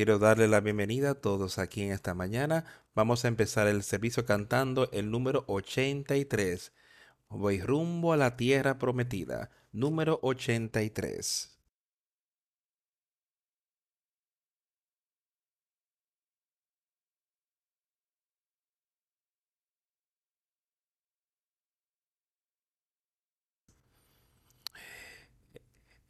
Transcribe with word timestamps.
Quiero 0.00 0.18
darle 0.18 0.48
la 0.48 0.60
bienvenida 0.60 1.10
a 1.10 1.14
todos 1.14 1.58
aquí 1.58 1.82
en 1.82 1.92
esta 1.92 2.14
mañana. 2.14 2.64
Vamos 2.94 3.26
a 3.26 3.28
empezar 3.28 3.66
el 3.66 3.82
servicio 3.82 4.24
cantando 4.24 4.90
el 4.92 5.10
número 5.10 5.44
83. 5.46 6.72
Voy 7.28 7.60
rumbo 7.60 8.14
a 8.14 8.16
la 8.16 8.34
tierra 8.34 8.78
prometida. 8.78 9.50
Número 9.72 10.18
83. 10.22 11.58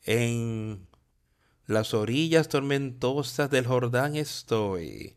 En 0.05 0.90
las 1.71 1.95
orillas 1.95 2.49
tormentosas 2.49 3.49
del 3.49 3.65
Jordán 3.65 4.17
estoy 4.17 5.15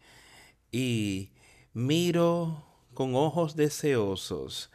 y 0.72 1.32
miro 1.74 2.64
con 2.94 3.16
ojos 3.16 3.56
deseosos 3.56 4.70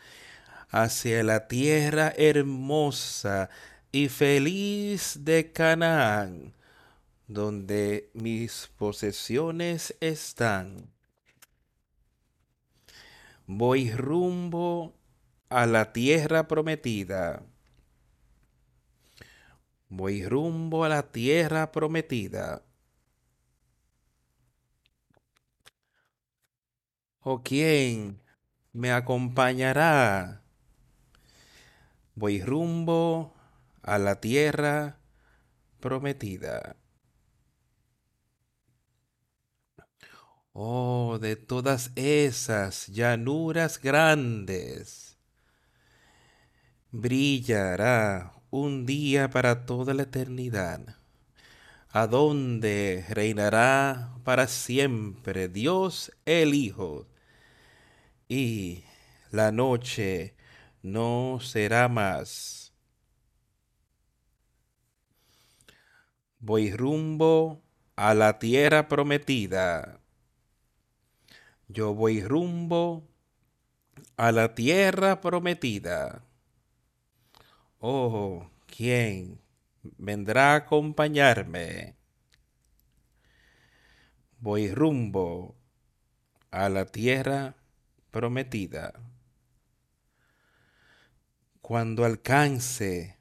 hacia 0.71 1.23
la 1.23 1.47
tierra 1.47 2.13
hermosa 2.17 3.49
y 3.93 4.09
feliz 4.09 5.21
de 5.21 5.53
Canaán, 5.53 6.53
donde 7.29 8.11
mis 8.13 8.69
posesiones 8.77 9.95
están. 10.01 10.91
Voy 13.47 13.93
rumbo 13.93 14.95
a 15.49 15.65
la 15.67 15.93
tierra 15.93 16.49
prometida 16.49 17.45
Voy 19.89 20.25
rumbo 20.25 20.85
a 20.85 20.89
la 20.89 21.11
tierra 21.11 21.73
prometida. 21.73 22.63
¿O 27.21 27.43
quién 27.43 28.21
me 28.73 28.93
acompañará? 28.93 30.43
Voy 32.15 32.43
rumbo 32.43 33.35
a 33.83 33.99
la 33.99 34.21
tierra 34.21 34.99
prometida. 35.81 36.77
Oh, 40.53 41.19
de 41.21 41.37
todas 41.37 41.93
esas 41.95 42.89
llanuras 42.89 43.81
grandes, 43.81 45.17
brillará 46.91 48.38
un 48.51 48.87
día 48.87 49.31
para 49.31 49.67
toda 49.67 49.95
la 49.95 50.05
eternidad, 50.05 50.97
a 51.91 52.07
donde 52.07 53.05
reinará 53.09 54.15
para 54.25 54.47
siempre 54.47 55.49
Dios 55.49 56.13
el 56.25 56.55
Hijo, 56.55 57.07
y 58.29 58.85
la 59.31 59.53
noche 59.53 60.35
no 60.83 61.39
será 61.41 61.89
más. 61.89 62.73
Voy 66.41 66.73
rumbo 66.73 67.63
a 67.97 68.15
la 68.15 68.39
tierra 68.39 68.87
prometida. 68.87 70.01
Yo 71.67 71.95
voy 71.95 72.23
rumbo 72.23 73.09
a 74.17 74.31
la 74.33 74.55
tierra 74.55 75.21
prometida. 75.21 76.28
Oh, 77.81 78.51
¿quién 78.67 79.41
vendrá 79.99 80.55
a 80.55 80.57
acompañarme? 80.57 81.95
Voy 84.41 84.75
rumbo 84.75 85.55
a 86.51 86.69
la 86.69 86.87
tierra 86.87 87.55
prometida. 88.11 88.95
Cuando 91.61 92.05
alcance 92.05 93.17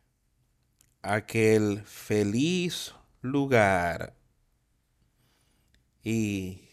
aquel 1.03 1.83
feliz 1.83 2.95
lugar 3.21 4.15
y 6.01 6.67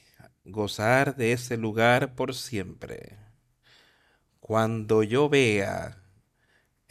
gozar 0.47 1.16
de 1.16 1.32
ese 1.32 1.59
lugar 1.59 2.14
por 2.14 2.34
siempre. 2.34 3.19
Cuando 4.41 5.03
yo 5.03 5.28
vea 5.28 6.03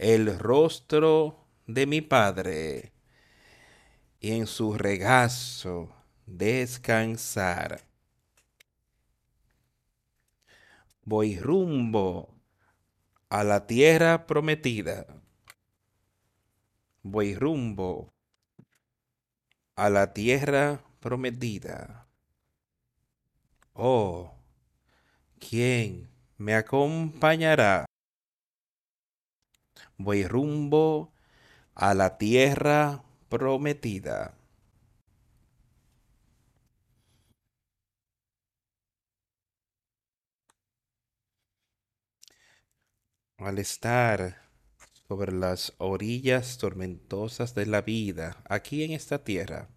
el 0.04 0.38
rostro 0.38 1.48
de 1.66 1.88
mi 1.88 2.02
Padre 2.02 2.92
y 4.20 4.34
en 4.34 4.48
su 4.48 4.74
regazo 4.74 5.96
descansar. 6.26 7.86
Voy 11.06 11.40
rumbo 11.40 12.36
a 13.30 13.46
la 13.46 13.66
tierra 13.66 14.28
prometida. 14.28 15.08
Voy 17.02 17.36
rumbo 17.36 18.14
a 19.78 19.90
la 19.90 20.12
tierra 20.12 20.84
prometida. 21.00 22.10
Oh, 23.72 24.36
¿quién 25.40 26.10
me 26.38 26.56
acompañará? 26.56 27.86
Voy 29.98 30.26
rumbo 30.28 31.14
a 31.76 31.94
la 31.94 32.18
tierra 32.18 33.04
prometida. 33.30 34.36
Al 43.38 43.60
estar 43.60 44.42
sobre 45.08 45.32
las 45.34 45.74
orillas 45.78 46.58
tormentosas 46.58 47.54
de 47.54 47.66
la 47.66 47.82
vida 47.82 48.42
aquí 48.50 48.84
en 48.84 48.92
esta 48.92 49.24
tierra, 49.24 49.70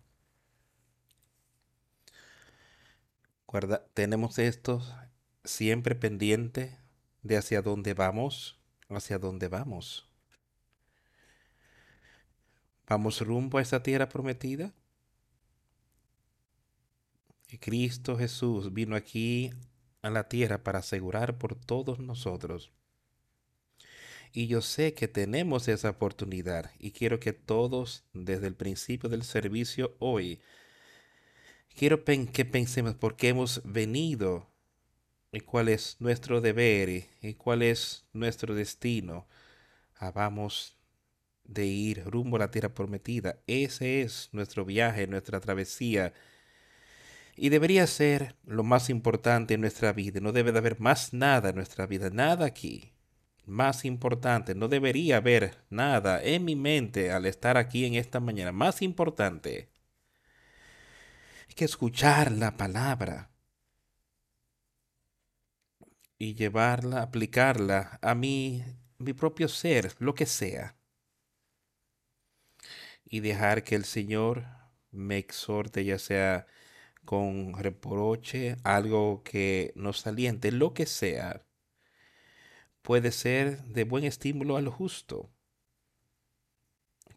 tenemos 3.94 4.38
esto 4.38 4.82
siempre 5.44 5.94
pendiente 5.94 6.78
de 7.22 7.36
hacia 7.36 7.62
dónde 7.62 7.94
vamos, 7.94 8.58
hacia 8.88 9.18
dónde 9.18 9.48
vamos. 9.48 10.08
Vamos 12.86 13.20
rumbo 13.20 13.58
a 13.58 13.62
esa 13.62 13.82
tierra 13.82 14.08
prometida. 14.08 14.72
Y 17.48 17.58
Cristo 17.58 18.16
Jesús 18.16 18.72
vino 18.72 18.96
aquí 18.96 19.52
a 20.02 20.10
la 20.10 20.28
tierra 20.28 20.62
para 20.62 20.80
asegurar 20.80 21.38
por 21.38 21.54
todos 21.54 21.98
nosotros. 21.98 22.72
Y 24.32 24.48
yo 24.48 24.60
sé 24.60 24.94
que 24.94 25.08
tenemos 25.08 25.66
esa 25.68 25.90
oportunidad 25.90 26.70
y 26.78 26.90
quiero 26.90 27.18
que 27.18 27.32
todos 27.32 28.04
desde 28.12 28.46
el 28.46 28.54
principio 28.54 29.08
del 29.08 29.22
servicio 29.22 29.96
hoy, 29.98 30.40
quiero 31.74 32.04
que 32.04 32.44
pensemos 32.44 32.94
por 32.94 33.16
qué 33.16 33.28
hemos 33.28 33.62
venido 33.64 34.50
y 35.32 35.40
cuál 35.40 35.68
es 35.68 35.96
nuestro 36.00 36.40
deber 36.40 37.04
y 37.20 37.34
cuál 37.34 37.62
es 37.62 38.06
nuestro 38.12 38.54
destino. 38.54 39.26
Ah, 39.96 40.10
vamos 40.10 40.76
de 41.44 41.66
ir 41.66 42.04
rumbo 42.04 42.36
a 42.36 42.40
la 42.40 42.50
tierra 42.50 42.74
prometida. 42.74 43.38
Ese 43.46 44.02
es 44.02 44.28
nuestro 44.32 44.64
viaje, 44.64 45.06
nuestra 45.06 45.40
travesía. 45.40 46.12
Y 47.36 47.50
debería 47.50 47.86
ser 47.86 48.36
lo 48.44 48.62
más 48.62 48.88
importante 48.88 49.54
en 49.54 49.60
nuestra 49.60 49.92
vida. 49.92 50.20
No 50.20 50.32
debe 50.32 50.52
de 50.52 50.58
haber 50.58 50.80
más 50.80 51.12
nada 51.12 51.50
en 51.50 51.56
nuestra 51.56 51.86
vida, 51.86 52.10
nada 52.10 52.46
aquí. 52.46 52.92
Más 53.44 53.84
importante, 53.84 54.54
no 54.54 54.68
debería 54.68 55.18
haber 55.18 55.58
nada 55.70 56.22
en 56.22 56.44
mi 56.44 56.56
mente 56.56 57.12
al 57.12 57.26
estar 57.26 57.56
aquí 57.56 57.84
en 57.84 57.94
esta 57.94 58.18
mañana. 58.18 58.52
Más 58.52 58.82
importante 58.82 59.70
que 61.56 61.64
escuchar 61.64 62.32
la 62.32 62.56
palabra 62.56 63.30
y 66.18 66.34
llevarla, 66.34 67.02
aplicarla 67.02 67.98
a 68.02 68.14
mi, 68.14 68.62
mi 68.98 69.12
propio 69.12 69.48
ser, 69.48 69.94
lo 69.98 70.14
que 70.14 70.26
sea. 70.26 70.76
Y 73.04 73.20
dejar 73.20 73.62
que 73.62 73.74
el 73.76 73.84
Señor 73.84 74.46
me 74.90 75.18
exhorte, 75.18 75.84
ya 75.84 75.98
sea 75.98 76.46
con 77.04 77.54
reproche, 77.54 78.56
algo 78.64 79.22
que 79.22 79.72
nos 79.76 80.00
saliente, 80.00 80.50
lo 80.50 80.74
que 80.74 80.86
sea, 80.86 81.46
puede 82.82 83.12
ser 83.12 83.62
de 83.64 83.84
buen 83.84 84.04
estímulo 84.04 84.56
a 84.56 84.60
lo 84.60 84.72
justo, 84.72 85.30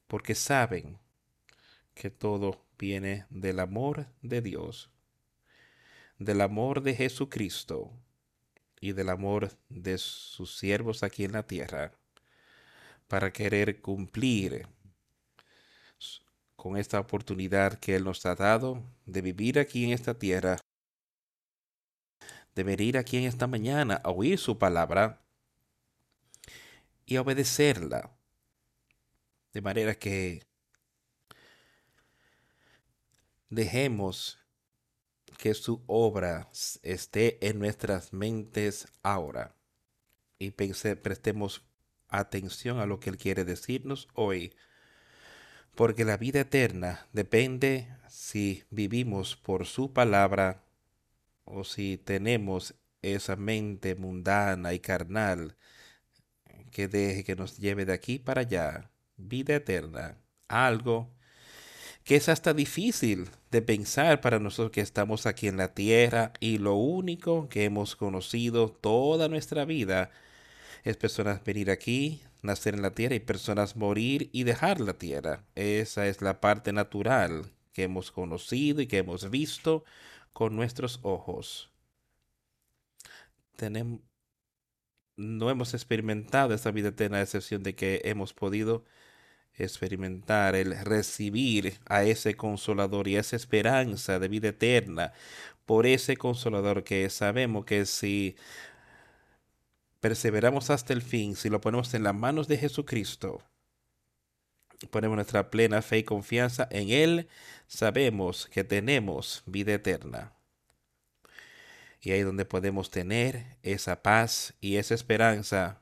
porque 0.07 0.35
saben 0.35 0.99
que 1.93 2.09
todo 2.09 2.65
viene 2.77 3.25
del 3.29 3.59
amor 3.59 4.07
de 4.21 4.41
Dios, 4.41 4.91
del 6.17 6.41
amor 6.41 6.81
de 6.81 6.95
Jesucristo 6.95 7.91
y 8.79 8.93
del 8.93 9.09
amor 9.09 9.51
de 9.69 9.97
sus 9.97 10.57
siervos 10.57 11.03
aquí 11.03 11.25
en 11.25 11.33
la 11.33 11.43
tierra, 11.43 11.91
para 13.07 13.31
querer 13.33 13.81
cumplir 13.81 14.67
con 16.55 16.77
esta 16.77 16.99
oportunidad 16.99 17.79
que 17.79 17.95
Él 17.95 18.03
nos 18.03 18.25
ha 18.25 18.35
dado 18.35 18.83
de 19.05 19.21
vivir 19.21 19.59
aquí 19.59 19.85
en 19.85 19.91
esta 19.91 20.13
tierra, 20.13 20.57
de 22.55 22.63
venir 22.63 22.97
aquí 22.97 23.17
en 23.17 23.23
esta 23.23 23.47
mañana 23.47 24.01
a 24.03 24.11
oír 24.11 24.37
su 24.37 24.57
palabra 24.57 25.21
y 27.05 27.15
a 27.15 27.21
obedecerla. 27.21 28.11
De 29.53 29.61
manera 29.61 29.95
que 29.95 30.43
dejemos 33.49 34.37
que 35.39 35.53
su 35.53 35.81
obra 35.87 36.49
esté 36.83 37.47
en 37.47 37.59
nuestras 37.59 38.11
mentes 38.11 38.89
ahora. 39.03 39.55
Y 40.37 40.51
prestemos 40.51 41.63
atención 42.09 42.79
a 42.79 42.85
lo 42.85 42.99
que 42.99 43.09
Él 43.09 43.17
quiere 43.17 43.45
decirnos 43.45 44.09
hoy, 44.13 44.53
porque 45.75 46.03
la 46.03 46.17
vida 46.17 46.41
eterna 46.41 47.07
depende 47.13 47.87
si 48.09 48.65
vivimos 48.69 49.37
por 49.37 49.65
su 49.65 49.93
palabra 49.93 50.65
o 51.45 51.63
si 51.63 51.97
tenemos 51.97 52.75
esa 53.01 53.37
mente 53.37 53.95
mundana 53.95 54.73
y 54.73 54.79
carnal 54.81 55.55
que 56.69 56.89
deje 56.89 57.23
que 57.23 57.37
nos 57.37 57.57
lleve 57.57 57.85
de 57.85 57.93
aquí 57.93 58.19
para 58.19 58.41
allá, 58.41 58.91
vida 59.15 59.55
eterna, 59.55 60.17
algo 60.49 61.15
que 62.09 62.15
es 62.15 62.27
hasta 62.27 62.55
difícil 62.55 63.29
de 63.51 63.61
pensar 63.61 64.19
para 64.19 64.39
nosotros 64.39 64.71
que 64.71 64.81
estamos 64.81 65.27
aquí 65.27 65.47
en 65.47 65.57
la 65.57 65.75
tierra 65.75 66.33
y 66.39 66.57
lo 66.57 66.73
único 66.73 67.47
que 67.49 67.65
hemos 67.65 67.95
conocido 67.95 68.71
toda 68.71 69.27
nuestra 69.27 69.63
vida 69.63 70.09
es 70.83 70.97
personas 70.97 71.43
venir 71.43 71.69
aquí, 71.69 72.23
nacer 72.41 72.73
en 72.73 72.81
la 72.81 72.95
tierra 72.95 73.13
y 73.13 73.19
personas 73.19 73.75
morir 73.75 74.31
y 74.33 74.41
dejar 74.41 74.81
la 74.81 74.93
tierra. 74.93 75.43
Esa 75.53 76.07
es 76.07 76.23
la 76.23 76.41
parte 76.41 76.73
natural 76.73 77.51
que 77.73 77.83
hemos 77.83 78.11
conocido 78.11 78.81
y 78.81 78.87
que 78.87 78.97
hemos 78.97 79.29
visto 79.29 79.83
con 80.33 80.55
nuestros 80.55 81.01
ojos. 81.03 81.69
Tenemos, 83.55 83.99
no 85.15 85.51
hemos 85.51 85.75
experimentado 85.75 86.55
esta 86.55 86.71
vida 86.71 86.87
eterna 86.87 87.17
a 87.17 87.21
excepción 87.21 87.61
de 87.61 87.75
que 87.75 88.01
hemos 88.05 88.33
podido 88.33 88.83
experimentar 89.63 90.55
el 90.55 90.77
recibir 90.85 91.79
a 91.85 92.03
ese 92.03 92.35
consolador 92.35 93.07
y 93.07 93.17
esa 93.17 93.35
esperanza 93.35 94.19
de 94.19 94.27
vida 94.27 94.49
eterna 94.49 95.13
por 95.65 95.85
ese 95.85 96.17
consolador 96.17 96.83
que 96.83 97.09
sabemos 97.09 97.65
que 97.65 97.85
si 97.85 98.35
perseveramos 99.99 100.69
hasta 100.69 100.93
el 100.93 101.01
fin, 101.01 101.35
si 101.35 101.49
lo 101.49 101.61
ponemos 101.61 101.93
en 101.93 102.03
las 102.03 102.15
manos 102.15 102.47
de 102.47 102.57
Jesucristo, 102.57 103.43
ponemos 104.91 105.15
nuestra 105.15 105.51
plena 105.51 105.81
fe 105.81 105.99
y 105.99 106.03
confianza 106.03 106.67
en 106.71 106.89
Él, 106.89 107.27
sabemos 107.67 108.47
que 108.47 108.63
tenemos 108.63 109.43
vida 109.45 109.73
eterna. 109.73 110.33
Y 112.01 112.11
ahí 112.11 112.19
es 112.19 112.25
donde 112.25 112.45
podemos 112.45 112.89
tener 112.89 113.57
esa 113.61 114.01
paz 114.01 114.53
y 114.61 114.77
esa 114.77 114.95
esperanza. 114.95 115.81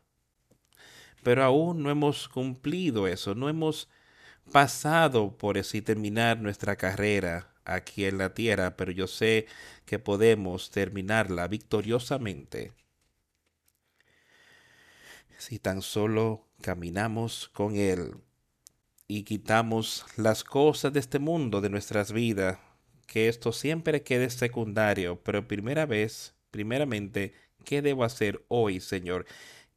Pero 1.24 1.44
aún 1.44 1.84
no 1.84 1.90
hemos 1.90 2.30
cumplido 2.30 3.08
eso, 3.08 3.36
no 3.36 3.50
hemos 3.50 3.90
pasado 4.52 5.38
por 5.38 5.58
así 5.58 5.81
terminar 5.81 6.40
nuestra 6.40 6.75
carrera 6.78 7.54
aquí 7.66 8.06
en 8.06 8.18
la 8.18 8.34
tierra, 8.34 8.78
pero 8.78 8.92
yo 8.92 9.08
sé 9.08 9.48
que 9.86 10.00
podemos 10.00 10.72
terminarla 10.72 11.48
victoriosamente 11.48 12.74
si 15.38 15.60
tan 15.60 15.81
solo 15.81 16.48
caminamos 16.62 17.50
con 17.50 17.75
Él 17.75 18.16
y 19.08 19.24
quitamos 19.24 20.06
las 20.18 20.44
cosas 20.44 20.92
de 20.94 21.00
este 21.00 21.20
mundo 21.20 21.62
de 21.62 21.70
nuestras 21.70 22.12
vidas, 22.12 22.60
que 23.06 23.30
esto 23.30 23.52
siempre 23.52 24.04
quede 24.04 24.30
secundario, 24.30 25.22
pero 25.24 25.48
primera 25.48 25.86
vez, 25.86 26.36
primeramente, 26.52 27.34
¿qué 27.63 27.81
debo 27.81 28.04
hacer 28.04 28.44
hoy, 28.50 28.81
Señor? 28.81 29.25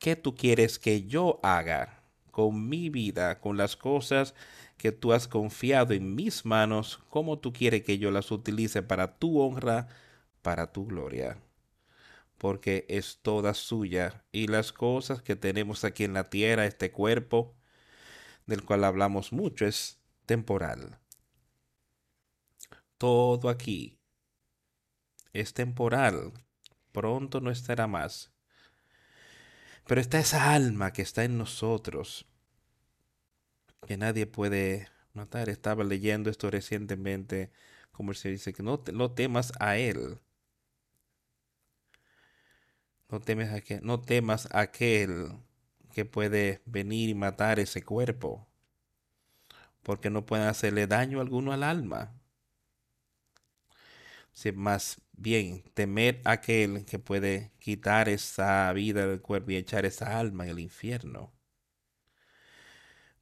¿Qué 0.01 0.17
tú 0.17 0.35
quieres 0.35 0.81
que 0.81 1.07
yo 1.07 1.39
haga 1.45 2.03
con 2.33 2.69
mi 2.69 2.91
vida, 2.91 3.39
con 3.41 3.57
las 3.57 3.77
cosas 3.77 4.35
que 4.77 4.91
tú 4.91 5.13
has 5.13 5.29
confiado 5.29 5.95
en 5.95 6.17
mis 6.17 6.45
manos? 6.45 6.99
¿Cómo 7.09 7.39
tú 7.39 7.53
quieres 7.53 7.85
que 7.85 7.99
yo 7.99 8.11
las 8.11 8.33
utilice 8.33 8.83
para 8.83 9.17
tu 9.19 9.41
honra, 9.41 9.87
para 10.43 10.73
tu 10.73 10.87
gloria? 10.87 11.39
porque 12.41 12.87
es 12.89 13.19
toda 13.21 13.53
suya, 13.53 14.25
y 14.33 14.47
las 14.47 14.73
cosas 14.73 15.21
que 15.21 15.37
tenemos 15.37 15.85
aquí 15.85 16.05
en 16.05 16.15
la 16.15 16.31
tierra, 16.31 16.65
este 16.65 16.91
cuerpo, 16.91 17.55
del 18.47 18.65
cual 18.65 18.85
hablamos 18.85 19.31
mucho, 19.31 19.67
es 19.67 20.01
temporal. 20.25 20.99
Todo 22.97 23.51
aquí 23.51 23.99
es 25.35 25.53
temporal, 25.53 26.33
pronto 26.93 27.43
no 27.43 27.51
estará 27.51 27.87
más. 27.87 28.33
Pero 29.87 30.01
está 30.01 30.19
esa 30.19 30.53
alma 30.55 30.93
que 30.93 31.03
está 31.03 31.25
en 31.25 31.39
nosotros, 31.39 32.27
que 33.87 33.97
nadie 33.97 34.27
puede 34.27 34.89
matar. 35.15 35.49
Estaba 35.49 35.85
leyendo 35.85 36.31
esto 36.31 36.51
recientemente, 36.51 37.51
como 37.93 38.15
se 38.15 38.31
dice, 38.31 38.53
que 38.53 38.63
no, 38.63 38.83
no 38.93 39.13
temas 39.13 39.53
a 39.59 39.77
él 39.77 40.21
no, 43.11 43.17
a 43.17 43.61
que, 43.61 43.81
no 43.81 44.01
temas 44.01 44.49
a 44.53 44.61
aquel 44.61 45.33
que 45.93 46.05
puede 46.05 46.63
venir 46.67 47.09
y 47.09 47.15
matar 47.15 47.59
ese 47.59 47.83
cuerpo, 47.83 48.47
porque 49.83 50.11
no 50.11 50.27
puede 50.27 50.45
hacerle 50.47 50.87
daño 50.87 51.21
alguno 51.21 51.53
al 51.53 51.63
alma. 51.65 52.20
Si 54.33 54.53
más 54.53 55.01
bien 55.13 55.63
temer 55.75 56.21
a 56.25 56.33
aquel 56.33 56.85
que 56.87 56.99
puede 56.99 57.53
quitar 57.59 58.09
esa 58.09 58.73
vida 58.73 59.07
del 59.07 59.21
cuerpo 59.21 59.51
y 59.51 59.57
echar 59.57 59.85
esa 59.85 60.19
alma 60.19 60.45
en 60.45 60.51
el 60.51 60.59
infierno. 60.61 61.33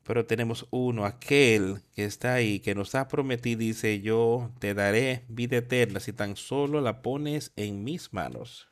Pero 0.05 0.25
tenemos 0.25 0.67
uno, 0.71 1.05
aquel 1.05 1.83
que 1.95 2.05
está 2.05 2.35
ahí, 2.35 2.61
que 2.61 2.75
nos 2.75 2.95
ha 2.95 3.09
prometido, 3.09 3.59
dice, 3.59 4.01
yo 4.01 4.51
te 4.59 4.73
daré 4.73 5.25
vida 5.29 5.59
eterna 5.59 6.01
si 6.01 6.13
tan 6.13 6.37
solo 6.37 6.81
la 6.81 7.03
pones 7.03 7.53
en 7.57 7.85
mis 7.85 8.13
manos. 8.15 8.71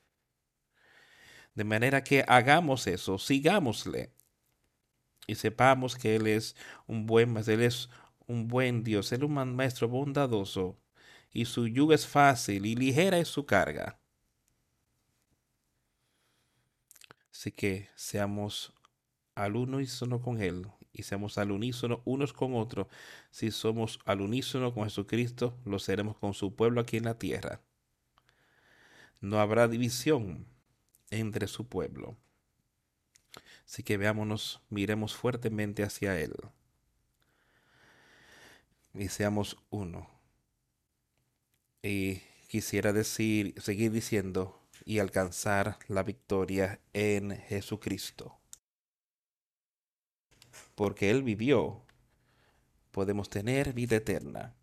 De 1.54 1.64
manera 1.64 2.04
que 2.04 2.24
hagamos 2.26 2.86
eso, 2.86 3.18
sigámosle 3.18 4.12
y 5.26 5.34
sepamos 5.34 5.96
que 5.96 6.16
Él 6.16 6.26
es 6.26 6.56
un 6.86 7.06
buen 7.06 7.36
Él 7.36 7.62
es 7.62 7.90
un 8.26 8.48
buen 8.48 8.84
Dios, 8.84 9.12
Él 9.12 9.22
es 9.22 9.28
un 9.28 9.56
maestro 9.56 9.88
bondadoso 9.88 10.78
y 11.36 11.44
su 11.44 11.68
yugo 11.68 11.92
es 11.92 12.06
fácil 12.06 12.64
y 12.64 12.74
ligera 12.74 13.18
es 13.18 13.28
su 13.28 13.44
carga. 13.44 14.00
Así 17.30 17.52
que 17.52 17.90
seamos 17.94 18.72
al 19.34 19.56
unísono 19.56 20.22
con 20.22 20.40
Él 20.40 20.66
y 20.94 21.02
seamos 21.02 21.36
al 21.36 21.50
unísono 21.50 22.00
unos 22.06 22.32
con 22.32 22.54
otros. 22.54 22.86
Si 23.30 23.50
somos 23.50 23.98
al 24.06 24.22
unísono 24.22 24.72
con 24.72 24.84
Jesucristo, 24.84 25.60
lo 25.66 25.78
seremos 25.78 26.16
con 26.16 26.32
su 26.32 26.56
pueblo 26.56 26.80
aquí 26.80 26.96
en 26.96 27.04
la 27.04 27.18
tierra. 27.18 27.60
No 29.20 29.38
habrá 29.38 29.68
división 29.68 30.46
entre 31.10 31.48
su 31.48 31.68
pueblo. 31.68 32.16
Así 33.66 33.82
que 33.82 33.98
veámonos, 33.98 34.62
miremos 34.70 35.14
fuertemente 35.14 35.82
hacia 35.82 36.18
Él 36.18 36.32
y 38.94 39.08
seamos 39.08 39.58
uno. 39.68 40.15
Y 41.82 42.22
quisiera 42.48 42.92
decir, 42.92 43.54
seguir 43.60 43.92
diciendo 43.92 44.60
y 44.84 44.98
alcanzar 44.98 45.78
la 45.88 46.02
victoria 46.02 46.80
en 46.92 47.36
Jesucristo. 47.36 48.38
Porque 50.74 51.10
Él 51.10 51.22
vivió, 51.22 51.82
podemos 52.92 53.28
tener 53.28 53.72
vida 53.72 53.96
eterna. 53.96 54.54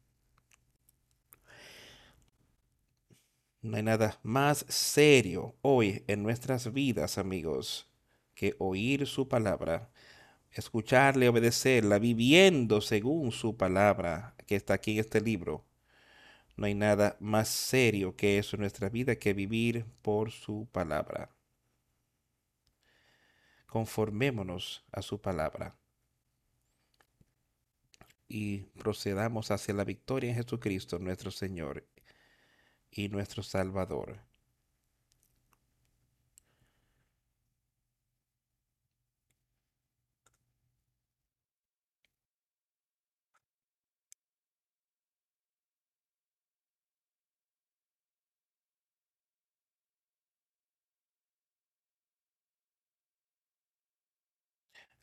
No 3.62 3.77
hay 3.77 3.84
nada 3.84 4.20
más 4.24 4.65
serio 4.67 5.55
hoy 5.62 6.03
en 6.08 6.24
nuestras 6.24 6.74
vidas, 6.74 7.17
amigos, 7.17 7.88
que 8.36 8.55
oír 8.60 9.08
su 9.08 9.27
palabra, 9.27 9.89
escucharle, 10.51 11.29
obedecerla, 11.29 12.00
viviendo 12.00 12.82
según 12.82 13.32
su 13.32 13.55
palabra 13.55 14.36
que 14.48 14.55
está 14.55 14.74
aquí 14.74 14.93
en 14.93 15.00
este 15.00 15.22
libro. 15.22 15.65
No 16.55 16.65
hay 16.65 16.75
nada 16.75 17.17
más 17.19 17.50
serio 17.50 18.15
que 18.15 18.38
eso 18.38 18.55
en 18.55 18.62
nuestra 18.62 18.89
vida 18.89 19.15
que 19.15 19.33
vivir 19.33 19.86
por 20.01 20.31
su 20.31 20.67
palabra. 20.72 21.29
Conformémonos 23.67 24.86
a 24.91 25.01
su 25.01 25.19
palabra 25.19 25.75
y 28.27 28.60
procedamos 28.79 29.51
hacia 29.51 29.74
la 29.74 29.83
victoria 29.83 30.29
en 30.29 30.36
Jesucristo 30.36 31.00
nuestro 31.00 31.31
Señor 31.31 31.88
y 32.91 33.10
nuestro 33.10 33.43
Salvador. 33.43 34.19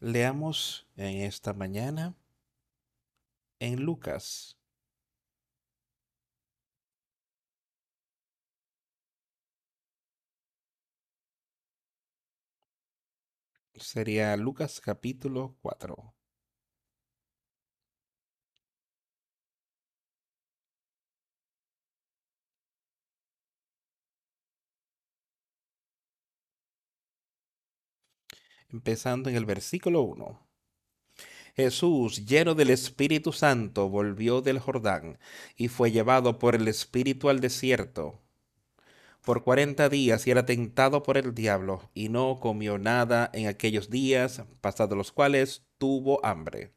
Leamos 0.03 0.87
en 0.97 1.19
esta 1.23 1.53
mañana 1.53 2.15
en 3.61 3.83
Lucas. 3.85 4.57
Sería 13.75 14.37
Lucas 14.37 14.81
capítulo 14.81 15.57
4. 15.63 16.15
Empezando 28.73 29.31
en 29.31 29.37
el 29.37 29.45
versículo 29.45 30.03
1. 30.03 30.41
Jesús, 31.57 32.25
lleno 32.27 32.55
del 32.55 32.71
Espíritu 32.71 33.33
Santo, 33.33 33.89
volvió 33.89 34.41
del 34.41 34.59
Jordán 34.59 35.19
y 35.57 35.69
fue 35.69 35.91
llevado 35.91 36.39
por 36.39 36.55
el 36.55 36.69
Espíritu 36.69 37.29
al 37.29 37.41
desierto 37.41 38.21
por 39.25 39.45
cuarenta 39.45 39.89
días 39.89 40.27
y 40.27 40.31
era 40.31 40.47
tentado 40.47 41.03
por 41.03 41.19
el 41.19 41.35
diablo 41.35 41.91
y 41.95 42.09
no 42.09 42.41
comió 42.41 42.79
nada 42.79 43.31
en 43.33 43.47
aquellos 43.47 43.91
días, 43.91 44.43
pasados 44.61 44.97
los 44.97 45.13
cuales 45.13 45.63
tuvo 45.79 46.25
hambre. 46.25 46.73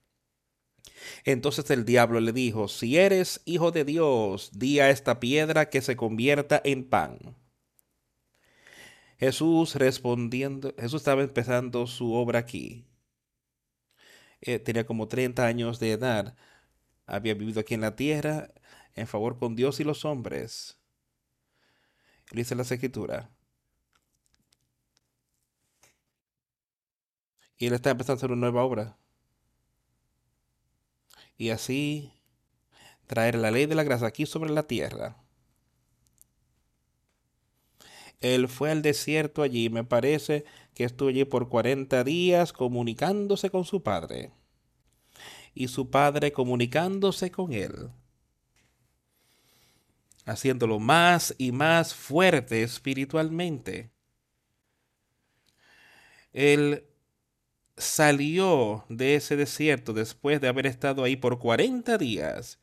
Entonces 1.25 1.69
el 1.71 1.85
diablo 1.85 2.19
le 2.19 2.31
dijo, 2.31 2.67
si 2.67 2.97
eres 2.97 3.41
hijo 3.45 3.71
de 3.71 3.85
Dios, 3.85 4.51
di 4.53 4.79
a 4.79 4.89
esta 4.89 5.19
piedra 5.19 5.69
que 5.69 5.81
se 5.81 5.95
convierta 5.95 6.61
en 6.63 6.87
pan. 6.87 7.35
Jesús 9.23 9.75
respondiendo, 9.75 10.73
Jesús 10.77 10.99
estaba 10.99 11.21
empezando 11.21 11.87
su 11.87 12.11
obra 12.13 12.39
aquí. 12.39 12.85
Eh, 14.41 14.59
tenía 14.59 14.85
como 14.85 15.07
30 15.07 15.45
años 15.45 15.79
de 15.79 15.93
edad. 15.93 16.35
Había 17.05 17.33
vivido 17.33 17.61
aquí 17.61 17.73
en 17.73 17.79
la 17.79 17.95
tierra 17.95 18.53
en 18.95 19.07
favor 19.07 19.39
con 19.39 19.55
Dios 19.55 19.79
y 19.79 19.85
los 19.85 20.03
hombres. 20.03 20.77
Dice 22.33 22.53
la 22.53 22.63
escritura. 22.63 23.29
Y 27.57 27.67
él 27.67 27.73
está 27.75 27.91
empezando 27.91 28.15
a 28.15 28.17
hacer 28.17 28.31
una 28.31 28.41
nueva 28.41 28.65
obra. 28.65 28.97
Y 31.37 31.51
así 31.51 32.11
traer 33.07 33.35
la 33.35 33.51
ley 33.51 33.67
de 33.67 33.75
la 33.75 33.83
gracia 33.83 34.07
aquí 34.07 34.25
sobre 34.25 34.49
la 34.49 34.63
tierra. 34.63 35.22
Él 38.23 38.47
fue 38.47 38.71
al 38.71 38.81
desierto 38.81 39.41
allí, 39.41 39.69
me 39.69 39.83
parece 39.83 40.45
que 40.73 40.85
estuvo 40.85 41.09
allí 41.09 41.25
por 41.25 41.49
40 41.49 42.05
días 42.05 42.53
comunicándose 42.53 43.49
con 43.49 43.65
su 43.65 43.83
padre. 43.83 44.31
Y 45.53 45.67
su 45.67 45.89
padre 45.89 46.31
comunicándose 46.31 47.31
con 47.31 47.51
él. 47.51 47.89
Haciéndolo 50.25 50.79
más 50.79 51.35
y 51.37 51.51
más 51.51 51.93
fuerte 51.93 52.63
espiritualmente. 52.63 53.91
Él 56.31 56.85
salió 57.75 58.85
de 58.87 59.15
ese 59.15 59.35
desierto 59.35 59.91
después 59.91 60.39
de 60.39 60.47
haber 60.47 60.65
estado 60.65 61.03
ahí 61.03 61.17
por 61.17 61.39
40 61.39 61.97
días. 61.97 62.57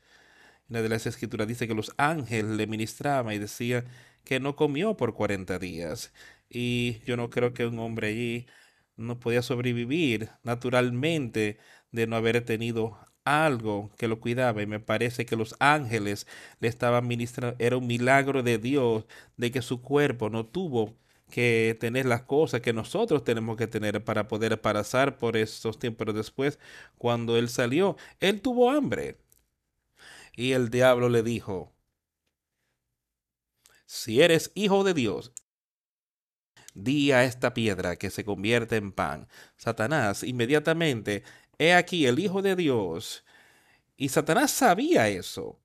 Una 0.70 0.80
de 0.80 0.88
las 0.88 1.04
escrituras 1.04 1.46
dice 1.46 1.68
que 1.68 1.74
los 1.74 1.92
ángeles 1.98 2.56
le 2.56 2.66
ministraban 2.66 3.34
y 3.34 3.38
decía 3.38 3.84
que 4.30 4.38
no 4.38 4.54
comió 4.54 4.96
por 4.96 5.14
40 5.14 5.58
días. 5.58 6.12
Y 6.48 7.00
yo 7.04 7.16
no 7.16 7.30
creo 7.30 7.52
que 7.52 7.66
un 7.66 7.80
hombre 7.80 8.08
allí 8.08 8.46
no 8.96 9.18
podía 9.18 9.42
sobrevivir 9.42 10.30
naturalmente 10.44 11.58
de 11.90 12.06
no 12.06 12.14
haber 12.14 12.44
tenido 12.44 12.96
algo 13.24 13.90
que 13.98 14.06
lo 14.06 14.20
cuidaba. 14.20 14.62
Y 14.62 14.66
me 14.66 14.78
parece 14.78 15.26
que 15.26 15.34
los 15.34 15.56
ángeles 15.58 16.28
le 16.60 16.68
estaban 16.68 17.08
ministrando. 17.08 17.56
Era 17.58 17.76
un 17.76 17.88
milagro 17.88 18.44
de 18.44 18.58
Dios 18.58 19.04
de 19.36 19.50
que 19.50 19.62
su 19.62 19.82
cuerpo 19.82 20.30
no 20.30 20.46
tuvo 20.46 20.96
que 21.30 21.76
tener 21.80 22.06
las 22.06 22.22
cosas 22.22 22.60
que 22.60 22.72
nosotros 22.72 23.24
tenemos 23.24 23.56
que 23.56 23.66
tener 23.66 24.04
para 24.04 24.28
poder 24.28 24.60
pasar 24.60 25.18
por 25.18 25.36
estos 25.36 25.80
tiempos. 25.80 25.98
Pero 26.06 26.12
después, 26.12 26.60
cuando 26.98 27.36
él 27.36 27.48
salió, 27.48 27.96
él 28.20 28.40
tuvo 28.42 28.70
hambre. 28.70 29.16
Y 30.36 30.52
el 30.52 30.70
diablo 30.70 31.08
le 31.08 31.22
dijo, 31.22 31.72
si 33.90 34.22
eres 34.22 34.52
hijo 34.54 34.84
de 34.84 34.94
Dios, 34.94 35.32
di 36.74 37.10
a 37.10 37.24
esta 37.24 37.54
piedra 37.54 37.96
que 37.96 38.10
se 38.10 38.24
convierte 38.24 38.76
en 38.76 38.92
pan. 38.92 39.26
Satanás 39.56 40.22
inmediatamente, 40.22 41.24
he 41.58 41.74
aquí 41.74 42.06
el 42.06 42.20
Hijo 42.20 42.40
de 42.40 42.54
Dios. 42.54 43.24
Y 43.96 44.10
Satanás 44.10 44.52
sabía 44.52 45.08
eso. 45.08 45.58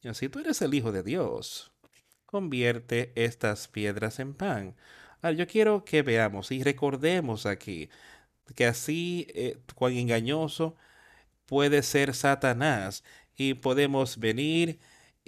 Y 0.00 0.06
así 0.06 0.28
tú 0.28 0.38
eres 0.38 0.62
el 0.62 0.72
Hijo 0.74 0.92
de 0.92 1.02
Dios. 1.02 1.72
Convierte 2.24 3.12
estas 3.16 3.66
piedras 3.66 4.20
en 4.20 4.34
pan. 4.34 4.76
Ahora, 5.20 5.36
yo 5.36 5.48
quiero 5.48 5.84
que 5.84 6.02
veamos 6.02 6.52
y 6.52 6.62
recordemos 6.62 7.46
aquí 7.46 7.90
que 8.54 8.64
así 8.64 9.26
eh, 9.34 9.58
cuán 9.74 9.94
engañoso 9.94 10.76
puede 11.46 11.82
ser 11.82 12.14
Satanás 12.14 13.02
y 13.36 13.54
podemos 13.54 14.18
venir 14.18 14.78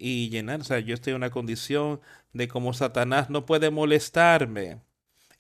y 0.01 0.31
llenar. 0.31 0.61
O 0.61 0.65
sea, 0.65 0.81
yo 0.81 0.95
estoy 0.95 1.13
en 1.13 1.19
una 1.19 1.31
condición 1.31 2.01
de 2.33 2.49
como 2.49 2.73
Satanás 2.73 3.31
no 3.31 3.45
puede 3.47 3.71
molestarme. 3.71 4.81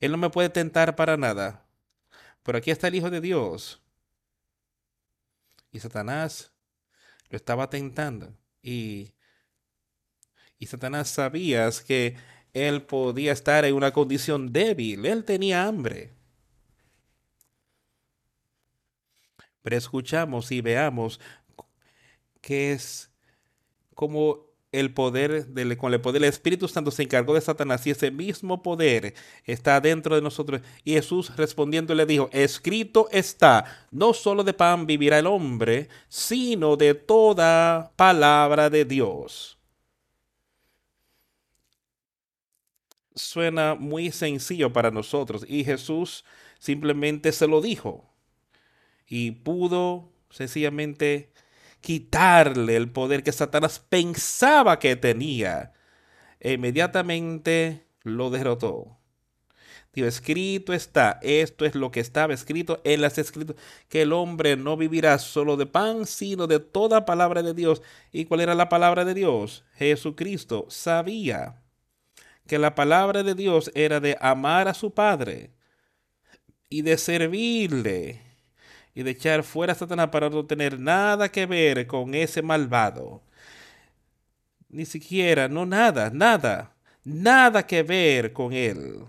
Él 0.00 0.12
no 0.12 0.18
me 0.18 0.30
puede 0.30 0.50
tentar 0.50 0.96
para 0.96 1.16
nada. 1.16 1.66
Pero 2.42 2.58
aquí 2.58 2.70
está 2.70 2.88
el 2.88 2.94
Hijo 2.96 3.10
de 3.10 3.20
Dios. 3.20 3.80
Y 5.72 5.80
Satanás 5.80 6.52
lo 7.30 7.36
estaba 7.36 7.70
tentando. 7.70 8.36
Y, 8.62 9.14
y 10.58 10.66
Satanás 10.66 11.08
sabía 11.08 11.68
que 11.86 12.16
él 12.52 12.82
podía 12.82 13.32
estar 13.32 13.64
en 13.64 13.74
una 13.74 13.92
condición 13.92 14.52
débil. 14.52 15.06
Él 15.06 15.24
tenía 15.24 15.66
hambre. 15.66 16.12
Pero 19.62 19.76
escuchamos 19.76 20.50
y 20.52 20.60
veamos 20.60 21.20
que 22.40 22.72
es 22.72 23.10
como 23.94 24.49
el 24.72 24.92
poder 24.94 25.46
del, 25.48 25.76
con 25.76 25.92
el 25.92 26.00
poder 26.00 26.22
del 26.22 26.28
Espíritu 26.28 26.68
Santo 26.68 26.90
se 26.90 27.02
encargó 27.02 27.34
de 27.34 27.40
Satanás 27.40 27.86
y 27.86 27.90
ese 27.90 28.10
mismo 28.10 28.62
poder 28.62 29.14
está 29.44 29.80
dentro 29.80 30.14
de 30.14 30.22
nosotros. 30.22 30.62
Y 30.84 30.92
Jesús 30.92 31.34
respondiendo 31.36 31.94
le 31.94 32.06
dijo, 32.06 32.28
escrito 32.32 33.08
está, 33.10 33.64
no 33.90 34.14
solo 34.14 34.44
de 34.44 34.54
pan 34.54 34.86
vivirá 34.86 35.18
el 35.18 35.26
hombre, 35.26 35.88
sino 36.08 36.76
de 36.76 36.94
toda 36.94 37.92
palabra 37.96 38.70
de 38.70 38.84
Dios. 38.84 39.58
Suena 43.14 43.74
muy 43.74 44.12
sencillo 44.12 44.72
para 44.72 44.90
nosotros 44.90 45.44
y 45.48 45.64
Jesús 45.64 46.24
simplemente 46.58 47.32
se 47.32 47.48
lo 47.48 47.60
dijo 47.60 48.08
y 49.06 49.32
pudo 49.32 50.12
sencillamente 50.30 51.29
quitarle 51.80 52.76
el 52.76 52.90
poder 52.90 53.22
que 53.22 53.32
Satanás 53.32 53.78
pensaba 53.78 54.78
que 54.78 54.96
tenía. 54.96 55.72
E 56.40 56.52
inmediatamente 56.54 57.86
lo 58.02 58.30
derrotó. 58.30 59.00
Dios, 59.92 60.06
escrito 60.14 60.72
está, 60.72 61.18
esto 61.20 61.64
es 61.64 61.74
lo 61.74 61.90
que 61.90 61.98
estaba 61.98 62.32
escrito 62.32 62.80
en 62.84 63.00
las 63.00 63.18
escrituras, 63.18 63.60
que 63.88 64.02
el 64.02 64.12
hombre 64.12 64.56
no 64.56 64.76
vivirá 64.76 65.18
solo 65.18 65.56
de 65.56 65.66
pan, 65.66 66.06
sino 66.06 66.46
de 66.46 66.60
toda 66.60 67.04
palabra 67.04 67.42
de 67.42 67.54
Dios. 67.54 67.82
¿Y 68.12 68.26
cuál 68.26 68.40
era 68.40 68.54
la 68.54 68.68
palabra 68.68 69.04
de 69.04 69.14
Dios? 69.14 69.64
Jesucristo 69.74 70.66
sabía 70.68 71.60
que 72.46 72.58
la 72.58 72.76
palabra 72.76 73.24
de 73.24 73.34
Dios 73.34 73.72
era 73.74 73.98
de 73.98 74.16
amar 74.20 74.68
a 74.68 74.74
su 74.74 74.94
Padre 74.94 75.54
y 76.68 76.82
de 76.82 76.96
servirle 76.96 78.29
y 78.94 79.02
de 79.02 79.12
echar 79.12 79.42
fuera 79.42 79.72
a 79.72 79.76
Satanás 79.76 80.08
para 80.08 80.30
no 80.30 80.44
tener 80.44 80.78
nada 80.78 81.30
que 81.30 81.46
ver 81.46 81.86
con 81.86 82.14
ese 82.14 82.42
malvado. 82.42 83.22
Ni 84.68 84.84
siquiera, 84.84 85.48
no 85.48 85.66
nada, 85.66 86.10
nada, 86.10 86.74
nada 87.04 87.66
que 87.66 87.82
ver 87.82 88.32
con 88.32 88.52
él. 88.52 89.04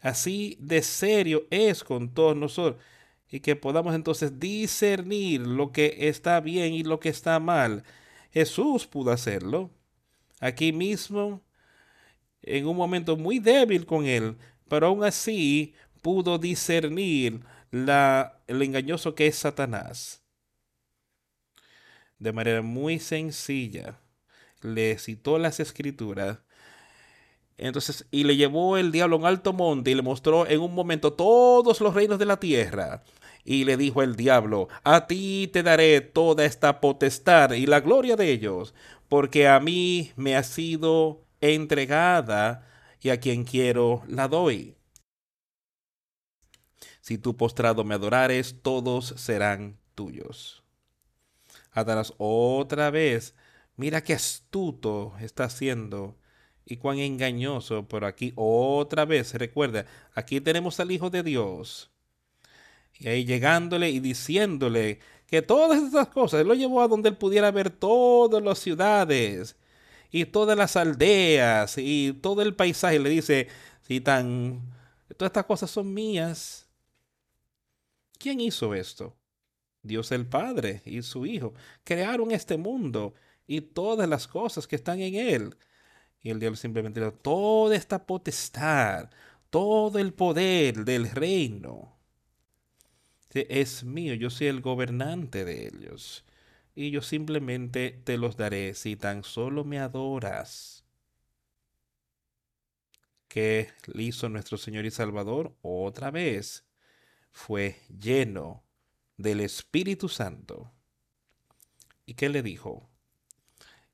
Así 0.00 0.56
de 0.60 0.82
serio 0.82 1.46
es 1.50 1.82
con 1.82 2.12
todos 2.12 2.36
nosotros 2.36 2.82
y 3.30 3.40
que 3.40 3.56
podamos 3.56 3.94
entonces 3.94 4.38
discernir 4.38 5.40
lo 5.40 5.72
que 5.72 5.96
está 6.08 6.40
bien 6.40 6.74
y 6.74 6.82
lo 6.82 7.00
que 7.00 7.08
está 7.08 7.40
mal. 7.40 7.82
Jesús 8.32 8.86
pudo 8.86 9.10
hacerlo 9.10 9.70
aquí 10.40 10.72
mismo 10.72 11.42
en 12.42 12.66
un 12.66 12.76
momento 12.76 13.16
muy 13.16 13.38
débil 13.38 13.86
con 13.86 14.06
él, 14.06 14.36
pero 14.68 14.88
aún 14.88 15.04
así 15.04 15.74
pudo 16.02 16.38
discernir 16.38 17.40
la, 17.74 18.40
el 18.46 18.62
engañoso 18.62 19.16
que 19.16 19.26
es 19.26 19.36
Satanás. 19.36 20.22
De 22.18 22.32
manera 22.32 22.62
muy 22.62 22.98
sencilla, 22.98 24.00
le 24.62 24.98
citó 24.98 25.38
las 25.38 25.60
escrituras 25.60 26.38
Entonces, 27.56 28.06
y 28.10 28.24
le 28.24 28.36
llevó 28.36 28.76
el 28.76 28.90
diablo 28.92 29.16
a 29.16 29.18
un 29.20 29.26
alto 29.26 29.52
monte 29.52 29.90
y 29.90 29.94
le 29.94 30.02
mostró 30.02 30.46
en 30.46 30.60
un 30.60 30.74
momento 30.74 31.12
todos 31.12 31.80
los 31.80 31.94
reinos 31.94 32.18
de 32.18 32.26
la 32.26 32.38
tierra. 32.40 33.04
Y 33.44 33.64
le 33.64 33.76
dijo 33.76 34.02
el 34.02 34.16
diablo, 34.16 34.68
a 34.84 35.06
ti 35.06 35.50
te 35.52 35.62
daré 35.62 36.00
toda 36.00 36.44
esta 36.44 36.80
potestad 36.80 37.52
y 37.52 37.66
la 37.66 37.80
gloria 37.80 38.16
de 38.16 38.30
ellos, 38.32 38.74
porque 39.08 39.48
a 39.48 39.60
mí 39.60 40.12
me 40.16 40.36
ha 40.36 40.42
sido 40.42 41.24
entregada 41.40 42.66
y 43.00 43.10
a 43.10 43.20
quien 43.20 43.44
quiero 43.44 44.02
la 44.08 44.28
doy. 44.28 44.76
Si 47.04 47.18
tú 47.18 47.36
postrado 47.36 47.84
me 47.84 47.96
adorares, 47.96 48.62
todos 48.62 49.12
serán 49.18 49.76
tuyos. 49.94 50.64
Satanás 51.74 52.14
otra 52.16 52.90
vez, 52.90 53.34
mira 53.76 54.02
qué 54.02 54.14
astuto 54.14 55.12
está 55.20 55.44
haciendo 55.44 56.16
y 56.64 56.78
cuán 56.78 56.98
engañoso, 56.98 57.86
pero 57.88 58.06
aquí 58.06 58.32
otra 58.36 59.04
vez, 59.04 59.34
recuerda, 59.34 59.84
aquí 60.14 60.40
tenemos 60.40 60.80
al 60.80 60.92
Hijo 60.92 61.10
de 61.10 61.22
Dios. 61.22 61.90
Y 62.98 63.08
ahí 63.08 63.26
llegándole 63.26 63.90
y 63.90 64.00
diciéndole 64.00 65.00
que 65.26 65.42
todas 65.42 65.82
estas 65.82 66.08
cosas, 66.08 66.46
lo 66.46 66.54
llevó 66.54 66.80
a 66.80 66.88
donde 66.88 67.10
él 67.10 67.18
pudiera 67.18 67.50
ver 67.50 67.68
todas 67.68 68.42
las 68.42 68.60
ciudades 68.60 69.58
y 70.10 70.24
todas 70.24 70.56
las 70.56 70.74
aldeas 70.74 71.76
y 71.76 72.14
todo 72.14 72.40
el 72.40 72.54
paisaje. 72.54 72.98
Le 72.98 73.10
dice, 73.10 73.48
si 73.82 74.00
tan, 74.00 74.62
todas 75.18 75.28
estas 75.28 75.44
cosas 75.44 75.70
son 75.70 75.92
mías. 75.92 76.63
¿Quién 78.24 78.40
hizo 78.40 78.72
esto? 78.72 79.18
Dios 79.82 80.10
el 80.10 80.26
Padre 80.26 80.80
y 80.86 81.02
su 81.02 81.26
Hijo 81.26 81.52
crearon 81.84 82.30
este 82.30 82.56
mundo 82.56 83.12
y 83.46 83.60
todas 83.60 84.08
las 84.08 84.26
cosas 84.26 84.66
que 84.66 84.76
están 84.76 84.98
en 85.02 85.14
él. 85.14 85.54
Y 86.22 86.30
el 86.30 86.40
diablo 86.40 86.56
simplemente 86.56 87.00
dijo, 87.00 87.12
toda 87.12 87.76
esta 87.76 88.06
potestad, 88.06 89.10
todo 89.50 89.98
el 89.98 90.14
poder 90.14 90.86
del 90.86 91.10
reino 91.10 91.98
es 93.34 93.84
mío, 93.84 94.14
yo 94.14 94.30
soy 94.30 94.46
el 94.46 94.62
gobernante 94.62 95.44
de 95.44 95.66
ellos. 95.66 96.24
Y 96.74 96.90
yo 96.90 97.02
simplemente 97.02 98.00
te 98.04 98.16
los 98.16 98.38
daré 98.38 98.72
si 98.72 98.96
tan 98.96 99.22
solo 99.22 99.64
me 99.64 99.80
adoras. 99.80 100.86
¿Qué 103.28 103.68
hizo 103.92 104.30
nuestro 104.30 104.56
Señor 104.56 104.86
y 104.86 104.90
Salvador? 104.90 105.54
Otra 105.60 106.10
vez 106.10 106.63
fue 107.34 107.80
lleno 107.88 108.64
del 109.18 109.40
Espíritu 109.40 110.08
Santo. 110.08 110.72
¿Y 112.06 112.14
qué 112.14 112.28
le 112.28 112.42
dijo? 112.42 112.88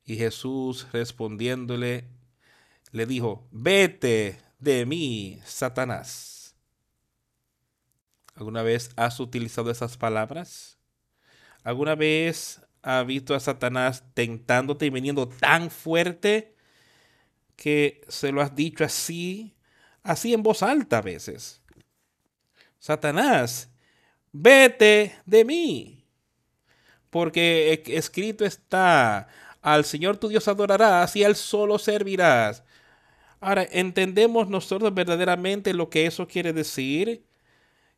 Y 0.05 0.15
Jesús 0.15 0.87
respondiéndole 0.93 2.07
le 2.91 3.05
dijo, 3.05 3.47
vete 3.51 4.39
de 4.59 4.85
mí, 4.85 5.41
Satanás. 5.43 6.55
¿Alguna 8.35 8.61
vez 8.61 8.91
has 8.95 9.19
utilizado 9.19 9.71
esas 9.71 9.97
palabras? 9.97 10.77
¿Alguna 11.63 11.95
vez 11.95 12.61
has 12.83 13.05
visto 13.05 13.33
a 13.33 13.39
Satanás 13.39 14.03
tentándote 14.13 14.85
y 14.85 14.89
viniendo 14.91 15.27
tan 15.27 15.71
fuerte 15.71 16.55
que 17.55 18.01
se 18.07 18.31
lo 18.31 18.41
has 18.41 18.55
dicho 18.55 18.83
así, 18.83 19.55
así 20.03 20.33
en 20.33 20.43
voz 20.43 20.61
alta 20.61 20.99
a 20.99 21.01
veces? 21.01 21.60
Satanás, 22.81 23.69
vete 24.31 25.15
de 25.27 25.45
mí. 25.45 26.03
Porque 27.11 27.83
escrito 27.87 28.43
está, 28.43 29.27
al 29.61 29.85
Señor 29.85 30.17
tu 30.17 30.29
Dios 30.29 30.47
adorarás 30.47 31.15
y 31.15 31.23
al 31.23 31.35
solo 31.35 31.77
servirás. 31.77 32.63
Ahora, 33.39 33.67
¿entendemos 33.71 34.49
nosotros 34.49 34.93
verdaderamente 34.95 35.75
lo 35.75 35.89
que 35.91 36.07
eso 36.07 36.27
quiere 36.27 36.53
decir? 36.53 37.23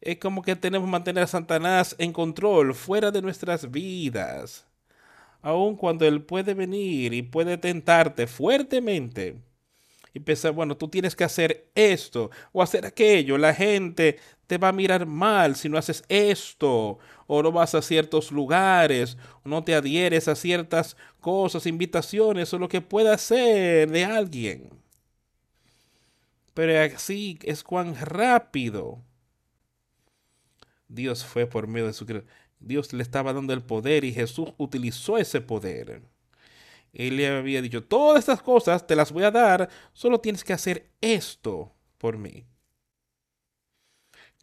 Es 0.02 0.18
como 0.18 0.42
que 0.42 0.56
tenemos 0.58 0.88
que 0.88 0.92
mantener 0.92 1.24
a 1.24 1.28
Satanás 1.28 1.96
en 1.98 2.12
control, 2.12 2.76
fuera 2.76 3.12
de 3.12 3.22
nuestras 3.22 3.72
vidas. 3.72 4.68
Aun 5.42 5.78
cuando 5.78 6.06
Él 6.06 6.24
puede 6.24 6.54
venir 6.54 7.14
y 7.14 7.22
puede 7.22 7.58
tentarte 7.58 8.28
fuertemente 8.28 9.38
y 10.14 10.20
pensar, 10.20 10.52
bueno, 10.52 10.78
tú 10.78 10.88
tienes 10.88 11.16
que 11.16 11.24
hacer 11.24 11.72
esto 11.74 12.30
o 12.52 12.62
hacer 12.62 12.86
aquello. 12.86 13.38
La 13.38 13.54
gente 13.54 14.20
te 14.48 14.58
va 14.58 14.70
a 14.70 14.74
mirar 14.74 15.06
mal 15.06 15.56
si 15.56 15.70
no 15.70 15.78
haces 15.78 16.04
esto 16.08 17.00
o 17.28 17.42
no 17.42 17.52
vas 17.52 17.74
a 17.74 17.82
ciertos 17.82 18.32
lugares 18.32 19.18
o 19.44 19.50
no 19.50 19.64
te 19.64 19.74
adhieres 19.74 20.28
a 20.28 20.36
ciertas 20.36 20.96
cosas, 21.20 21.66
invitaciones 21.66 22.54
o 22.54 22.60
lo 22.60 22.70
que 22.70 22.82
pueda 22.82 23.18
ser 23.18 23.90
de 23.90 24.06
alguien. 24.06 24.70
Pero 26.54 26.96
así 26.96 27.40
es 27.42 27.64
cuán 27.64 27.96
rápido 27.96 29.02
Dios 30.88 31.26
fue 31.26 31.48
por 31.48 31.68
medio 31.68 31.88
de 31.88 31.94
su 31.94 32.06
Dios 32.60 32.94
le 32.94 33.02
estaba 33.02 33.34
dando 33.34 33.54
el 33.54 33.64
poder 33.64 34.04
y 34.06 34.14
Jesús 34.14 34.54
utilizó 34.58 35.18
ese 35.18 35.42
poder. 35.42 36.04
Él 36.94 37.18
le 37.18 37.28
había 37.28 37.62
dicho, 37.62 37.84
todas 37.84 38.20
estas 38.20 38.42
cosas 38.42 38.86
te 38.86 38.96
las 38.96 39.12
voy 39.12 39.24
a 39.24 39.32
dar, 39.32 39.70
solo 39.94 40.20
tienes 40.20 40.44
que 40.44 40.54
hacer 40.54 40.92
esto 41.02 41.74
por 41.98 42.18
mí. 42.18 42.46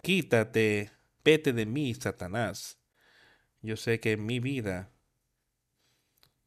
Quítate, 0.02 0.90
vete 1.24 1.52
de 1.52 1.66
mí, 1.66 1.94
Satanás. 1.94 2.78
Yo 3.62 3.76
sé 3.76 4.00
que 4.00 4.12
en 4.12 4.26
mi 4.26 4.40
vida 4.40 4.90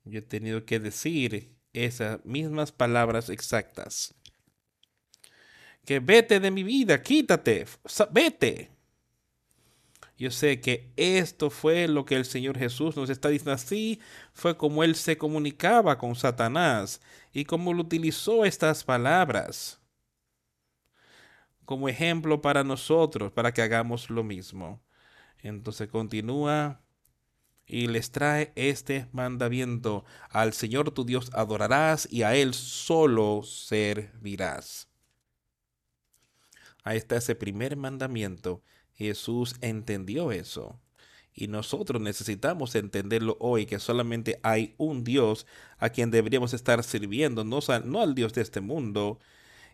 yo 0.03 0.19
he 0.19 0.23
tenido 0.23 0.65
que 0.65 0.79
decir 0.79 1.55
esas 1.71 2.23
mismas 2.25 2.71
palabras 2.71 3.29
exactas 3.29 4.13
que 5.85 5.99
vete 5.99 6.39
de 6.39 6.51
mi 6.51 6.63
vida, 6.63 7.01
quítate, 7.01 7.65
vete. 8.11 8.72
Yo 10.23 10.31
sé 10.31 10.61
que 10.61 10.89
esto 10.95 11.49
fue 11.49 11.89
lo 11.89 12.05
que 12.05 12.15
el 12.15 12.23
Señor 12.23 12.57
Jesús 12.57 12.95
nos 12.95 13.09
está 13.09 13.27
diciendo 13.27 13.51
así, 13.51 13.99
fue 14.31 14.55
como 14.55 14.81
Él 14.85 14.95
se 14.95 15.17
comunicaba 15.17 15.97
con 15.97 16.15
Satanás 16.15 17.01
y 17.33 17.43
cómo 17.43 17.73
lo 17.73 17.81
utilizó 17.81 18.45
estas 18.45 18.85
palabras 18.85 19.81
como 21.65 21.89
ejemplo 21.89 22.41
para 22.41 22.63
nosotros, 22.63 23.33
para 23.33 23.53
que 23.53 23.61
hagamos 23.61 24.09
lo 24.09 24.23
mismo. 24.23 24.81
Entonces 25.39 25.89
continúa 25.89 26.81
y 27.65 27.87
les 27.87 28.09
trae 28.11 28.53
este 28.55 29.09
mandamiento. 29.11 30.05
Al 30.29 30.53
Señor 30.53 30.91
tu 30.91 31.03
Dios 31.03 31.31
adorarás 31.33 32.07
y 32.09 32.23
a 32.23 32.33
Él 32.33 32.53
solo 32.53 33.43
servirás. 33.43 34.87
Ahí 36.85 36.97
está 36.97 37.17
ese 37.17 37.35
primer 37.35 37.75
mandamiento. 37.75 38.63
Jesús 39.03 39.55
entendió 39.61 40.31
eso. 40.31 40.79
Y 41.35 41.47
nosotros 41.47 42.01
necesitamos 42.01 42.75
entenderlo 42.75 43.37
hoy, 43.39 43.65
que 43.65 43.79
solamente 43.79 44.39
hay 44.43 44.75
un 44.77 45.03
Dios 45.03 45.47
a 45.79 45.89
quien 45.89 46.11
deberíamos 46.11 46.53
estar 46.53 46.83
sirviendo, 46.83 47.43
no, 47.43 47.59
no 47.85 48.01
al 48.01 48.13
Dios 48.15 48.33
de 48.33 48.41
este 48.41 48.61
mundo. 48.61 49.19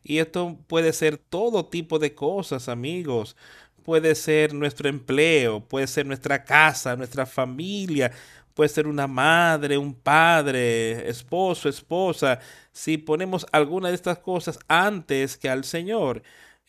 Y 0.03 0.19
esto 0.19 0.57
puede 0.67 0.93
ser 0.93 1.17
todo 1.17 1.65
tipo 1.65 1.99
de 1.99 2.15
cosas, 2.15 2.69
amigos. 2.69 3.35
Puede 3.83 4.15
ser 4.15 4.53
nuestro 4.53 4.87
empleo, 4.87 5.61
puede 5.61 5.87
ser 5.87 6.05
nuestra 6.05 6.45
casa, 6.45 6.95
nuestra 6.95 7.25
familia, 7.25 8.11
puede 8.53 8.69
ser 8.69 8.87
una 8.87 9.07
madre, 9.07 9.77
un 9.77 9.93
padre, 9.93 11.09
esposo, 11.09 11.67
esposa. 11.67 12.39
Si 12.71 12.97
ponemos 12.97 13.45
alguna 13.51 13.89
de 13.89 13.95
estas 13.95 14.19
cosas 14.19 14.59
antes 14.67 15.37
que 15.37 15.49
al 15.49 15.63
Señor, 15.65 16.23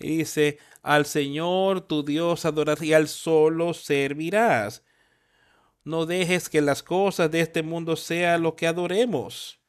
dice, 0.09 0.59
al 0.83 1.07
Señor 1.07 1.83
tu 1.83 2.05
Dios 2.05 2.45
adorarás 2.45 2.83
y 2.83 2.93
al 2.93 3.09
solo 3.09 3.75
servirás. 3.75 4.83
No 5.85 6.07
dejes 6.07 6.49
que 6.49 6.61
las 6.61 6.83
cosas 6.83 7.31
de 7.31 7.41
este 7.41 7.63
mundo 7.63 7.97
sean 7.97 8.43
lo 8.43 8.57
que 8.57 8.67
adoremos 8.67 9.61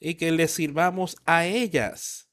y 0.00 0.14
que 0.14 0.30
le 0.32 0.48
sirvamos 0.48 1.16
a 1.26 1.46
ellas, 1.46 2.28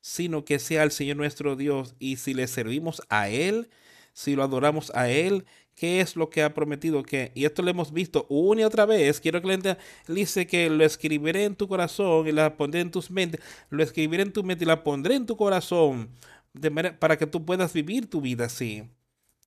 sino 0.00 0.44
que 0.44 0.58
sea 0.58 0.82
el 0.82 0.92
Señor 0.92 1.16
nuestro 1.16 1.56
Dios 1.56 1.94
y 1.98 2.16
si 2.16 2.34
le 2.34 2.46
servimos 2.46 3.02
a 3.08 3.28
Él, 3.28 3.70
si 4.12 4.36
lo 4.36 4.42
adoramos 4.44 4.92
a 4.94 5.10
Él, 5.10 5.46
¿qué 5.76 6.00
es 6.00 6.16
lo 6.16 6.28
que 6.28 6.42
ha 6.42 6.54
prometido? 6.54 7.02
que 7.04 7.30
Y 7.34 7.44
esto 7.44 7.62
lo 7.62 7.70
hemos 7.70 7.92
visto 7.92 8.26
una 8.28 8.62
y 8.62 8.64
otra 8.64 8.86
vez. 8.86 9.20
Quiero 9.20 9.40
que 9.40 9.46
le 9.48 9.54
entienda. 9.54 9.80
Dice 10.08 10.46
que 10.46 10.68
lo 10.68 10.84
escribiré 10.84 11.44
en 11.44 11.54
tu 11.54 11.68
corazón 11.68 12.26
y 12.26 12.32
la 12.32 12.56
pondré 12.56 12.80
en 12.80 12.90
tus 12.90 13.10
mentes. 13.10 13.40
Lo 13.70 13.82
escribiré 13.82 14.24
en 14.24 14.32
tu 14.32 14.42
mente 14.42 14.64
y 14.64 14.66
la 14.66 14.82
pondré 14.82 15.14
en 15.14 15.26
tu 15.26 15.36
corazón 15.36 16.10
de 16.52 16.70
para 16.94 17.16
que 17.16 17.26
tú 17.26 17.44
puedas 17.44 17.72
vivir 17.72 18.10
tu 18.10 18.20
vida 18.20 18.46
así. 18.46 18.84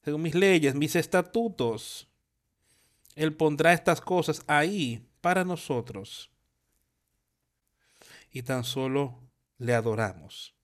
Según 0.03 0.21
mis 0.21 0.35
leyes, 0.35 0.75
mis 0.75 0.95
estatutos. 0.95 2.07
Él 3.15 3.33
pondrá 3.33 3.73
estas 3.73 3.99
cosas 3.99 4.43
ahí 4.47 5.05
para 5.19 5.43
nosotros. 5.43 6.29
Y 8.31 8.43
tan 8.43 8.63
solo 8.63 9.19
le 9.57 9.73
adoramos 9.73 10.58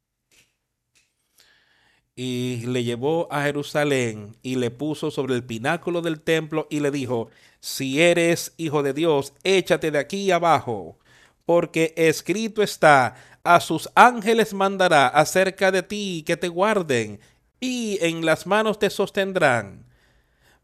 y 2.15 2.65
le 2.65 2.83
llevó 2.83 3.27
a 3.31 3.43
Jerusalén 3.43 4.37
y 4.41 4.55
le 4.55 4.71
puso 4.71 5.11
sobre 5.11 5.35
el 5.35 5.43
pináculo 5.43 6.01
del 6.01 6.21
templo 6.21 6.67
y 6.69 6.79
le 6.79 6.91
dijo, 6.91 7.29
si 7.59 8.01
eres 8.01 8.53
hijo 8.57 8.83
de 8.83 8.93
Dios, 8.93 9.33
échate 9.43 9.91
de 9.91 9.99
aquí 9.99 10.31
abajo, 10.31 10.97
porque 11.45 11.93
escrito 11.97 12.63
está, 12.63 13.15
a 13.43 13.59
sus 13.59 13.89
ángeles 13.95 14.53
mandará 14.53 15.07
acerca 15.07 15.71
de 15.71 15.83
ti 15.83 16.23
que 16.25 16.37
te 16.37 16.47
guarden 16.47 17.19
y 17.59 17.97
en 18.01 18.25
las 18.25 18.47
manos 18.47 18.79
te 18.79 18.89
sostendrán 18.89 19.85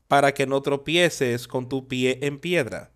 para 0.08 0.34
que 0.34 0.48
no 0.48 0.62
tropieces 0.62 1.48
con 1.48 1.70
tu 1.70 1.88
pie 1.88 2.20
en 2.22 2.40
piedra. 2.40 2.91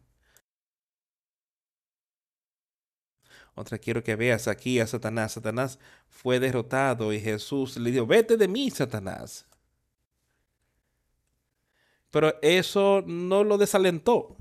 Otra 3.55 3.77
quiero 3.77 4.03
que 4.03 4.15
veas 4.15 4.47
aquí 4.47 4.79
a 4.79 4.87
Satanás. 4.87 5.33
Satanás 5.33 5.79
fue 6.09 6.39
derrotado 6.39 7.13
y 7.13 7.21
Jesús 7.21 7.77
le 7.77 7.91
dijo, 7.91 8.05
vete 8.05 8.37
de 8.37 8.47
mí, 8.47 8.69
Satanás. 8.69 9.45
Pero 12.11 12.35
eso 12.41 13.03
no 13.05 13.43
lo 13.43 13.57
desalentó. 13.57 14.35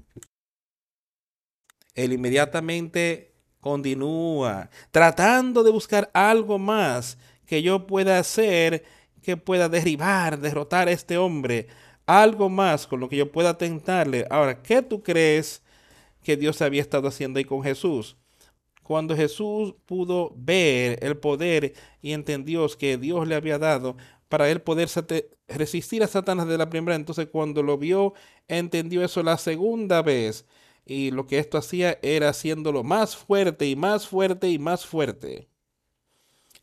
Él 1.95 2.13
inmediatamente 2.13 3.33
continúa 3.61 4.69
tratando 4.91 5.63
de 5.63 5.71
buscar 5.71 6.11
algo 6.13 6.59
más 6.59 7.17
que 7.47 7.63
yo 7.63 7.87
pueda 7.87 8.19
hacer 8.19 8.85
que 9.23 9.37
pueda 9.37 9.69
derribar, 9.69 10.39
derrotar 10.39 10.89
a 10.89 10.93
este 10.93 11.17
hombre. 11.17 11.69
Algo 12.07 12.51
más 12.51 12.87
con 12.87 13.01
lo 13.01 13.09
que 13.09 13.17
yo 13.17 13.33
pueda 13.33 13.57
tentarle. 13.57 14.27
Ahora, 14.31 14.63
¿qué 14.63 14.83
tú 14.83 15.03
crees 15.03 15.63
que 16.23 16.37
Dios 16.37 16.61
había 16.61 16.83
estado 16.83 17.09
haciendo 17.09 17.39
ahí 17.39 17.45
con 17.45 17.63
Jesús? 17.63 18.17
Cuando 18.85 19.17
Jesús 19.17 19.75
pudo 19.87 20.35
ver 20.37 21.03
el 21.03 21.17
poder 21.17 21.73
y 22.03 22.13
entendió 22.13 22.69
que 22.79 22.99
Dios 22.99 23.27
le 23.27 23.35
había 23.35 23.59
dado 23.59 23.97
para 24.29 24.51
él 24.51 24.61
poder 24.61 24.91
resistir 25.49 26.03
a 26.03 26.07
Satanás 26.07 26.47
de 26.47 26.59
la 26.59 26.69
primera, 26.69 26.95
entonces 26.95 27.29
cuando 27.33 27.63
lo 27.63 27.79
vio, 27.79 28.13
entendió 28.47 29.03
eso 29.03 29.23
la 29.23 29.39
segunda 29.39 30.03
vez. 30.03 30.45
Y 30.85 31.13
lo 31.13 31.27
que 31.27 31.39
esto 31.39 31.57
hacía 31.57 31.99
era 32.03 32.29
haciéndolo 32.29 32.83
más 32.85 33.17
fuerte 33.17 33.67
y 33.67 33.75
más 33.75 34.07
fuerte 34.07 34.51
y 34.51 34.59
más 34.59 34.85
fuerte 34.85 35.49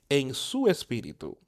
en 0.08 0.36
su 0.36 0.68
espíritu. 0.68 1.40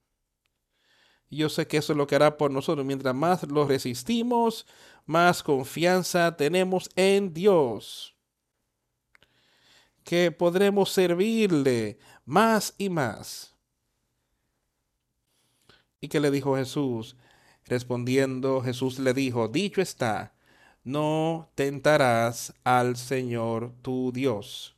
Yo 1.30 1.50
sé 1.50 1.68
que 1.68 1.78
eso 1.78 1.94
es 1.94 1.98
lo 1.98 2.08
que 2.08 2.16
hará 2.16 2.36
por 2.36 2.50
nosotros. 2.50 2.84
Mientras 2.84 3.14
más 3.14 3.44
lo 3.44 3.68
resistimos, 3.68 4.66
más 5.06 5.44
confianza 5.44 6.36
tenemos 6.36 6.90
en 6.96 7.32
Dios 7.32 8.13
que 10.04 10.32
podremos 10.32 10.92
servirle 10.92 11.98
más 12.26 12.74
y 12.78 12.90
más. 12.90 13.56
¿Y 16.02 16.10
qué 16.10 16.20
le 16.20 16.32
dijo 16.32 16.56
Jesús? 16.58 17.16
Respondiendo, 17.66 18.62
Jesús 18.62 19.00
le 19.00 19.14
dijo, 19.14 19.48
dicho 19.48 19.82
está, 19.82 20.34
no 20.84 21.50
tentarás 21.56 22.54
al 22.64 22.98
Señor 22.98 23.74
tu 23.82 24.12
Dios. 24.12 24.76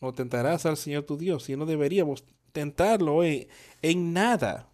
No 0.00 0.12
tentarás 0.12 0.64
al 0.66 0.76
Señor 0.76 1.04
tu 1.04 1.16
Dios, 1.16 1.48
y 1.48 1.56
no 1.56 1.66
deberíamos 1.66 2.24
tentarlo 2.52 3.24
en, 3.24 3.48
en 3.82 4.12
nada, 4.12 4.68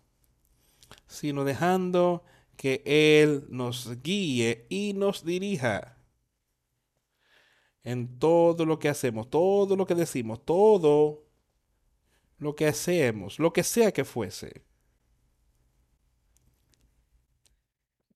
sino 1.07 1.45
dejando 1.45 2.25
que 2.57 2.83
Él 2.85 3.47
nos 3.49 4.03
guíe 4.03 4.67
y 4.69 4.93
nos 4.93 5.25
dirija 5.25 5.97
en 7.85 8.19
todo 8.19 8.65
lo 8.67 8.79
que 8.79 8.89
hacemos, 8.89 9.31
todo 9.31 9.77
lo 9.77 9.87
que 9.87 9.95
decimos, 9.95 10.45
todo 10.45 11.25
lo 12.39 12.55
que 12.55 12.67
hacemos, 12.67 13.39
lo 13.39 13.53
que 13.53 13.63
sea 13.63 13.93
que 13.93 14.05
fuese. 14.05 14.63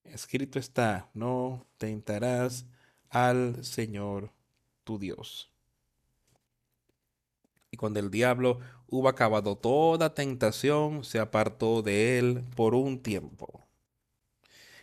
Escrito 0.05 0.59
está, 0.59 1.11
no 1.15 1.67
tentarás 1.79 2.67
al 3.09 3.65
Señor 3.65 4.31
tu 4.85 4.99
Dios. 4.99 5.51
Y 7.71 7.77
cuando 7.77 7.99
el 7.99 8.11
diablo 8.11 8.61
hubo 8.87 9.09
acabado 9.09 9.57
toda 9.57 10.15
tentación, 10.15 11.03
se 11.03 11.19
apartó 11.19 11.83
de 11.83 12.19
él 12.19 12.45
por 12.55 12.75
un 12.75 13.03
tiempo. 13.03 13.65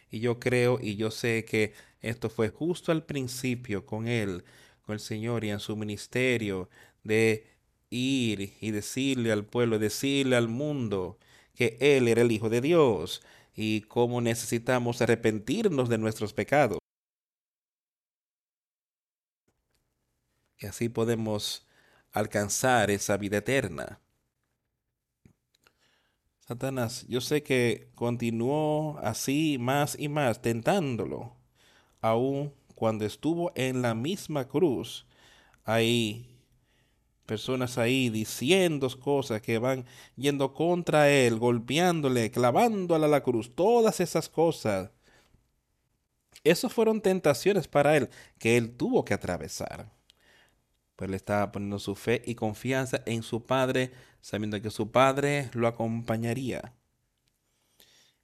Y 0.10 0.20
yo 0.20 0.40
creo 0.40 0.78
y 0.82 0.98
yo 0.98 1.10
sé 1.10 1.46
que 1.46 1.74
esto 2.02 2.30
fue 2.30 2.50
justo 2.50 2.92
al 2.92 3.06
principio 3.06 3.86
con 3.86 4.08
él, 4.08 4.44
con 4.84 4.94
el 4.94 5.00
Señor 5.00 5.44
y 5.44 5.50
en 5.50 5.60
su 5.60 5.76
ministerio 5.76 6.70
de 7.04 7.48
ir 7.90 8.54
y 8.62 8.72
decirle 8.72 9.32
al 9.32 9.46
pueblo, 9.46 9.80
decirle 9.80 10.36
al 10.36 10.48
mundo 10.48 11.20
que 11.56 11.78
Él 11.80 12.08
era 12.08 12.22
el 12.22 12.32
Hijo 12.32 12.50
de 12.50 12.62
Dios 12.62 13.22
y 13.56 13.82
cómo 13.82 14.22
necesitamos 14.22 15.02
arrepentirnos 15.02 15.90
de 15.90 15.98
nuestros 15.98 16.34
pecados. 16.34 16.80
Y 20.60 20.68
así 20.68 20.90
podemos 20.90 21.68
alcanzar 22.12 22.92
esa 22.92 23.18
vida 23.18 23.38
eterna. 23.38 24.00
Satanás, 26.40 27.06
yo 27.08 27.22
sé 27.22 27.44
que 27.44 27.90
continuó 27.96 29.00
así 29.00 29.58
más 29.60 29.98
y 29.98 30.10
más 30.10 30.42
tentándolo, 30.42 31.36
aún 32.02 32.54
cuando 32.82 33.06
estuvo 33.06 33.52
en 33.54 33.84
la 33.84 33.94
misma 33.94 34.48
cruz, 34.48 35.06
hay 35.66 36.36
personas 37.28 37.78
ahí 37.78 38.10
diciendo 38.10 38.90
cosas 39.00 39.40
que 39.40 39.60
van 39.60 39.86
yendo 40.16 40.52
contra 40.56 41.08
él, 41.08 41.38
golpeándole, 41.38 42.32
clavándole 42.32 43.06
a 43.06 43.08
la 43.08 43.22
cruz, 43.22 43.54
todas 43.54 44.00
esas 44.00 44.28
cosas. 44.30 44.90
Esas 46.44 46.74
fueron 46.74 47.02
tentaciones 47.02 47.68
para 47.68 47.96
él 47.96 48.10
que 48.40 48.58
él 48.58 48.76
tuvo 48.76 49.06
que 49.06 49.14
atravesar. 49.14 49.94
Pero 50.96 51.12
él 51.12 51.14
estaba 51.14 51.52
poniendo 51.52 51.78
su 51.78 51.94
fe 51.94 52.24
y 52.26 52.34
confianza 52.34 53.04
en 53.06 53.22
su 53.22 53.46
padre, 53.46 53.92
sabiendo 54.22 54.60
que 54.60 54.72
su 54.72 54.90
padre 54.90 55.52
lo 55.54 55.68
acompañaría 55.68 56.74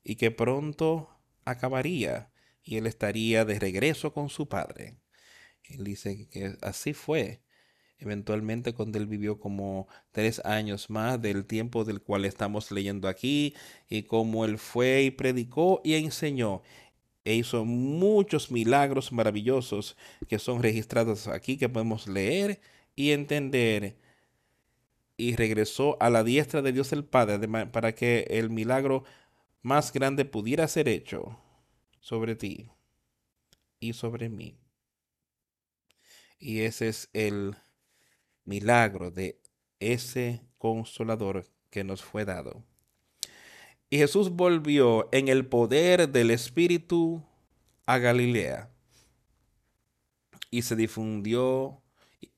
y 0.04 0.16
que 0.16 0.32
pronto 0.32 1.12
acabaría 1.46 2.32
y 2.68 2.76
él 2.78 2.86
estaría 2.86 3.46
de 3.46 3.60
regreso 3.60 4.14
con 4.14 4.30
su 4.30 4.50
padre. 4.50 4.98
Él 5.64 5.86
dice 5.86 6.28
que 6.28 6.58
así 6.62 6.94
fue. 6.94 7.42
Eventualmente 7.98 8.74
cuando 8.74 9.00
él 9.00 9.08
vivió 9.08 9.40
como 9.40 9.88
tres 10.12 10.42
años 10.46 10.90
más 10.90 11.20
del 11.20 11.46
tiempo 11.46 11.86
del 11.86 12.02
cual 12.02 12.26
estamos 12.26 12.72
leyendo 12.72 13.08
aquí 13.08 13.56
y 13.90 14.04
como 14.04 14.46
él 14.46 14.60
fue 14.60 15.04
y 15.04 15.12
predicó 15.12 15.82
y 15.84 15.96
enseñó 15.96 16.62
e 17.24 17.34
hizo 17.36 17.66
muchos 17.66 18.52
milagros 18.52 19.12
maravillosos 19.12 19.98
que 20.28 20.38
son 20.38 20.62
registrados 20.62 21.28
aquí 21.28 21.58
que 21.58 21.70
podemos 21.70 22.08
leer 22.08 22.62
y 22.96 23.12
entender 23.12 23.98
y 25.18 25.36
regresó 25.36 25.98
a 26.00 26.12
la 26.12 26.24
diestra 26.24 26.62
de 26.62 26.74
Dios 26.74 26.94
el 26.94 27.04
Padre 27.04 27.48
para 27.72 27.96
que 27.96 28.28
el 28.30 28.52
milagro 28.52 29.06
más 29.64 29.92
grande 29.92 30.24
pudiera 30.24 30.68
ser 30.68 30.88
hecho 30.88 31.40
sobre 32.08 32.38
ti 32.38 32.70
y 33.82 33.92
sobre 33.92 34.30
mí. 34.30 34.58
Y 36.40 36.62
ese 36.62 36.88
es 36.88 37.10
el 37.12 37.58
milagro 38.46 39.12
de 39.12 39.42
ese 39.82 40.42
consolador 40.58 41.46
que 41.70 41.84
nos 41.84 42.02
fue 42.02 42.24
dado. 42.24 42.64
Y 43.90 43.98
Jesús 43.98 44.30
volvió 44.30 45.10
en 45.12 45.28
el 45.28 45.48
poder 45.48 46.08
del 46.08 46.32
Espíritu 46.32 47.26
a 47.86 47.98
Galilea 47.98 48.70
y 50.50 50.62
se 50.62 50.78
difundió 50.78 51.82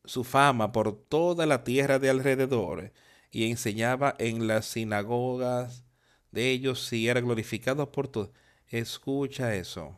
su 0.04 0.24
fama 0.24 0.72
por 0.72 1.00
toda 1.00 1.46
la 1.46 1.64
tierra 1.64 2.00
de 2.00 2.10
alrededor 2.10 2.92
y 3.30 3.48
enseñaba 3.52 4.16
en 4.18 4.48
las 4.48 4.66
sinagogas 4.66 5.86
de 6.32 6.50
ellos 6.50 6.92
y 6.92 7.08
era 7.08 7.22
glorificado 7.22 7.92
por 7.92 8.08
todos 8.08 8.32
escucha 8.70 9.56
eso. 9.56 9.98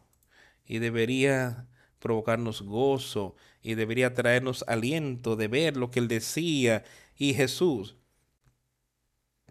Y 0.66 0.80
debería 0.80 1.68
provocarnos 2.00 2.62
gozo 2.62 3.36
y 3.62 3.76
debería 3.76 4.14
traernos 4.14 4.66
aliento 4.68 5.36
de 5.36 5.48
ver 5.48 5.78
lo 5.78 5.92
que 5.92 6.00
él 6.00 6.08
decía. 6.08 6.84
Y 7.16 7.34
Jesús 7.34 7.96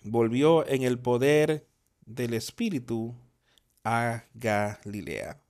volvió 0.03 0.67
en 0.67 0.83
el 0.83 0.99
poder 0.99 1.67
del 2.05 2.35
Espíritu 2.35 3.15
a 3.85 4.25
Galilea. 4.35 5.41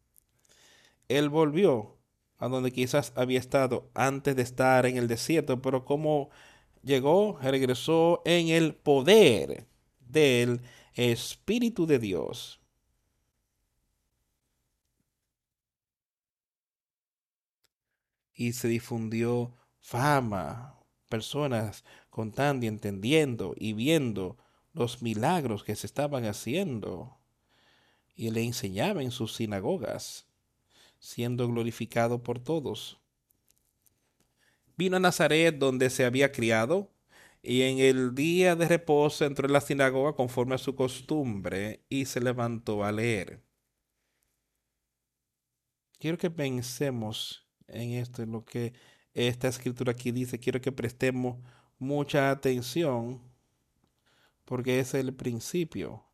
Él 1.09 1.29
volvió 1.29 1.97
a 2.39 2.49
donde 2.49 2.73
quizás 2.73 3.13
había 3.17 3.39
estado 3.39 3.91
antes 3.95 4.37
de 4.37 4.43
estar 4.43 4.87
en 4.87 4.97
el 4.97 5.09
desierto, 5.09 5.61
pero 5.61 5.85
como 5.85 6.31
llegó, 6.83 7.39
regresó 7.43 8.23
en 8.25 8.49
el 8.49 8.75
poder 8.75 9.67
del 10.01 10.61
Espíritu 10.95 11.87
de 11.87 11.99
Dios. 11.99 12.60
Y 18.41 18.55
se 18.55 18.69
difundió 18.69 19.53
fama, 19.81 20.81
personas 21.11 21.85
contando 22.09 22.65
y 22.65 22.69
entendiendo 22.71 23.55
y 23.55 23.75
viendo 23.75 24.39
los 24.73 25.03
milagros 25.03 25.63
que 25.63 25.77
se 25.77 25.87
estaban 25.87 26.25
haciendo. 26.25 27.19
Y 28.15 28.31
le 28.31 28.43
enseñaba 28.43 29.03
en 29.03 29.11
sus 29.11 29.35
sinagogas, 29.35 30.27
siendo 30.99 31.49
glorificado 31.49 32.23
por 32.23 32.39
todos. 32.39 32.99
Vino 34.75 34.97
a 34.97 35.01
Nazaret 35.01 35.59
donde 35.59 35.91
se 35.91 36.07
había 36.07 36.33
criado 36.33 36.91
y 37.43 37.61
en 37.61 37.79
el 37.79 38.15
día 38.15 38.57
de 38.57 38.69
reposo 38.69 39.27
entró 39.27 39.49
en 39.49 39.53
la 39.53 39.61
sinagoga 39.61 40.15
conforme 40.15 40.55
a 40.55 40.59
su 40.59 40.75
costumbre 40.75 41.85
y 41.91 42.07
se 42.07 42.23
levantó 42.23 42.85
a 42.85 42.91
leer. 42.91 43.43
Quiero 45.99 46.17
que 46.17 46.31
pensemos 46.31 47.50
en 47.73 47.93
esto, 47.93 48.23
en 48.23 48.33
lo 48.33 48.45
que 48.45 48.73
esta 49.15 49.49
escritura 49.49 49.93
aquí 49.93 50.13
dice. 50.13 50.39
Quiero 50.39 50.61
que 50.61 50.73
prestemos 50.73 51.39
mucha 51.79 52.31
atención 52.31 53.21
porque 54.45 54.81
es 54.81 54.95
el 54.95 55.15
principio 55.15 56.05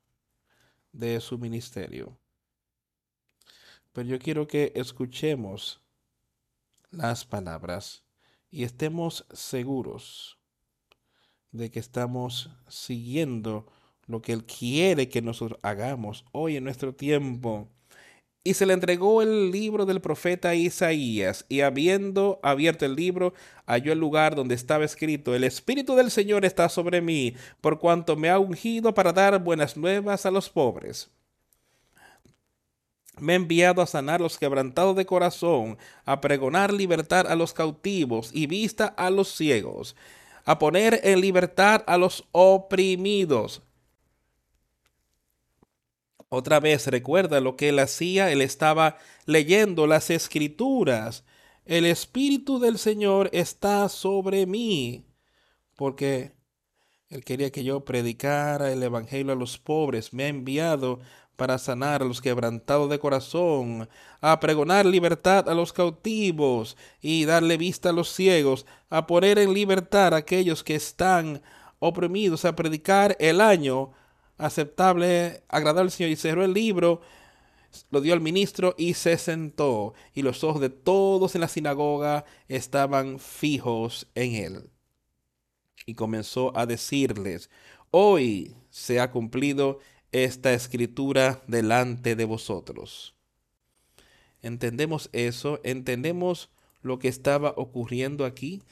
de 0.92 1.20
su 1.20 1.38
ministerio. 1.38 2.18
Pero 3.92 4.08
yo 4.08 4.18
quiero 4.18 4.46
que 4.46 4.72
escuchemos 4.74 5.80
las 6.90 7.24
palabras 7.24 8.04
y 8.50 8.64
estemos 8.64 9.26
seguros 9.32 10.38
de 11.50 11.70
que 11.70 11.78
estamos 11.78 12.50
siguiendo 12.68 13.72
lo 14.06 14.22
que 14.22 14.32
Él 14.32 14.44
quiere 14.44 15.08
que 15.08 15.22
nosotros 15.22 15.58
hagamos 15.62 16.24
hoy 16.32 16.56
en 16.56 16.64
nuestro 16.64 16.94
tiempo. 16.94 17.70
Y 18.46 18.54
se 18.54 18.64
le 18.64 18.74
entregó 18.74 19.22
el 19.22 19.50
libro 19.50 19.86
del 19.86 20.00
profeta 20.00 20.54
Isaías, 20.54 21.44
y 21.48 21.62
habiendo 21.62 22.38
abierto 22.44 22.84
el 22.84 22.94
libro, 22.94 23.34
halló 23.66 23.92
el 23.92 23.98
lugar 23.98 24.36
donde 24.36 24.54
estaba 24.54 24.84
escrito, 24.84 25.34
El 25.34 25.42
Espíritu 25.42 25.96
del 25.96 26.12
Señor 26.12 26.44
está 26.44 26.68
sobre 26.68 27.00
mí, 27.00 27.34
por 27.60 27.80
cuanto 27.80 28.14
me 28.14 28.30
ha 28.30 28.38
ungido 28.38 28.94
para 28.94 29.12
dar 29.12 29.42
buenas 29.42 29.76
nuevas 29.76 30.26
a 30.26 30.30
los 30.30 30.48
pobres 30.48 31.10
me 33.18 33.32
ha 33.32 33.36
enviado 33.36 33.82
a 33.82 33.86
sanar 33.86 34.20
los 34.20 34.38
quebrantados 34.38 34.94
de 34.94 35.06
corazón, 35.06 35.78
a 36.04 36.20
pregonar 36.20 36.72
libertad 36.72 37.26
a 37.26 37.34
los 37.34 37.52
cautivos 37.52 38.30
y 38.32 38.46
vista 38.46 38.86
a 38.86 39.10
los 39.10 39.34
ciegos, 39.34 39.96
a 40.44 40.58
poner 40.58 41.00
en 41.02 41.20
libertad 41.20 41.82
a 41.86 41.96
los 41.96 42.28
oprimidos. 42.30 43.65
Otra 46.28 46.60
vez 46.60 46.86
recuerda 46.88 47.40
lo 47.40 47.56
que 47.56 47.68
él 47.68 47.78
hacía, 47.78 48.32
él 48.32 48.42
estaba 48.42 48.98
leyendo 49.26 49.86
las 49.86 50.10
escrituras. 50.10 51.24
El 51.64 51.86
Espíritu 51.86 52.58
del 52.58 52.78
Señor 52.78 53.30
está 53.32 53.88
sobre 53.88 54.46
mí, 54.46 55.06
porque 55.76 56.32
él 57.08 57.24
quería 57.24 57.50
que 57.50 57.64
yo 57.64 57.84
predicara 57.84 58.72
el 58.72 58.82
Evangelio 58.82 59.32
a 59.32 59.36
los 59.36 59.58
pobres. 59.58 60.12
Me 60.12 60.24
ha 60.24 60.28
enviado 60.28 61.00
para 61.36 61.58
sanar 61.58 62.02
a 62.02 62.04
los 62.04 62.20
quebrantados 62.20 62.90
de 62.90 62.98
corazón, 62.98 63.88
a 64.20 64.40
pregonar 64.40 64.86
libertad 64.86 65.48
a 65.48 65.54
los 65.54 65.72
cautivos 65.72 66.76
y 67.00 67.24
darle 67.24 67.56
vista 67.56 67.90
a 67.90 67.92
los 67.92 68.08
ciegos, 68.12 68.66
a 68.90 69.06
poner 69.06 69.38
en 69.38 69.52
libertad 69.54 70.14
a 70.14 70.18
aquellos 70.18 70.64
que 70.64 70.74
están 70.74 71.42
oprimidos, 71.78 72.44
a 72.44 72.56
predicar 72.56 73.16
el 73.20 73.40
año 73.40 73.92
aceptable, 74.38 75.42
agradable 75.48 75.88
al 75.88 75.90
Señor. 75.90 76.10
Y 76.10 76.16
cerró 76.16 76.44
el 76.44 76.54
libro, 76.54 77.00
lo 77.90 78.00
dio 78.00 78.14
al 78.14 78.20
ministro 78.20 78.74
y 78.78 78.94
se 78.94 79.18
sentó. 79.18 79.94
Y 80.14 80.22
los 80.22 80.44
ojos 80.44 80.60
de 80.60 80.70
todos 80.70 81.34
en 81.34 81.40
la 81.40 81.48
sinagoga 81.48 82.24
estaban 82.48 83.18
fijos 83.18 84.08
en 84.14 84.34
él. 84.34 84.70
Y 85.86 85.94
comenzó 85.94 86.56
a 86.56 86.66
decirles, 86.66 87.50
hoy 87.90 88.56
se 88.70 89.00
ha 89.00 89.10
cumplido 89.10 89.78
esta 90.12 90.52
escritura 90.52 91.42
delante 91.46 92.16
de 92.16 92.24
vosotros. 92.24 93.14
¿Entendemos 94.42 95.10
eso? 95.12 95.60
¿Entendemos 95.64 96.50
lo 96.82 96.98
que 96.98 97.08
estaba 97.08 97.52
ocurriendo 97.56 98.24
aquí? 98.24 98.62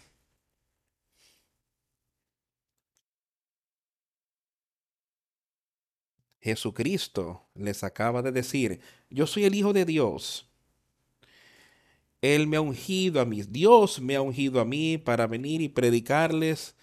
Jesucristo 6.44 7.42
les 7.54 7.82
acaba 7.82 8.20
de 8.20 8.30
decir, 8.30 8.78
yo 9.08 9.26
soy 9.26 9.44
el 9.44 9.54
Hijo 9.54 9.72
de 9.72 9.86
Dios. 9.86 10.46
Él 12.20 12.46
me 12.46 12.58
ha 12.58 12.60
ungido 12.60 13.22
a 13.22 13.24
mí, 13.24 13.42
Dios 13.42 13.98
me 13.98 14.14
ha 14.14 14.20
ungido 14.20 14.60
a 14.60 14.66
mí 14.66 14.98
para 14.98 15.26
venir 15.26 15.62
y 15.62 15.70
predicarles 15.70 16.74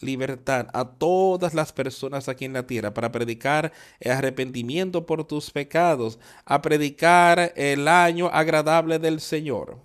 libertad 0.00 0.68
a 0.72 0.88
todas 0.88 1.52
las 1.52 1.70
personas 1.70 2.30
aquí 2.30 2.46
en 2.46 2.54
la 2.54 2.66
tierra 2.66 2.94
para 2.94 3.12
predicar 3.12 3.72
el 4.00 4.12
arrepentimiento 4.12 5.04
por 5.04 5.24
tus 5.24 5.50
pecados, 5.50 6.18
a 6.46 6.62
predicar 6.62 7.52
el 7.56 7.88
año 7.88 8.28
agradable 8.28 8.98
del 8.98 9.20
Señor. 9.20 9.78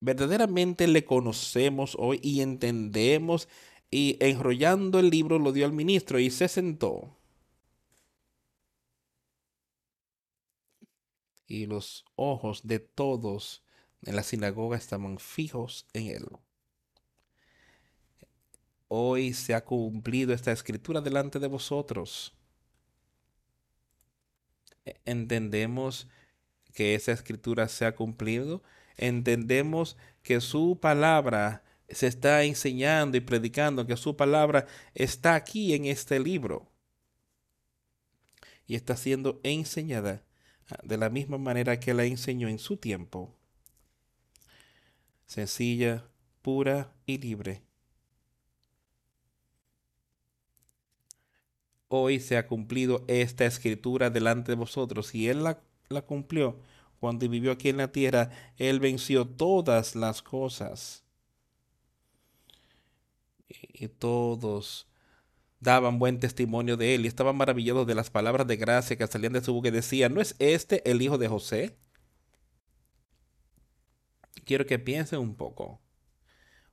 Verdaderamente 0.00 0.86
le 0.86 1.04
conocemos 1.04 1.96
hoy 1.98 2.20
y 2.22 2.42
entendemos 2.42 3.48
y 3.90 4.16
enrollando 4.20 4.98
el 4.98 5.10
libro 5.10 5.38
lo 5.38 5.52
dio 5.52 5.66
al 5.66 5.72
ministro 5.72 6.18
y 6.18 6.30
se 6.30 6.48
sentó. 6.48 7.16
Y 11.46 11.66
los 11.66 12.04
ojos 12.14 12.66
de 12.66 12.78
todos 12.78 13.64
en 14.02 14.16
la 14.16 14.22
sinagoga 14.22 14.76
estaban 14.76 15.18
fijos 15.18 15.86
en 15.92 16.06
él 16.06 16.26
hoy 18.92 19.34
se 19.34 19.54
ha 19.54 19.64
cumplido 19.64 20.34
esta 20.34 20.50
escritura 20.50 21.00
delante 21.00 21.38
de 21.38 21.46
vosotros. 21.46 22.34
E, 24.84 25.00
entendemos 25.04 26.08
que 26.74 26.96
esa 26.96 27.12
escritura 27.12 27.68
se 27.68 27.86
ha 27.86 27.94
cumplido. 27.94 28.64
Entendemos 28.96 29.96
que 30.24 30.40
su 30.40 30.78
palabra 30.80 31.62
se 31.90 32.06
está 32.06 32.44
enseñando 32.44 33.16
y 33.16 33.20
predicando, 33.20 33.86
que 33.86 33.96
su 33.96 34.16
palabra 34.16 34.66
está 34.94 35.34
aquí 35.34 35.74
en 35.74 35.86
este 35.86 36.18
libro. 36.20 36.70
Y 38.66 38.74
está 38.76 38.96
siendo 38.96 39.40
enseñada 39.42 40.22
ah, 40.68 40.78
de 40.82 40.96
la 40.96 41.10
misma 41.10 41.38
manera 41.38 41.80
que 41.80 41.94
la 41.94 42.04
enseñó 42.04 42.48
en 42.48 42.58
su 42.58 42.76
tiempo. 42.76 43.34
Sencilla, 45.26 46.04
pura 46.42 46.92
y 47.06 47.18
libre 47.18 47.62
hoy 51.90 52.20
se 52.20 52.36
ha 52.36 52.46
cumplido 52.46 53.04
esta 53.08 53.44
escritura 53.44 54.10
delante 54.10 54.52
de 54.52 54.56
vosotros. 54.56 55.14
Y 55.14 55.28
Él 55.28 55.42
la, 55.42 56.02
cumplió 56.02 56.60
cuando 57.00 57.28
vivió 57.28 57.52
aquí 57.52 57.68
en 57.68 57.78
la 57.78 57.92
tierra. 57.92 58.30
Él 58.56 58.80
venció 58.80 59.26
todas 59.26 59.94
las 59.96 60.22
cosas. 60.22 61.04
Y, 63.72 63.88
todos 63.88 64.86
daban 65.60 65.98
buen 65.98 66.20
testimonio 66.20 66.76
de 66.76 66.94
Él 66.94 67.04
y 67.04 67.08
estaban 67.08 67.36
maravillados 67.36 67.86
de 67.86 67.94
las 67.94 68.10
palabras 68.10 68.46
de 68.46 68.56
gracia 68.56 68.96
que 68.96 69.06
salían 69.06 69.32
de 69.32 69.42
su 69.42 69.52
boca 69.52 69.68
y 69.68 69.72
decían, 69.72 70.14
¿no 70.14 70.20
es 70.20 70.36
este 70.38 70.88
el 70.90 71.02
hijo 71.02 71.18
de 71.18 71.28
José? 71.28 71.76
Quiero 74.44 74.66
que 74.66 74.78
piensen 74.78 75.18
un 75.20 75.34
poco. 75.34 75.80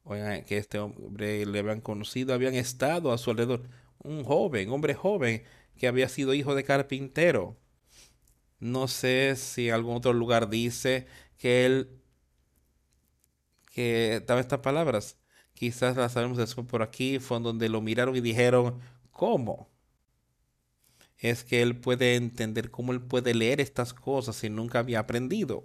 Oigan, 0.04 0.46
que 0.46 0.58
este 0.58 0.80
hombre 0.80 1.46
le 1.46 1.60
habían 1.60 1.82
conocido, 1.82 2.34
habían 2.34 2.54
estado 2.54 3.12
a 3.12 3.18
su 3.18 3.32
alrededor 3.32 3.70
un 4.04 4.24
joven, 4.24 4.70
hombre 4.72 4.94
joven, 4.94 5.44
que 5.78 5.88
había 5.88 6.10
sido 6.10 6.34
hijo 6.34 6.56
de 6.56 6.64
carpintero. 6.64 7.58
No 8.60 8.88
sé 8.88 9.36
si 9.36 9.70
algún 9.70 9.98
otro 9.98 10.14
lugar 10.14 10.50
dice 10.50 11.08
que 11.38 11.66
él, 11.66 12.02
que 13.72 14.24
daba 14.26 14.42
estas 14.42 14.60
palabras. 14.60 15.18
Quizás 15.58 15.98
las 15.98 16.12
sabemos 16.12 16.38
después 16.38 16.68
por 16.68 16.84
aquí, 16.84 17.18
fue 17.18 17.40
donde 17.40 17.68
lo 17.68 17.82
miraron 17.82 18.16
y 18.16 18.22
dijeron, 18.22 18.80
¿cómo? 19.10 19.68
Es 21.18 21.44
que 21.44 21.64
él 21.64 21.76
puede 21.78 22.16
entender 22.16 22.70
cómo 22.70 22.92
él 22.92 23.02
puede 23.02 23.34
leer 23.34 23.60
estas 23.60 23.92
cosas 23.92 24.36
si 24.36 24.52
nunca 24.52 24.78
había 24.78 25.00
aprendido. 25.00 25.64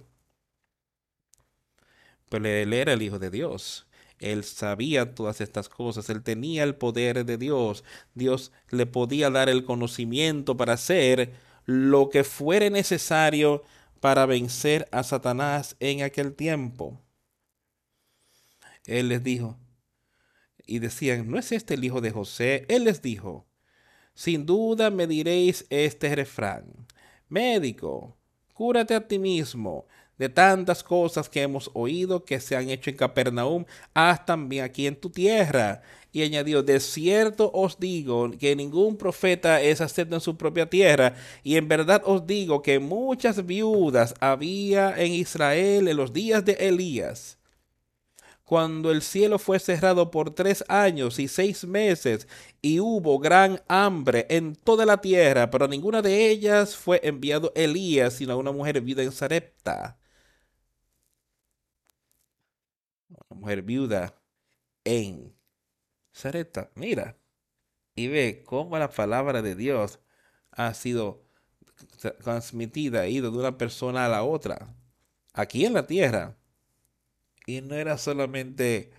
Pero 2.31 2.47
él 2.49 2.73
era 2.73 2.95
el 2.95 3.03
Hijo 3.03 3.19
de 3.19 3.29
Dios. 3.29 3.87
Él 4.19 4.45
sabía 4.45 5.15
todas 5.15 5.43
estas 5.43 5.69
cosas, 5.69 6.09
él 6.09 6.23
tenía 6.23 6.65
el 6.65 6.75
poder 6.75 7.27
de 7.27 7.37
Dios. 7.37 7.85
Dios 8.15 8.51
le 8.71 8.87
podía 8.87 9.29
dar 9.29 9.51
el 9.51 9.63
conocimiento 9.63 10.57
para 10.57 10.73
hacer 10.73 11.35
lo 11.67 12.09
que 12.09 12.25
fuere 12.25 12.71
necesario 12.71 13.63
para 14.01 14.25
vencer 14.25 14.89
a 14.91 15.03
Satanás 15.03 15.77
en 15.81 16.03
aquel 16.03 16.35
tiempo. 16.35 16.99
Él 18.87 19.09
les 19.09 19.23
dijo, 19.23 19.59
y 20.67 20.79
decían, 20.79 21.31
¿no 21.31 21.39
es 21.39 21.53
este 21.53 21.75
el 21.75 21.85
hijo 21.85 22.01
de 22.01 22.11
José? 22.11 22.67
Él 22.69 22.85
les 22.85 23.03
dijo, 23.03 23.47
sin 24.15 24.47
duda 24.47 24.91
me 24.91 25.07
diréis 25.07 25.67
este 25.71 26.15
refrán, 26.15 26.65
médico, 27.29 28.17
cúrate 28.53 28.95
a 28.95 29.07
ti 29.07 29.19
mismo, 29.19 29.87
de 30.19 30.29
tantas 30.29 30.85
cosas 30.85 31.29
que 31.29 31.43
hemos 31.43 31.71
oído 31.75 32.25
que 32.25 32.39
se 32.39 32.55
han 32.55 32.71
hecho 32.71 32.91
en 32.91 32.97
Capernaum, 32.97 33.65
haz 33.95 34.25
también 34.25 34.65
aquí 34.65 34.87
en 34.87 34.95
tu 34.95 35.11
tierra. 35.11 35.83
Y 36.13 36.23
añadió, 36.23 36.63
de 36.63 36.79
cierto 36.79 37.51
os 37.53 37.81
digo 37.81 38.31
que 38.39 38.55
ningún 38.55 38.97
profeta 38.97 39.61
es 39.63 39.81
acepto 39.81 40.15
en 40.15 40.21
su 40.21 40.37
propia 40.37 40.69
tierra, 40.69 41.15
y 41.43 41.57
en 41.57 41.67
verdad 41.67 42.03
os 42.05 42.27
digo 42.27 42.63
que 42.63 42.79
muchas 42.79 43.47
viudas 43.47 44.15
había 44.21 44.95
en 44.97 45.13
Israel 45.13 45.89
en 45.89 45.97
los 45.97 46.13
días 46.13 46.45
de 46.45 46.53
Elías 46.53 47.39
cuando 48.53 48.91
el 48.91 49.01
cielo 49.01 49.39
fue 49.39 49.59
cerrado 49.59 50.11
por 50.11 50.35
tres 50.35 50.63
años 50.69 51.19
y 51.19 51.27
seis 51.27 51.65
meses, 51.65 52.29
y 52.61 52.81
hubo 52.81 53.19
gran 53.19 53.63
hambre 53.67 54.27
en 54.29 54.57
toda 54.57 54.85
la 54.85 55.01
tierra, 55.01 55.51
pero 55.51 55.69
ninguna 55.69 56.03
de 56.03 56.29
ellas 56.29 56.77
fue 56.77 57.01
enviado 57.03 57.51
Elías, 57.55 58.13
sino 58.13 58.35
a 58.35 58.37
una 58.37 58.53
mujer 58.53 58.83
viuda 58.83 59.03
en 59.05 59.13
Sarepta. 59.13 59.99
Una 63.09 63.41
mujer 63.41 63.63
viuda 63.63 64.15
en 64.85 65.35
Sarepta. 66.13 66.71
Mira, 66.75 67.17
y 67.95 68.09
ve 68.09 68.43
cómo 68.47 68.79
la 68.79 68.91
palabra 68.91 69.41
de 69.41 69.55
Dios 69.55 69.99
ha 70.51 70.75
sido 70.75 71.25
transmitida, 72.23 73.07
ido 73.09 73.31
de 73.31 73.39
una 73.39 73.57
persona 73.59 74.05
a 74.07 74.09
la 74.11 74.25
otra, 74.25 74.77
aquí 75.33 75.65
en 75.65 75.73
la 75.73 75.87
tierra 75.87 76.37
y 77.47 77.61
no 77.61 77.75
era 77.75 77.99
solamente 77.99 78.91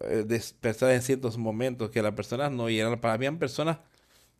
eh, 0.00 0.40
en 0.62 1.02
ciertos 1.02 1.38
momentos 1.38 1.90
que 1.90 2.02
las 2.02 2.12
personas 2.12 2.52
no 2.52 2.64
oyeran. 2.64 2.98
Habían 3.02 3.38
personas 3.38 3.78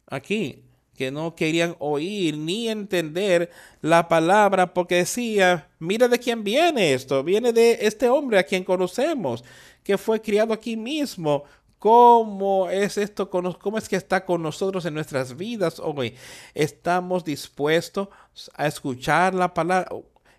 aquí 0.06 0.64
que 0.96 1.10
no 1.10 1.34
querían 1.34 1.74
oír 1.78 2.36
ni 2.36 2.68
entender 2.68 3.50
la 3.80 4.08
palabra 4.08 4.74
porque 4.74 4.96
decía, 4.96 5.68
mira 5.78 6.06
de 6.08 6.18
quién 6.18 6.44
viene 6.44 6.92
esto, 6.92 7.24
viene 7.24 7.52
de 7.52 7.78
este 7.80 8.08
hombre 8.08 8.38
a 8.38 8.44
quien 8.44 8.62
conocemos, 8.62 9.42
que 9.82 9.96
fue 9.96 10.20
criado 10.20 10.52
aquí 10.52 10.76
mismo. 10.76 11.44
¿Cómo 11.78 12.70
es 12.70 12.96
esto? 12.96 13.28
¿Cómo 13.28 13.76
es 13.76 13.88
que 13.88 13.96
está 13.96 14.24
con 14.24 14.42
nosotros 14.42 14.84
en 14.84 14.94
nuestras 14.94 15.36
vidas 15.36 15.80
hoy? 15.80 16.14
¿Estamos 16.54 17.24
dispuestos 17.24 18.08
a 18.54 18.68
escuchar 18.68 19.34
la 19.34 19.52
palabra? 19.52 19.90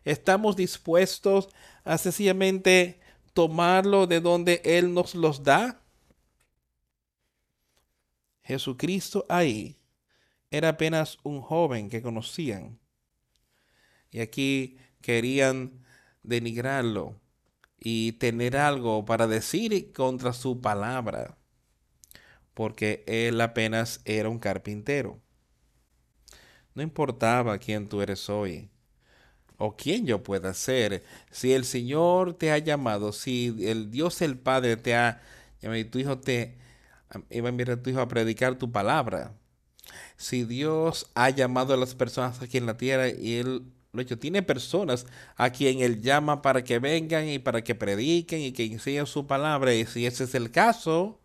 ¿Estamos 0.05 0.55
dispuestos 0.55 1.49
a 1.49 1.53
sencillamente 1.97 2.99
tomarlo 3.33 4.07
de 4.07 4.21
donde 4.21 4.61
Él 4.63 4.93
nos 4.93 5.15
los 5.15 5.43
da. 5.43 5.81
Jesucristo 8.43 9.25
ahí 9.29 9.79
era 10.51 10.69
apenas 10.69 11.17
un 11.23 11.41
joven 11.41 11.89
que 11.89 12.01
conocían. 12.01 12.79
Y 14.11 14.19
aquí 14.19 14.77
querían 15.01 15.83
denigrarlo 16.21 17.19
y 17.77 18.13
tener 18.13 18.55
algo 18.55 19.03
para 19.03 19.27
decir 19.27 19.91
contra 19.91 20.31
su 20.31 20.61
palabra, 20.61 21.37
porque 22.53 23.03
él 23.07 23.41
apenas 23.41 24.01
era 24.05 24.29
un 24.29 24.39
carpintero. 24.39 25.19
No 26.75 26.81
importaba 26.81 27.57
quién 27.57 27.89
tú 27.89 28.01
eres 28.01 28.29
hoy, 28.29 28.69
o 29.65 29.75
quién 29.77 30.05
yo 30.05 30.23
pueda 30.23 30.53
ser. 30.53 31.03
Si 31.31 31.53
el 31.53 31.63
Señor 31.65 32.33
te 32.33 32.51
ha 32.51 32.57
llamado, 32.57 33.13
si 33.13 33.55
el 33.61 33.91
Dios 33.91 34.21
el 34.21 34.37
Padre 34.37 34.77
te 34.77 34.95
ha 34.95 35.21
y 35.61 35.85
tu 35.85 35.99
hijo 35.99 36.17
te 36.19 36.57
iba 37.29 37.47
a 37.47 37.49
enviar 37.49 37.71
a 37.71 37.81
tu 37.81 37.89
hijo 37.89 38.01
a 38.01 38.07
predicar 38.09 38.57
tu 38.57 38.71
palabra. 38.71 39.33
Si 40.17 40.43
Dios 40.43 41.09
ha 41.15 41.29
llamado 41.29 41.73
a 41.73 41.77
las 41.77 41.95
personas 41.95 42.41
aquí 42.41 42.57
en 42.57 42.65
la 42.65 42.75
tierra 42.75 43.07
y 43.07 43.35
Él 43.35 43.63
lo 43.93 44.01
hecho, 44.01 44.17
tiene 44.17 44.41
personas 44.41 45.05
a 45.37 45.51
quien 45.51 45.79
Él 45.79 46.01
llama 46.01 46.41
para 46.41 46.63
que 46.63 46.79
vengan 46.79 47.27
y 47.29 47.39
para 47.39 47.63
que 47.63 47.75
prediquen 47.75 48.41
y 48.41 48.51
que 48.51 48.65
enseñen 48.65 49.05
su 49.05 49.27
palabra. 49.27 49.73
Y 49.73 49.85
si 49.85 50.05
ese 50.05 50.25
es 50.25 50.35
el 50.35 50.51
caso, 50.51 51.19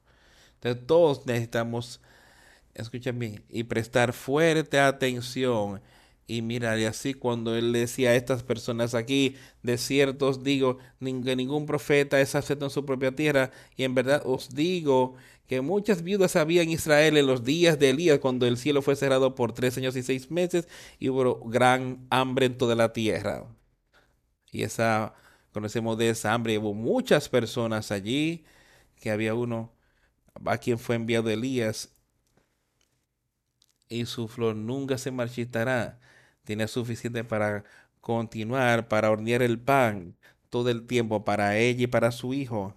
de 0.61 0.75
todos 0.75 1.27
necesitamos, 1.27 2.01
escuchen 2.75 3.19
bien, 3.19 3.43
y 3.49 3.65
prestar 3.65 4.13
fuerte 4.13 4.79
atención 4.79 5.81
y 6.29 6.43
mira, 6.43 6.79
y 6.79 6.85
así 6.85 7.15
cuando 7.15 7.57
él 7.57 7.73
decía 7.73 8.11
a 8.11 8.15
estas 8.15 8.43
personas 8.43 8.95
aquí, 8.95 9.37
de 9.63 9.79
ciertos 9.79 10.45
digo, 10.45 10.79
que 11.01 11.37
ningún 11.37 11.65
profeta 11.67 12.21
es 12.21 12.35
acepto 12.35 12.67
en 12.67 12.71
su 12.71 12.85
propia 12.85 13.13
tierra, 13.17 13.51
y 13.77 13.85
en 13.85 13.95
verdad 13.95 14.23
os 14.27 14.55
digo 14.55 15.15
que 15.47 15.63
muchas 15.63 16.03
viudas 16.03 16.37
había 16.37 16.63
en 16.63 16.71
Israel 16.71 17.17
en 17.17 17.27
los 17.27 17.45
días 17.45 17.79
de 17.79 17.91
Elías, 17.91 18.19
cuando 18.19 18.47
el 18.47 18.59
cielo 18.59 18.83
fue 18.83 18.95
cerrado 18.95 19.35
por 19.35 19.53
tres 19.53 19.79
años 19.79 19.97
y 19.97 20.03
seis 20.03 20.31
meses, 20.31 20.69
y 20.99 21.09
hubo 21.09 21.41
gran 21.49 22.07
hambre 22.11 22.47
en 22.47 22.59
toda 22.59 22.75
la 22.75 22.93
tierra. 22.93 23.47
Y 24.53 24.65
esa, 24.65 25.15
conocemos 25.53 25.97
de 25.99 26.11
esa 26.11 26.35
hambre, 26.35 26.59
hubo 26.59 26.75
muchas 26.75 27.31
personas 27.31 27.91
allí, 27.91 28.45
que 29.01 29.11
había 29.11 29.35
uno 29.35 29.73
a 30.45 30.59
quien 30.59 30.79
fue 30.79 30.97
enviado 30.97 31.31
Elías, 31.31 31.91
y 33.89 34.05
su 34.05 34.29
flor 34.29 34.57
nunca 34.57 34.99
se 34.99 35.11
marchitará 35.11 35.99
tiene 36.49 36.67
suficiente 36.67 37.25
para 37.25 37.63
continuar, 38.01 38.89
para 38.89 39.11
hornear 39.11 39.43
el 39.43 39.59
pan 39.59 40.17
todo 40.49 40.71
el 40.71 40.87
tiempo 40.87 41.23
para 41.23 41.59
ella 41.59 41.83
y 41.83 41.87
para 41.89 42.11
su 42.11 42.33
hijo. 42.33 42.75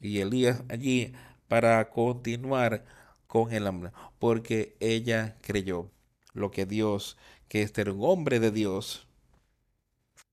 Y 0.00 0.18
Elías 0.18 0.64
allí 0.68 1.12
para 1.46 1.90
continuar 1.90 2.84
con 3.28 3.52
el 3.52 3.68
hambre, 3.68 3.92
porque 4.18 4.74
ella 4.80 5.36
creyó 5.42 5.92
lo 6.34 6.50
que 6.50 6.66
Dios, 6.66 7.16
que 7.46 7.62
este 7.62 7.82
era 7.82 7.92
un 7.92 8.00
hombre 8.02 8.40
de 8.40 8.50
Dios, 8.50 9.06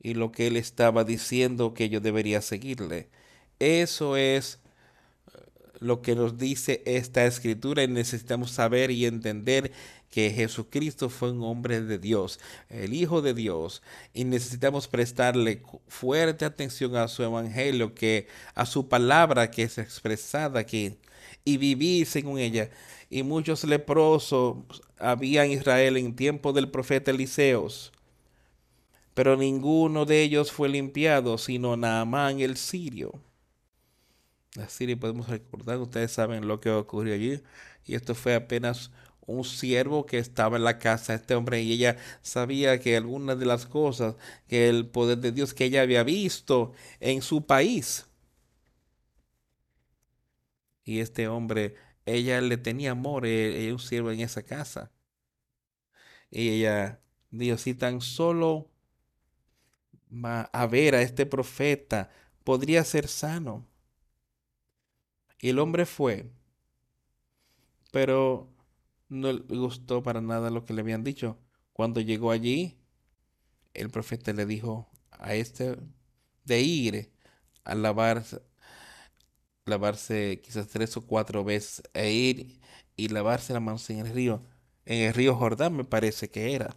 y 0.02 0.16
lo 0.16 0.32
que 0.32 0.48
él 0.48 0.58
estaba 0.58 1.04
diciendo 1.04 1.76
que 1.76 1.90
yo 1.90 2.00
debería 2.00 2.42
seguirle. 2.42 3.10
Eso 3.60 4.18
es 4.18 4.60
lo 5.80 6.02
que 6.02 6.16
nos 6.16 6.40
dice 6.40 6.82
esta 6.88 7.26
escritura 7.26 7.84
y 7.84 7.88
necesitamos 7.88 8.50
saber 8.50 8.90
y 8.90 9.06
entender 9.06 9.72
que 10.10 10.32
Jesucristo 10.32 11.10
fue 11.10 11.32
un 11.32 11.44
hombre 11.44 11.82
de 11.82 12.00
Dios, 12.00 12.40
el 12.70 12.94
Hijo 12.94 13.22
de 13.22 13.34
Dios, 13.34 13.82
y 14.14 14.24
necesitamos 14.24 14.88
prestarle 14.88 15.62
fuerte 15.88 16.46
atención 16.46 16.96
a 16.96 17.08
su 17.08 17.24
evangelio, 17.24 17.94
que 17.94 18.28
a 18.56 18.66
su 18.66 18.88
palabra 18.88 19.52
que 19.52 19.64
es 19.64 19.78
expresada 19.78 20.60
aquí, 20.60 20.98
y 21.46 21.58
vivir 21.58 22.06
según 22.08 22.40
ella. 22.40 22.70
Y 23.10 23.24
muchos 23.24 23.64
leprosos 23.64 24.58
había 24.98 25.46
en 25.46 25.52
Israel 25.52 25.98
en 25.98 26.16
tiempo 26.16 26.54
del 26.54 26.70
profeta 26.70 27.12
Eliseos, 27.12 27.92
pero 29.14 29.36
ninguno 29.36 30.06
de 30.06 30.22
ellos 30.22 30.52
fue 30.52 30.70
limpiado, 30.70 31.38
sino 31.38 31.76
Naamán 31.76 32.40
el 32.40 32.58
sirio. 32.58 33.20
Así 34.58 34.96
podemos 34.96 35.30
recordar, 35.30 35.78
ustedes 35.78 36.12
saben 36.12 36.48
lo 36.48 36.60
que 36.60 36.72
ocurrió 36.72 37.14
allí, 37.14 37.42
y 37.86 37.96
esto 37.96 38.16
fue 38.16 38.34
apenas 38.34 38.92
un 39.30 39.44
siervo 39.44 40.06
que 40.06 40.18
estaba 40.18 40.58
en 40.58 40.64
la 40.64 40.80
casa 40.80 41.14
de 41.14 41.20
este 41.20 41.36
hombre 41.36 41.62
y 41.62 41.74
ella 41.74 41.98
sabía 42.22 42.80
que 42.80 42.98
algunas 42.98 43.40
de 43.40 43.46
las 43.46 43.66
cosas 43.66 44.16
que 44.48 44.70
el 44.70 44.88
poder 44.88 45.20
de 45.20 45.32
Dios 45.32 45.54
que 45.54 45.66
ella 45.66 45.82
había 45.82 46.04
visto 46.04 46.74
en 47.00 47.22
su 47.22 47.46
país. 47.46 48.08
Y 50.84 51.00
este 51.00 51.28
hombre, 51.28 51.76
ella 52.06 52.42
le 52.42 52.58
tenía 52.58 52.92
amor, 52.92 53.26
e-, 53.26 53.62
ella 53.62 53.74
un 53.74 53.80
siervo 53.80 54.12
en 54.12 54.22
esa 54.22 54.42
casa. 54.44 54.92
Y 56.32 56.50
ella 56.50 57.00
dijo, 57.30 57.58
si 57.58 57.76
tan 57.76 58.02
solo 58.02 58.72
va 60.12 60.42
a 60.54 60.66
ver 60.66 60.96
a 60.96 61.02
este 61.04 61.28
profeta, 61.28 62.10
podría 62.44 62.84
ser 62.84 63.08
sano. 63.08 63.68
Y 65.40 65.50
el 65.50 65.60
hombre 65.60 65.86
fue. 65.86 66.32
Pero 67.92 68.50
no 69.10 69.34
le 69.34 69.42
gustó 69.58 70.04
para 70.04 70.22
nada 70.22 70.50
lo 70.50 70.66
que 70.66 70.74
le 70.74 70.82
habían 70.82 71.04
dicho. 71.04 71.38
Cuando 71.74 72.02
llegó 72.02 72.32
allí, 72.32 72.78
el 73.74 73.90
profeta 73.92 74.34
le 74.34 74.46
dijo 74.46 74.90
a 75.12 75.36
este 75.36 75.78
de 76.46 76.62
ir 76.62 77.12
a 77.66 77.76
lavarse, 77.76 78.42
lavarse 79.66 80.42
quizás 80.44 80.68
tres 80.68 80.98
o 80.98 81.06
cuatro 81.06 81.44
veces, 81.44 81.84
e 81.94 82.12
ir 82.12 82.60
y 82.96 83.10
lavarse 83.10 83.54
las 83.54 83.62
manos 83.62 83.90
en 83.90 84.00
el 84.00 84.14
río, 84.14 84.44
en 84.86 85.04
el 85.04 85.14
río 85.14 85.36
Jordán 85.36 85.76
me 85.76 85.84
parece 85.86 86.30
que 86.30 86.56
era. 86.56 86.76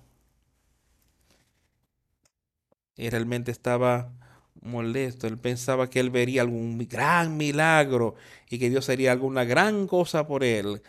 Y 2.96 3.08
realmente 3.10 3.50
estaba 3.50 4.12
molesto. 4.60 5.26
Él 5.26 5.38
pensaba 5.38 5.88
que 5.90 6.00
él 6.00 6.10
vería 6.10 6.42
algún 6.42 6.78
gran 6.88 7.36
milagro 7.36 8.14
y 8.50 8.58
que 8.58 8.70
Dios 8.70 8.88
haría 8.88 9.12
alguna 9.12 9.44
gran 9.44 9.86
cosa 9.86 10.26
por 10.26 10.44
él. 10.44 10.82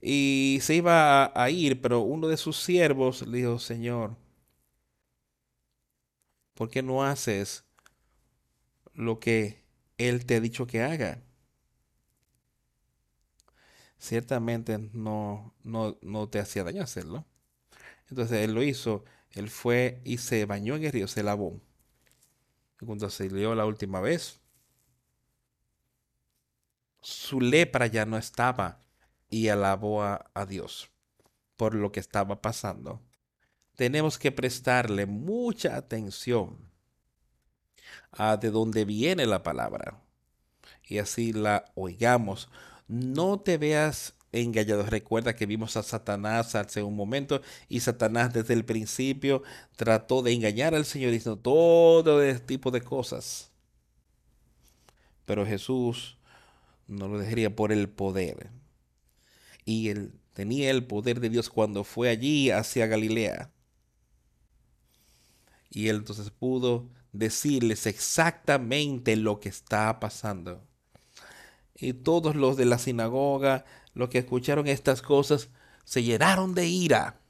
Y 0.00 0.58
se 0.62 0.76
iba 0.76 1.30
a, 1.34 1.50
ir, 1.50 1.80
pero 1.80 2.00
uno 2.00 2.28
de 2.28 2.36
sus 2.36 2.56
siervos 2.56 3.26
le 3.26 3.38
dijo, 3.38 3.58
Señor, 3.58 4.16
¿por 6.54 6.70
qué 6.70 6.82
no 6.82 7.04
haces 7.04 7.64
lo 8.94 9.20
que 9.20 9.62
Él 9.98 10.24
te 10.26 10.36
ha 10.36 10.40
dicho 10.40 10.66
que 10.66 10.82
haga? 10.82 11.22
Ciertamente 13.98 14.78
no, 14.92 15.54
no, 15.62 15.98
no 16.00 16.28
te 16.28 16.38
hacía 16.38 16.64
daño 16.64 16.82
hacerlo. 16.82 17.26
Entonces 18.08 18.38
él 18.38 18.54
lo 18.54 18.62
hizo, 18.62 19.04
él 19.30 19.50
fue 19.50 20.00
y 20.04 20.18
se 20.18 20.46
bañó 20.46 20.74
en 20.76 20.84
el 20.84 20.92
río, 20.92 21.06
se 21.06 21.22
lavó 21.22 21.60
cuando 22.86 23.08
se 23.10 23.28
salió 23.28 23.54
la 23.54 23.66
última 23.66 24.00
vez, 24.00 24.40
su 27.00 27.40
lepra 27.40 27.86
ya 27.86 28.04
no 28.06 28.16
estaba 28.16 28.80
y 29.30 29.48
alabó 29.48 30.02
a, 30.02 30.46
Dios 30.48 30.90
por 31.56 31.74
lo 31.74 31.92
que 31.92 32.00
estaba 32.00 32.42
pasando. 32.42 33.00
Tenemos 33.76 34.18
que 34.18 34.32
prestarle 34.32 35.06
mucha 35.06 35.76
atención 35.76 36.58
a 38.12 38.36
de 38.36 38.50
dónde 38.50 38.84
viene 38.84 39.26
la 39.26 39.42
palabra 39.42 40.02
y 40.84 40.98
así 40.98 41.32
la 41.32 41.64
oigamos. 41.74 42.48
No 42.88 43.40
te 43.40 43.56
veas 43.56 44.14
engañado. 44.32 44.82
Recuerda 44.84 45.36
que 45.36 45.46
vimos 45.46 45.76
a 45.76 45.82
Satanás 45.82 46.54
hace 46.54 46.82
un 46.82 46.96
momento 46.96 47.40
y 47.68 47.80
Satanás 47.80 48.32
desde 48.32 48.54
el 48.54 48.64
principio 48.64 49.42
trató 49.76 50.22
de 50.22 50.32
engañar 50.32 50.74
al 50.74 50.84
Señor 50.84 51.12
diciendo 51.12 51.40
todo 51.40 52.22
ese 52.22 52.40
tipo 52.40 52.70
de 52.70 52.82
cosas. 52.82 53.50
Pero 55.24 55.46
Jesús 55.46 56.18
no 56.88 57.08
lo 57.08 57.18
dejaría 57.18 57.54
por 57.54 57.72
el 57.72 57.88
poder. 57.88 58.50
Y 59.70 59.88
él 59.88 60.18
tenía 60.32 60.68
el 60.72 60.84
poder 60.84 61.20
de 61.20 61.28
Dios 61.28 61.48
cuando 61.48 61.84
fue 61.84 62.08
allí 62.08 62.50
hacia 62.50 62.88
Galilea. 62.88 63.52
Y 65.70 65.86
él 65.86 65.98
entonces 65.98 66.32
pudo 66.32 66.88
decirles 67.12 67.86
exactamente 67.86 69.14
lo 69.14 69.38
que 69.38 69.48
estaba 69.48 70.00
pasando. 70.00 70.66
Y 71.76 71.92
todos 71.92 72.34
los 72.34 72.56
de 72.56 72.64
la 72.64 72.78
sinagoga, 72.78 73.64
los 73.94 74.08
que 74.08 74.18
escucharon 74.18 74.66
estas 74.66 75.02
cosas, 75.02 75.50
se 75.84 76.02
llenaron 76.02 76.52
de 76.52 76.66
ira. 76.66 77.20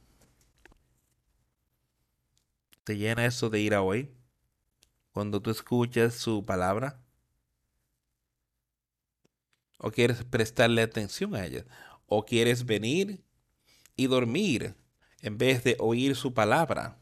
¿Te 2.85 2.97
llena 2.97 3.27
eso 3.27 3.51
de 3.51 3.61
ira 3.61 3.83
hoy? 3.83 4.15
Cuando 5.13 5.43
tú 5.43 5.51
escuchas 5.51 6.15
su 6.15 6.47
palabra. 6.47 7.03
¿O 9.77 9.91
quieres 9.91 10.25
prestarle 10.25 10.81
atención 10.81 11.35
a 11.35 11.45
ella? 11.45 11.67
¿O 12.13 12.25
quieres 12.25 12.67
venir 12.67 13.23
y 13.95 14.09
dormir 14.09 14.75
en 15.23 15.39
vez 15.39 15.63
de 15.63 15.77
oír 15.79 16.17
su 16.17 16.35
palabra? 16.35 16.99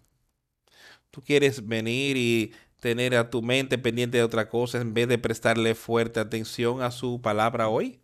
¿Tú 1.11 1.23
quieres 1.23 1.67
venir 1.67 2.19
y 2.19 2.53
tener 2.79 3.17
a 3.17 3.31
tu 3.31 3.41
mente 3.41 3.79
pendiente 3.79 4.19
de 4.19 4.23
otra 4.23 4.51
cosa 4.51 4.83
en 4.83 4.93
vez 4.93 5.09
de 5.09 5.17
prestarle 5.17 5.75
fuerte 5.75 6.21
atención 6.21 6.83
a 6.83 6.91
su 6.91 7.23
palabra 7.23 7.71
hoy? 7.71 8.03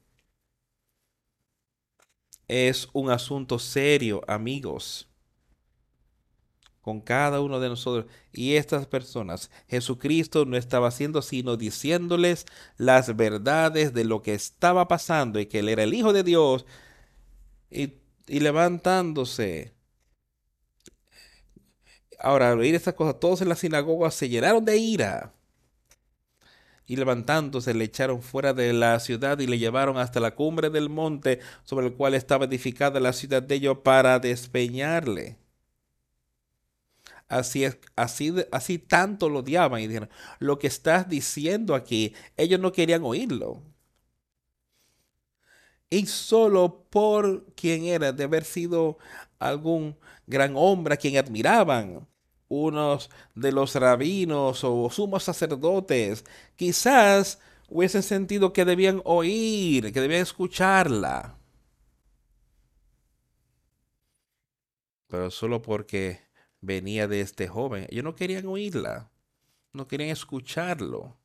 Es 2.48 2.88
un 2.94 3.10
asunto 3.10 3.58
serio, 3.58 4.22
amigos, 4.26 5.06
con 6.80 7.02
cada 7.02 7.42
uno 7.42 7.60
de 7.60 7.68
nosotros 7.68 8.10
y 8.32 8.54
estas 8.54 8.86
personas. 8.86 9.50
Jesucristo 9.68 10.46
no 10.46 10.56
estaba 10.56 10.88
haciendo 10.88 11.20
sino 11.20 11.58
diciéndoles 11.58 12.46
las 12.78 13.14
verdades 13.14 13.92
de 13.92 14.04
lo 14.04 14.22
que 14.22 14.32
estaba 14.32 14.88
pasando 14.88 15.38
y 15.38 15.44
que 15.44 15.58
Él 15.58 15.68
era 15.68 15.82
el 15.82 15.92
Hijo 15.92 16.14
de 16.14 16.22
Dios 16.22 16.64
y, 17.70 17.94
y 18.26 18.40
levantándose 18.40 19.74
Ahora, 22.24 22.50
al 22.52 22.58
oír 22.58 22.74
estas 22.74 22.94
cosas, 22.94 23.20
todos 23.20 23.42
en 23.42 23.50
la 23.50 23.54
sinagoga 23.54 24.10
se 24.10 24.28
llenaron 24.30 24.64
de 24.64 24.78
ira. 24.78 25.34
Y 26.86 26.96
levantándose 26.96 27.74
le 27.74 27.84
echaron 27.84 28.22
fuera 28.22 28.54
de 28.54 28.72
la 28.72 28.98
ciudad 28.98 29.38
y 29.38 29.46
le 29.46 29.58
llevaron 29.58 29.98
hasta 29.98 30.20
la 30.20 30.34
cumbre 30.34 30.70
del 30.70 30.88
monte 30.88 31.40
sobre 31.64 31.86
el 31.88 31.94
cual 31.94 32.14
estaba 32.14 32.46
edificada 32.46 32.98
la 33.00 33.12
ciudad 33.12 33.42
de 33.42 33.54
ellos 33.56 33.78
para 33.84 34.18
despeñarle. 34.18 35.36
Así, 37.28 37.64
es, 37.64 37.78
así, 37.96 38.34
así 38.52 38.78
tanto 38.78 39.28
lo 39.28 39.40
odiaban 39.40 39.80
y 39.80 39.86
dijeron, 39.86 40.10
lo 40.38 40.58
que 40.58 40.66
estás 40.66 41.08
diciendo 41.08 41.74
aquí, 41.74 42.14
ellos 42.36 42.60
no 42.60 42.72
querían 42.72 43.02
oírlo. 43.02 43.62
Y 45.94 46.06
solo 46.06 46.88
por 46.90 47.44
quien 47.54 47.84
era, 47.84 48.10
de 48.12 48.24
haber 48.24 48.44
sido 48.44 48.98
algún 49.38 49.96
gran 50.26 50.54
hombre 50.56 50.94
a 50.94 50.96
quien 50.96 51.16
admiraban, 51.16 52.08
unos 52.48 53.10
de 53.36 53.52
los 53.52 53.76
rabinos 53.76 54.64
o 54.64 54.90
sumos 54.90 55.22
sacerdotes, 55.22 56.24
quizás 56.56 57.38
hubiesen 57.68 58.02
sentido 58.02 58.52
que 58.52 58.64
debían 58.64 59.02
oír, 59.04 59.92
que 59.92 60.00
debían 60.00 60.22
escucharla. 60.22 61.38
Pero 65.06 65.30
solo 65.30 65.62
porque 65.62 66.22
venía 66.60 67.06
de 67.06 67.20
este 67.20 67.46
joven, 67.46 67.86
ellos 67.88 68.02
no 68.02 68.16
querían 68.16 68.46
oírla, 68.46 69.12
no 69.72 69.86
querían 69.86 70.10
escucharlo. 70.10 71.16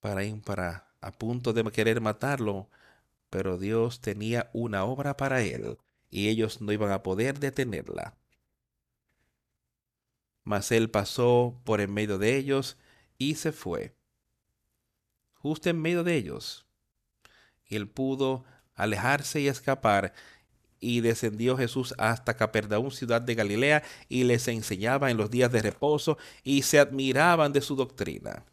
Para 0.00 0.22
para 0.44 0.88
a 1.00 1.12
punto 1.12 1.52
de 1.52 1.64
querer 1.70 2.00
matarlo, 2.00 2.68
pero 3.30 3.58
Dios 3.58 4.00
tenía 4.00 4.50
una 4.52 4.84
obra 4.84 5.16
para 5.16 5.42
él 5.42 5.78
y 6.10 6.28
ellos 6.28 6.60
no 6.60 6.72
iban 6.72 6.90
a 6.90 7.02
poder 7.02 7.38
detenerla. 7.38 8.16
Mas 10.42 10.72
él 10.72 10.90
pasó 10.90 11.60
por 11.64 11.80
en 11.80 11.92
medio 11.92 12.18
de 12.18 12.36
ellos 12.36 12.76
y 13.18 13.36
se 13.36 13.52
fue. 13.52 13.94
Justo 15.34 15.70
en 15.70 15.80
medio 15.80 16.02
de 16.02 16.16
ellos. 16.16 16.66
Y 17.68 17.76
él 17.76 17.88
pudo 17.88 18.44
alejarse 18.74 19.40
y 19.40 19.48
escapar. 19.48 20.12
Y 20.80 21.02
descendió 21.02 21.56
Jesús 21.56 21.94
hasta 21.98 22.36
Capernaum, 22.36 22.90
ciudad 22.90 23.20
de 23.20 23.34
Galilea, 23.34 23.82
y 24.08 24.24
les 24.24 24.48
enseñaba 24.48 25.10
en 25.10 25.18
los 25.18 25.30
días 25.30 25.52
de 25.52 25.60
reposo, 25.60 26.16
y 26.42 26.62
se 26.62 26.78
admiraban 26.78 27.52
de 27.52 27.60
su 27.60 27.76
doctrina, 27.76 28.44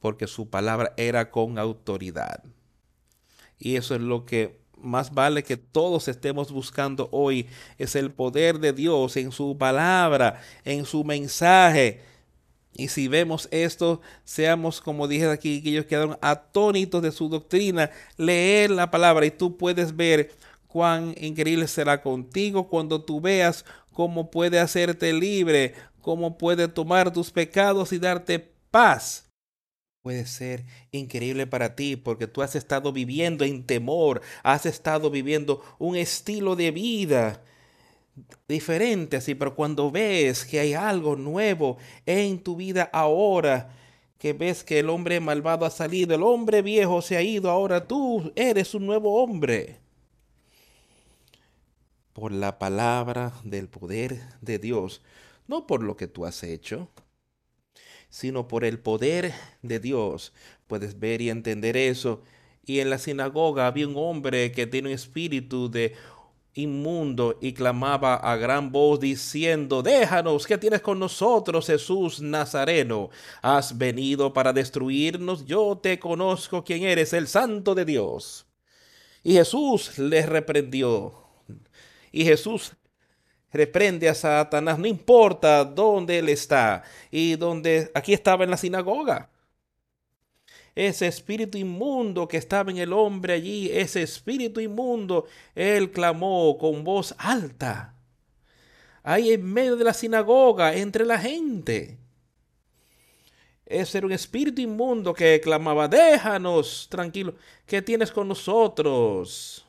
porque 0.00 0.26
su 0.26 0.48
palabra 0.48 0.92
era 0.96 1.30
con 1.30 1.58
autoridad. 1.58 2.42
Y 3.58 3.76
eso 3.76 3.94
es 3.94 4.00
lo 4.00 4.24
que 4.24 4.58
más 4.80 5.12
vale 5.12 5.42
que 5.42 5.56
todos 5.56 6.08
estemos 6.08 6.52
buscando 6.52 7.08
hoy, 7.12 7.46
es 7.78 7.96
el 7.96 8.10
poder 8.12 8.58
de 8.60 8.72
Dios 8.72 9.16
en 9.16 9.32
su 9.32 9.56
palabra, 9.58 10.40
en 10.64 10.84
su 10.84 11.04
mensaje. 11.04 12.02
Y 12.72 12.88
si 12.88 13.08
vemos 13.08 13.48
esto, 13.50 14.00
seamos 14.24 14.80
como 14.80 15.08
dije 15.08 15.28
aquí, 15.28 15.62
que 15.62 15.70
ellos 15.70 15.86
quedaron 15.86 16.16
atónitos 16.20 17.02
de 17.02 17.10
su 17.10 17.28
doctrina, 17.28 17.90
leer 18.16 18.70
la 18.70 18.90
palabra 18.90 19.26
y 19.26 19.30
tú 19.32 19.56
puedes 19.56 19.96
ver 19.96 20.32
cuán 20.68 21.14
increíble 21.18 21.66
será 21.66 22.00
contigo 22.00 22.68
cuando 22.68 23.02
tú 23.02 23.20
veas 23.20 23.64
cómo 23.92 24.30
puede 24.30 24.60
hacerte 24.60 25.12
libre, 25.12 25.74
cómo 26.02 26.38
puede 26.38 26.68
tomar 26.68 27.12
tus 27.12 27.32
pecados 27.32 27.92
y 27.92 27.98
darte 27.98 28.52
paz 28.70 29.27
puede 30.08 30.24
ser 30.24 30.64
increíble 30.90 31.46
para 31.46 31.76
ti 31.76 31.94
porque 31.94 32.26
tú 32.26 32.40
has 32.40 32.56
estado 32.56 32.94
viviendo 32.94 33.44
en 33.44 33.62
temor, 33.62 34.22
has 34.42 34.64
estado 34.64 35.10
viviendo 35.10 35.62
un 35.78 35.96
estilo 35.96 36.56
de 36.56 36.70
vida 36.70 37.42
diferente 38.48 39.18
así, 39.18 39.34
pero 39.34 39.54
cuando 39.54 39.90
ves 39.90 40.46
que 40.46 40.60
hay 40.60 40.72
algo 40.72 41.14
nuevo 41.14 41.76
en 42.06 42.42
tu 42.42 42.56
vida 42.56 42.88
ahora, 42.90 43.76
que 44.16 44.32
ves 44.32 44.64
que 44.64 44.78
el 44.78 44.88
hombre 44.88 45.20
malvado 45.20 45.66
ha 45.66 45.70
salido, 45.70 46.14
el 46.14 46.22
hombre 46.22 46.62
viejo 46.62 47.02
se 47.02 47.18
ha 47.18 47.20
ido, 47.20 47.50
ahora 47.50 47.86
tú 47.86 48.32
eres 48.34 48.72
un 48.74 48.86
nuevo 48.86 49.22
hombre. 49.22 49.78
Por 52.14 52.32
la 52.32 52.58
palabra 52.58 53.34
del 53.44 53.68
poder 53.68 54.22
de 54.40 54.58
Dios, 54.58 55.02
no 55.46 55.66
por 55.66 55.82
lo 55.82 55.98
que 55.98 56.08
tú 56.08 56.24
has 56.24 56.42
hecho, 56.44 56.88
sino 58.08 58.48
por 58.48 58.64
el 58.64 58.78
poder 58.78 59.32
de 59.62 59.80
Dios. 59.80 60.32
Puedes 60.66 60.98
ver 60.98 61.20
y 61.20 61.30
entender 61.30 61.76
eso. 61.76 62.22
Y 62.64 62.80
en 62.80 62.90
la 62.90 62.98
sinagoga 62.98 63.66
había 63.66 63.88
un 63.88 63.96
hombre 63.96 64.52
que 64.52 64.66
tiene 64.66 64.88
un 64.88 64.94
espíritu 64.94 65.70
de 65.70 65.94
inmundo 66.54 67.38
y 67.40 67.52
clamaba 67.52 68.16
a 68.16 68.36
gran 68.36 68.72
voz 68.72 69.00
diciendo, 69.00 69.82
déjanos, 69.82 70.46
¿qué 70.46 70.58
tienes 70.58 70.82
con 70.82 70.98
nosotros, 70.98 71.66
Jesús 71.66 72.20
Nazareno? 72.20 73.10
¿Has 73.42 73.76
venido 73.76 74.32
para 74.32 74.52
destruirnos? 74.52 75.46
Yo 75.46 75.78
te 75.80 75.98
conozco 75.98 76.64
quién 76.64 76.82
eres, 76.82 77.12
el 77.12 77.28
santo 77.28 77.74
de 77.74 77.84
Dios. 77.84 78.46
Y 79.22 79.34
Jesús 79.34 79.98
les 79.98 80.28
reprendió. 80.28 81.14
Y 82.10 82.24
Jesús 82.24 82.72
reprende 83.52 84.08
a 84.08 84.14
Satanás, 84.14 84.78
no 84.78 84.86
importa 84.86 85.64
dónde 85.64 86.18
él 86.18 86.28
está. 86.28 86.82
Y 87.10 87.36
donde 87.36 87.90
aquí 87.94 88.12
estaba 88.12 88.44
en 88.44 88.50
la 88.50 88.56
sinagoga. 88.56 89.30
Ese 90.74 91.08
espíritu 91.08 91.58
inmundo 91.58 92.28
que 92.28 92.36
estaba 92.36 92.70
en 92.70 92.78
el 92.78 92.92
hombre 92.92 93.32
allí, 93.32 93.68
ese 93.72 94.02
espíritu 94.02 94.60
inmundo, 94.60 95.26
él 95.54 95.90
clamó 95.90 96.56
con 96.56 96.84
voz 96.84 97.14
alta. 97.18 97.94
Ahí 99.02 99.32
en 99.32 99.44
medio 99.44 99.76
de 99.76 99.84
la 99.84 99.94
sinagoga, 99.94 100.76
entre 100.76 101.04
la 101.04 101.18
gente. 101.18 101.98
Ese 103.66 103.98
era 103.98 104.06
un 104.06 104.12
espíritu 104.12 104.62
inmundo 104.62 105.12
que 105.12 105.40
clamaba, 105.40 105.88
déjanos, 105.88 106.86
tranquilo, 106.88 107.34
¿qué 107.66 107.82
tienes 107.82 108.10
con 108.10 108.28
nosotros? 108.28 109.67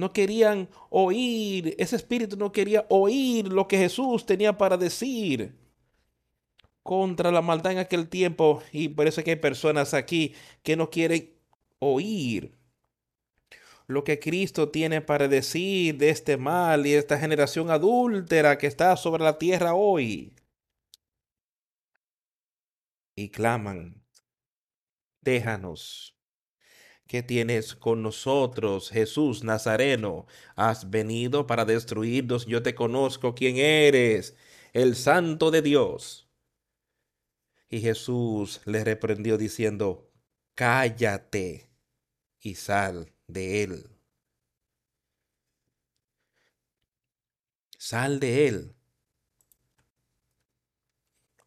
No 0.00 0.12
querían 0.12 0.68
oír, 0.90 1.74
ese 1.78 1.96
espíritu 1.96 2.36
no 2.36 2.52
quería 2.52 2.86
oír 2.88 3.48
lo 3.48 3.68
que 3.68 3.78
Jesús 3.78 4.26
tenía 4.26 4.56
para 4.58 4.76
decir 4.76 5.54
contra 6.82 7.30
la 7.30 7.42
maldad 7.42 7.72
en 7.72 7.78
aquel 7.78 8.08
tiempo. 8.08 8.62
Y 8.72 8.88
por 8.88 9.06
eso 9.06 9.22
que 9.22 9.32
hay 9.32 9.36
personas 9.36 9.94
aquí 9.94 10.34
que 10.62 10.76
no 10.76 10.90
quieren 10.90 11.30
oír 11.78 12.58
lo 13.86 14.04
que 14.04 14.20
Cristo 14.20 14.70
tiene 14.70 15.00
para 15.00 15.28
decir 15.28 15.98
de 15.98 16.10
este 16.10 16.36
mal 16.36 16.86
y 16.86 16.92
de 16.92 16.98
esta 16.98 17.18
generación 17.18 17.70
adúltera 17.70 18.56
que 18.56 18.68
está 18.68 18.96
sobre 18.96 19.24
la 19.24 19.36
tierra 19.38 19.74
hoy. 19.74 20.32
Y 23.16 23.30
claman, 23.30 24.02
déjanos. 25.20 26.19
¿Qué 27.10 27.24
tienes 27.24 27.74
con 27.74 28.04
nosotros, 28.04 28.88
Jesús 28.88 29.42
Nazareno? 29.42 30.28
Has 30.54 30.90
venido 30.90 31.44
para 31.44 31.64
destruirnos. 31.64 32.46
Yo 32.46 32.62
te 32.62 32.76
conozco 32.76 33.34
quién 33.34 33.56
eres, 33.56 34.36
el 34.72 34.94
Santo 34.94 35.50
de 35.50 35.60
Dios. 35.60 36.28
Y 37.68 37.80
Jesús 37.80 38.60
le 38.64 38.84
reprendió 38.84 39.38
diciendo, 39.38 40.08
cállate 40.54 41.72
y 42.38 42.54
sal 42.54 43.12
de 43.26 43.64
él. 43.64 43.90
Sal 47.76 48.20
de 48.20 48.46
él. 48.46 48.76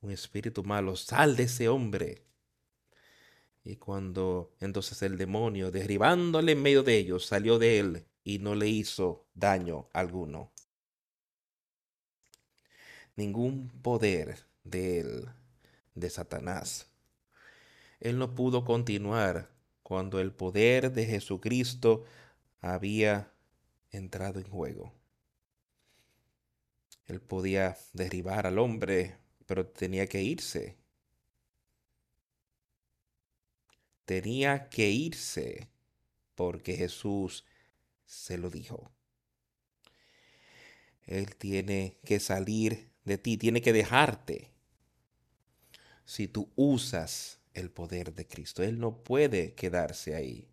Un 0.01 0.11
espíritu 0.11 0.65
malo, 0.65 0.97
sal 0.97 1.37
de 1.37 1.43
ese 1.43 1.69
hombre. 1.69 2.32
Y 3.63 3.77
cuando 3.77 4.53
entonces 4.59 5.01
el 5.03 5.17
demonio, 5.17 5.71
derribándole 5.71 6.51
en 6.51 6.61
medio 6.61 6.83
de 6.83 6.97
ellos, 6.97 7.25
salió 7.25 7.59
de 7.59 7.79
él 7.79 8.05
y 8.23 8.39
no 8.39 8.55
le 8.55 8.67
hizo 8.67 9.27
daño 9.33 9.89
alguno. 9.93 10.51
Ningún 13.15 13.69
poder 13.81 14.45
de 14.63 14.99
él, 14.99 15.29
de 15.95 16.09
Satanás. 16.09 16.87
Él 17.99 18.17
no 18.17 18.35
pudo 18.35 18.65
continuar 18.65 19.49
cuando 19.81 20.19
el 20.19 20.33
poder 20.33 20.91
de 20.91 21.05
Jesucristo 21.05 22.03
había 22.59 23.31
entrado 23.91 24.39
en 24.39 24.49
juego. 24.49 24.93
Él 27.05 27.21
podía 27.21 27.77
derribar 27.93 28.47
al 28.47 28.59
hombre, 28.59 29.17
pero 29.45 29.67
tenía 29.67 30.07
que 30.07 30.21
irse. 30.21 30.77
Tenía 34.05 34.69
que 34.69 34.89
irse 34.89 35.69
porque 36.35 36.75
Jesús 36.75 37.45
se 38.05 38.37
lo 38.37 38.49
dijo. 38.49 38.91
Él 41.05 41.35
tiene 41.35 41.97
que 42.05 42.19
salir 42.19 42.89
de 43.03 43.17
ti, 43.17 43.37
tiene 43.37 43.61
que 43.61 43.73
dejarte. 43.73 44.51
Si 46.05 46.27
tú 46.27 46.51
usas 46.55 47.39
el 47.53 47.69
poder 47.69 48.13
de 48.13 48.27
Cristo. 48.27 48.63
Él 48.63 48.79
no 48.79 49.03
puede 49.03 49.53
quedarse 49.53 50.15
ahí. 50.15 50.49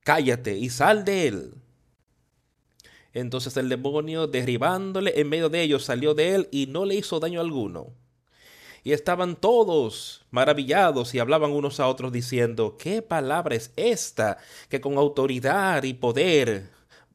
Cállate 0.00 0.56
y 0.58 0.70
sal 0.70 1.04
de 1.04 1.28
él. 1.28 1.54
Entonces 3.12 3.56
el 3.56 3.68
demonio, 3.68 4.26
derribándole 4.26 5.18
en 5.20 5.28
medio 5.28 5.48
de 5.48 5.62
ellos, 5.62 5.84
salió 5.84 6.14
de 6.14 6.34
él 6.34 6.48
y 6.50 6.66
no 6.66 6.84
le 6.84 6.96
hizo 6.96 7.20
daño 7.20 7.40
alguno. 7.40 7.94
Y 8.84 8.92
estaban 8.92 9.34
todos 9.34 10.24
maravillados 10.30 11.14
y 11.14 11.18
hablaban 11.18 11.50
unos 11.50 11.80
a 11.80 11.88
otros 11.88 12.12
diciendo, 12.12 12.76
¿qué 12.78 13.02
palabra 13.02 13.56
es 13.56 13.72
esta 13.74 14.38
que 14.68 14.80
con 14.80 14.98
autoridad 14.98 15.82
y 15.82 15.94
poder 15.94 16.70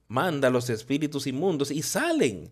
manda 0.07 0.49
los 0.49 0.69
espíritus 0.69 1.27
inmundos 1.27 1.71
y 1.71 1.81
salen? 1.83 2.51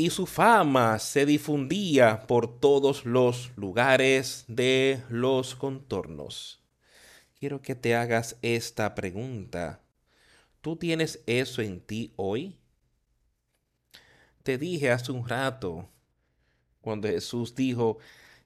y 0.00 0.08
su 0.08 0.26
fama 0.26 0.98
se 0.98 1.26
difundía 1.26 2.26
por 2.26 2.58
todos 2.58 3.04
los 3.04 3.50
lugares 3.56 4.44
de 4.48 5.02
los 5.10 5.54
contornos. 5.54 6.62
Quiero 7.38 7.60
que 7.60 7.74
te 7.74 7.94
hagas 7.94 8.36
esta 8.40 8.94
pregunta. 8.94 9.82
¿Tú 10.62 10.76
tienes 10.76 11.22
eso 11.26 11.60
en 11.60 11.80
ti 11.80 12.14
hoy? 12.16 12.56
Te 14.42 14.56
dije 14.56 14.90
hace 14.90 15.12
un 15.12 15.28
rato, 15.28 15.88
cuando 16.80 17.08
Jesús 17.08 17.54
dijo, 17.54 17.98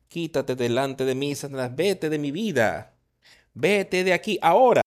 quítate 0.09 0.55
delante 0.57 1.05
de 1.05 1.15
mí, 1.15 1.35
Satanás, 1.35 1.75
vete 1.75 2.11
de 2.11 2.19
mi 2.19 2.31
vida, 2.31 2.97
vete 3.55 4.05
de 4.05 4.13
aquí 4.13 4.39
ahora. 4.43 4.83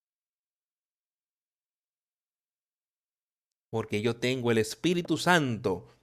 Porque 3.70 4.00
yo 4.00 4.16
tengo 4.16 4.50
el 4.50 4.58
Espíritu 4.58 5.18
Santo 5.18 5.94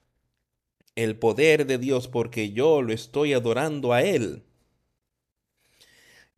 el 0.96 1.18
poder 1.18 1.66
de 1.66 1.78
Dios 1.78 2.08
porque 2.08 2.52
yo 2.52 2.82
lo 2.82 2.94
estoy 2.94 3.34
adorando 3.34 3.94
a 3.94 4.02
Él. 4.02 4.44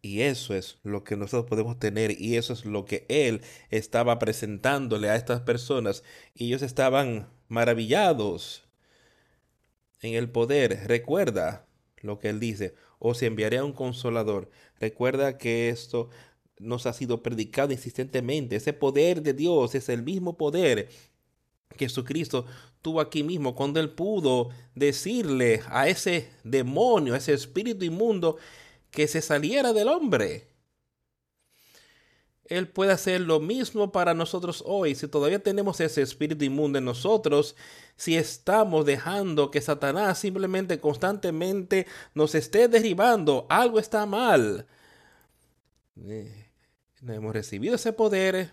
Y 0.01 0.21
eso 0.21 0.53
es 0.55 0.79
lo 0.83 1.03
que 1.03 1.17
nosotros 1.17 1.49
podemos 1.49 1.79
tener 1.79 2.19
y 2.19 2.37
eso 2.37 2.53
es 2.53 2.65
lo 2.65 2.85
que 2.85 3.05
Él 3.09 3.41
estaba 3.69 4.19
presentándole 4.19 5.09
a 5.09 5.15
estas 5.15 5.41
personas. 5.41 6.03
Y 6.33 6.47
ellos 6.47 6.61
estaban 6.61 7.29
maravillados 7.49 8.66
en 10.01 10.13
el 10.13 10.29
poder. 10.29 10.87
Recuerda 10.87 11.67
lo 12.01 12.19
que 12.19 12.29
Él 12.29 12.39
dice, 12.39 12.75
os 12.99 13.21
enviaré 13.23 13.57
a 13.57 13.65
un 13.65 13.73
consolador. 13.73 14.49
Recuerda 14.79 15.37
que 15.37 15.69
esto 15.69 16.09
nos 16.59 16.85
ha 16.85 16.93
sido 16.93 17.21
predicado 17.23 17.71
insistentemente. 17.71 18.55
Ese 18.55 18.73
poder 18.73 19.21
de 19.21 19.33
Dios 19.33 19.75
es 19.75 19.89
el 19.89 20.03
mismo 20.03 20.37
poder 20.37 20.89
Jesucristo 21.77 22.45
tuvo 22.81 23.01
aquí 23.01 23.23
mismo 23.23 23.55
cuando 23.55 23.79
él 23.79 23.91
pudo 23.91 24.49
decirle 24.75 25.61
a 25.67 25.87
ese 25.87 26.29
demonio, 26.43 27.13
a 27.13 27.17
ese 27.17 27.33
espíritu 27.33 27.85
inmundo, 27.85 28.37
que 28.91 29.07
se 29.07 29.21
saliera 29.21 29.73
del 29.73 29.89
hombre. 29.89 30.46
Él 32.49 32.67
puede 32.67 32.91
hacer 32.91 33.21
lo 33.21 33.39
mismo 33.39 33.91
para 33.91 34.13
nosotros 34.13 34.63
hoy. 34.65 34.95
Si 34.95 35.07
todavía 35.07 35.39
tenemos 35.39 35.79
ese 35.79 36.01
espíritu 36.01 36.45
inmundo 36.45 36.77
en 36.79 36.85
nosotros, 36.85 37.55
si 37.95 38.15
estamos 38.15 38.85
dejando 38.85 39.51
que 39.51 39.61
Satanás 39.61 40.19
simplemente 40.19 40.79
constantemente 40.79 41.87
nos 42.13 42.35
esté 42.35 42.67
derribando, 42.67 43.45
algo 43.49 43.79
está 43.79 44.05
mal. 44.05 44.67
Eh, 46.05 46.47
no 47.01 47.13
hemos 47.13 47.33
recibido 47.33 47.75
ese 47.75 47.93
poder 47.93 48.51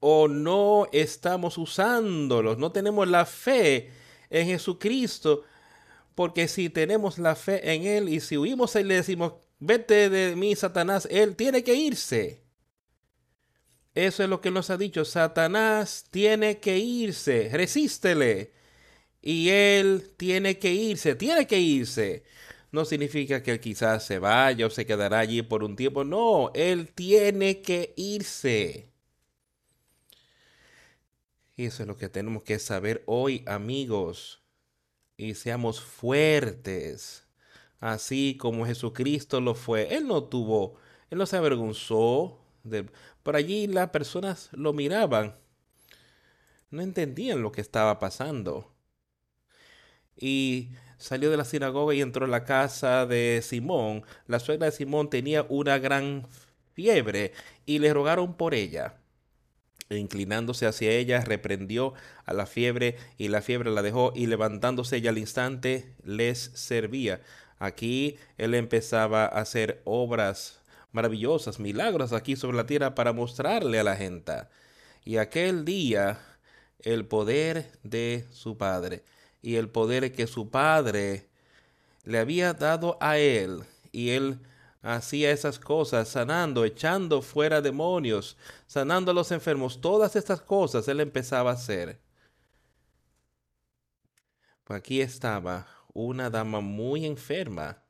o 0.00 0.28
no 0.28 0.86
estamos 0.92 1.56
usándolos, 1.56 2.58
no 2.58 2.72
tenemos 2.72 3.08
la 3.08 3.24
fe 3.24 3.90
en 4.28 4.46
Jesucristo, 4.46 5.44
porque 6.14 6.46
si 6.46 6.68
tenemos 6.68 7.18
la 7.18 7.34
fe 7.34 7.72
en 7.72 7.84
Él 7.84 8.08
y 8.08 8.20
si 8.20 8.36
huimos 8.36 8.76
y 8.76 8.84
le 8.84 8.96
decimos, 8.96 9.32
vete 9.58 10.10
de 10.10 10.36
mí, 10.36 10.54
Satanás, 10.54 11.08
Él 11.10 11.36
tiene 11.36 11.64
que 11.64 11.74
irse. 11.74 12.43
Eso 13.94 14.24
es 14.24 14.28
lo 14.28 14.40
que 14.40 14.50
nos 14.50 14.70
ha 14.70 14.76
dicho, 14.76 15.04
Satanás 15.04 16.06
tiene 16.10 16.58
que 16.58 16.78
irse, 16.78 17.48
resístele. 17.52 18.52
Y 19.22 19.50
Él 19.50 20.12
tiene 20.16 20.58
que 20.58 20.72
irse, 20.72 21.14
tiene 21.14 21.46
que 21.46 21.58
irse. 21.60 22.24
No 22.72 22.84
significa 22.84 23.42
que 23.42 23.60
quizás 23.60 24.04
se 24.04 24.18
vaya 24.18 24.66
o 24.66 24.70
se 24.70 24.86
quedará 24.86 25.20
allí 25.20 25.42
por 25.42 25.62
un 25.64 25.76
tiempo, 25.76 26.04
no, 26.04 26.50
Él 26.54 26.88
tiene 26.92 27.62
que 27.62 27.94
irse. 27.96 28.90
Y 31.56 31.66
eso 31.66 31.82
es 31.84 31.88
lo 31.88 31.96
que 31.96 32.08
tenemos 32.08 32.42
que 32.42 32.58
saber 32.58 33.04
hoy, 33.06 33.44
amigos. 33.46 34.42
Y 35.16 35.34
seamos 35.34 35.80
fuertes, 35.80 37.24
así 37.80 38.36
como 38.38 38.66
Jesucristo 38.66 39.40
lo 39.40 39.54
fue. 39.54 39.94
Él 39.94 40.08
no 40.08 40.24
tuvo, 40.24 40.76
él 41.10 41.18
no 41.18 41.26
se 41.26 41.36
avergonzó. 41.36 42.40
De, 42.64 42.86
por 43.24 43.34
allí 43.36 43.66
las 43.66 43.90
personas 43.90 44.50
lo 44.52 44.72
miraban. 44.72 45.34
No 46.70 46.82
entendían 46.82 47.42
lo 47.42 47.50
que 47.50 47.62
estaba 47.62 47.98
pasando. 47.98 48.72
Y 50.16 50.70
salió 50.98 51.30
de 51.30 51.38
la 51.38 51.44
sinagoga 51.44 51.94
y 51.94 52.02
entró 52.02 52.26
a 52.26 52.28
la 52.28 52.44
casa 52.44 53.06
de 53.06 53.40
Simón. 53.42 54.04
La 54.26 54.38
suegra 54.38 54.66
de 54.66 54.72
Simón 54.72 55.10
tenía 55.10 55.46
una 55.48 55.78
gran 55.78 56.28
fiebre 56.74 57.32
y 57.64 57.78
le 57.78 57.94
rogaron 57.94 58.36
por 58.36 58.54
ella. 58.54 58.98
E 59.88 59.96
inclinándose 59.96 60.66
hacia 60.66 60.90
ella, 60.90 61.20
reprendió 61.22 61.94
a 62.26 62.34
la 62.34 62.46
fiebre 62.46 62.96
y 63.16 63.28
la 63.28 63.40
fiebre 63.40 63.70
la 63.70 63.82
dejó 63.82 64.12
y 64.14 64.26
levantándose 64.26 64.96
ella 64.96 65.10
al 65.10 65.18
instante 65.18 65.94
les 66.04 66.38
servía. 66.38 67.22
Aquí 67.58 68.18
él 68.36 68.54
empezaba 68.54 69.24
a 69.24 69.40
hacer 69.40 69.80
obras 69.84 70.60
maravillosas, 70.94 71.58
milagros 71.58 72.12
aquí 72.12 72.36
sobre 72.36 72.56
la 72.56 72.66
tierra 72.66 72.94
para 72.94 73.12
mostrarle 73.12 73.78
a 73.78 73.84
la 73.84 73.96
gente. 73.96 74.32
Y 75.04 75.18
aquel 75.18 75.64
día 75.64 76.18
el 76.78 77.04
poder 77.06 77.70
de 77.82 78.26
su 78.32 78.56
padre 78.56 79.04
y 79.42 79.56
el 79.56 79.68
poder 79.68 80.12
que 80.12 80.26
su 80.26 80.50
padre 80.50 81.28
le 82.04 82.18
había 82.18 82.54
dado 82.54 82.96
a 83.00 83.18
él 83.18 83.64
y 83.92 84.10
él 84.10 84.38
hacía 84.82 85.30
esas 85.30 85.58
cosas, 85.58 86.08
sanando, 86.08 86.64
echando 86.64 87.22
fuera 87.22 87.60
demonios, 87.60 88.36
sanando 88.66 89.10
a 89.10 89.14
los 89.14 89.32
enfermos, 89.32 89.80
todas 89.80 90.14
estas 90.14 90.42
cosas 90.42 90.86
él 90.88 91.00
empezaba 91.00 91.50
a 91.50 91.54
hacer. 91.54 92.00
Pues 94.64 94.78
aquí 94.78 95.00
estaba 95.00 95.66
una 95.92 96.30
dama 96.30 96.60
muy 96.60 97.04
enferma. 97.06 97.82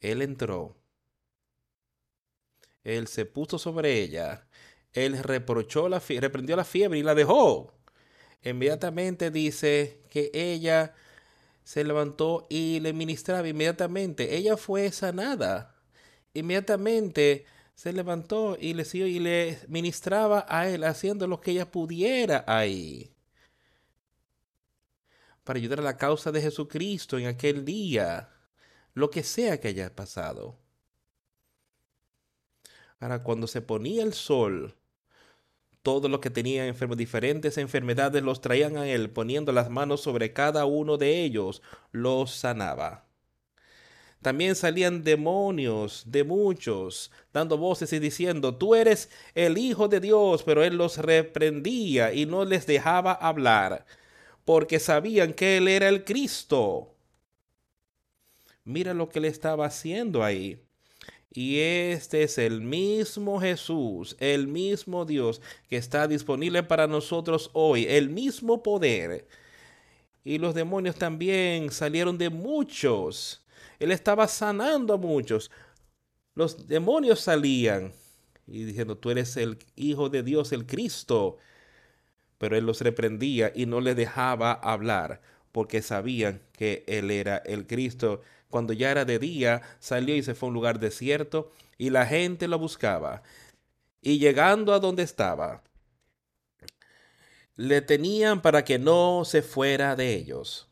Él 0.00 0.22
entró. 0.22 0.76
Él 2.86 3.08
se 3.08 3.26
puso 3.26 3.58
sobre 3.58 4.00
ella. 4.00 4.46
Él 4.92 5.18
reprochó 5.20 5.88
la 5.88 5.98
reprendió 5.98 6.54
la 6.54 6.64
fiebre 6.64 7.00
y 7.00 7.02
la 7.02 7.16
dejó. 7.16 7.74
Inmediatamente 8.44 9.32
dice 9.32 10.00
que 10.08 10.30
ella 10.32 10.94
se 11.64 11.82
levantó 11.82 12.46
y 12.48 12.78
le 12.78 12.92
ministraba 12.92 13.48
inmediatamente. 13.48 14.36
Ella 14.36 14.56
fue 14.56 14.92
sanada. 14.92 15.74
Inmediatamente 16.32 17.44
se 17.74 17.92
levantó 17.92 18.56
y 18.58 18.74
le, 18.74 18.84
y 18.92 19.18
le 19.18 19.58
ministraba 19.66 20.46
a 20.48 20.68
él, 20.68 20.84
haciendo 20.84 21.26
lo 21.26 21.40
que 21.40 21.50
ella 21.50 21.68
pudiera 21.68 22.44
ahí. 22.46 23.12
Para 25.42 25.58
ayudar 25.58 25.80
a 25.80 25.82
la 25.82 25.96
causa 25.96 26.30
de 26.30 26.40
Jesucristo 26.40 27.18
en 27.18 27.26
aquel 27.26 27.64
día, 27.64 28.30
lo 28.94 29.10
que 29.10 29.24
sea 29.24 29.58
que 29.60 29.68
haya 29.68 29.94
pasado. 29.94 30.65
Ahora, 33.00 33.22
cuando 33.22 33.46
se 33.46 33.60
ponía 33.60 34.02
el 34.02 34.14
sol, 34.14 34.74
todos 35.82 36.10
los 36.10 36.20
que 36.20 36.30
tenían 36.30 36.74
diferentes 36.96 37.58
enfermedades 37.58 38.22
los 38.22 38.40
traían 38.40 38.76
a 38.76 38.88
él, 38.88 39.10
poniendo 39.10 39.52
las 39.52 39.70
manos 39.70 40.00
sobre 40.00 40.32
cada 40.32 40.64
uno 40.64 40.96
de 40.96 41.22
ellos, 41.22 41.62
los 41.92 42.32
sanaba. 42.32 43.06
También 44.20 44.56
salían 44.56 45.04
demonios 45.04 46.02
de 46.06 46.24
muchos, 46.24 47.12
dando 47.32 47.58
voces 47.58 47.92
y 47.92 48.00
diciendo, 48.00 48.56
tú 48.56 48.74
eres 48.74 49.10
el 49.36 49.58
Hijo 49.58 49.86
de 49.86 50.00
Dios, 50.00 50.42
pero 50.42 50.64
él 50.64 50.76
los 50.76 50.98
reprendía 50.98 52.12
y 52.12 52.26
no 52.26 52.44
les 52.44 52.66
dejaba 52.66 53.12
hablar, 53.12 53.86
porque 54.44 54.80
sabían 54.80 55.34
que 55.34 55.58
él 55.58 55.68
era 55.68 55.88
el 55.88 56.02
Cristo. 56.04 56.96
Mira 58.64 58.94
lo 58.94 59.08
que 59.08 59.20
le 59.20 59.28
estaba 59.28 59.66
haciendo 59.66 60.24
ahí. 60.24 60.65
Y 61.36 61.60
este 61.60 62.22
es 62.22 62.38
el 62.38 62.62
mismo 62.62 63.38
Jesús, 63.38 64.16
el 64.20 64.48
mismo 64.48 65.04
Dios 65.04 65.42
que 65.68 65.76
está 65.76 66.08
disponible 66.08 66.62
para 66.62 66.86
nosotros 66.86 67.50
hoy, 67.52 67.84
el 67.84 68.08
mismo 68.08 68.62
poder. 68.62 69.28
Y 70.24 70.38
los 70.38 70.54
demonios 70.54 70.96
también 70.96 71.70
salieron 71.70 72.16
de 72.16 72.30
muchos. 72.30 73.44
Él 73.78 73.92
estaba 73.92 74.28
sanando 74.28 74.94
a 74.94 74.96
muchos. 74.96 75.50
Los 76.34 76.68
demonios 76.68 77.20
salían 77.20 77.92
y 78.46 78.64
diciendo, 78.64 78.96
tú 78.96 79.10
eres 79.10 79.36
el 79.36 79.58
Hijo 79.74 80.08
de 80.08 80.22
Dios, 80.22 80.52
el 80.52 80.64
Cristo. 80.64 81.36
Pero 82.38 82.56
él 82.56 82.64
los 82.64 82.80
reprendía 82.80 83.52
y 83.54 83.66
no 83.66 83.82
les 83.82 83.94
dejaba 83.94 84.52
hablar 84.52 85.20
porque 85.52 85.82
sabían 85.82 86.40
que 86.52 86.82
él 86.86 87.10
era 87.10 87.36
el 87.36 87.66
Cristo 87.66 88.22
cuando 88.56 88.72
ya 88.72 88.90
era 88.90 89.04
de 89.04 89.18
día, 89.18 89.60
salió 89.80 90.16
y 90.16 90.22
se 90.22 90.34
fue 90.34 90.46
a 90.46 90.48
un 90.48 90.54
lugar 90.54 90.80
desierto, 90.80 91.52
y 91.76 91.90
la 91.90 92.06
gente 92.06 92.48
lo 92.48 92.58
buscaba. 92.58 93.22
Y 94.00 94.18
llegando 94.18 94.72
a 94.72 94.80
donde 94.80 95.02
estaba, 95.02 95.62
le 97.54 97.82
tenían 97.82 98.40
para 98.40 98.64
que 98.64 98.78
no 98.78 99.26
se 99.26 99.42
fuera 99.42 99.94
de 99.94 100.14
ellos. 100.14 100.70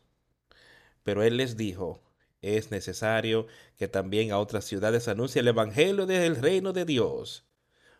Pero 1.03 1.21
él 1.21 1.37
les 1.37 1.57
dijo, 1.57 2.01
es 2.41 2.71
necesario 2.71 3.45
que 3.77 3.87
también 3.87 4.31
a 4.31 4.39
otras 4.39 4.65
ciudades 4.65 5.07
anuncie 5.07 5.41
el 5.41 5.47
Evangelio 5.47 6.07
del 6.07 6.37
reino 6.37 6.73
de 6.73 6.85
Dios, 6.85 7.45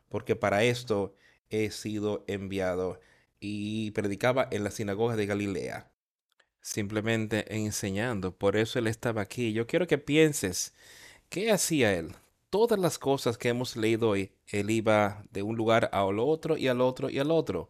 porque 0.10 0.36
para 0.36 0.64
esto 0.64 1.14
he 1.52 1.70
sido 1.70 2.24
enviado. 2.26 3.00
Y 3.40 3.92
predicaba 3.92 4.48
en 4.50 4.64
la 4.64 4.72
sinagoga 4.72 5.16
de 5.16 5.28
Galilea 5.28 5.92
simplemente 6.66 7.56
enseñando. 7.56 8.36
Por 8.36 8.58
eso 8.58 8.80
Él 8.80 8.88
estaba 8.88 9.22
aquí. 9.22 9.54
Yo 9.54 9.68
quiero 9.68 9.86
que 9.86 10.00
pienses, 10.00 10.74
¿qué 11.30 11.52
hacía 11.52 11.94
Él? 11.94 12.16
Todas 12.50 12.80
las 12.80 12.98
cosas 12.98 13.38
que 13.38 13.50
hemos 13.50 13.78
leído 13.78 14.10
hoy, 14.10 14.32
Él 14.48 14.72
iba 14.72 15.24
de 15.32 15.44
un 15.44 15.56
lugar 15.56 15.90
al 15.94 16.20
otro 16.20 16.58
y 16.58 16.68
al 16.68 16.82
otro 16.82 17.10
y 17.12 17.20
al 17.20 17.30
otro. 17.30 17.70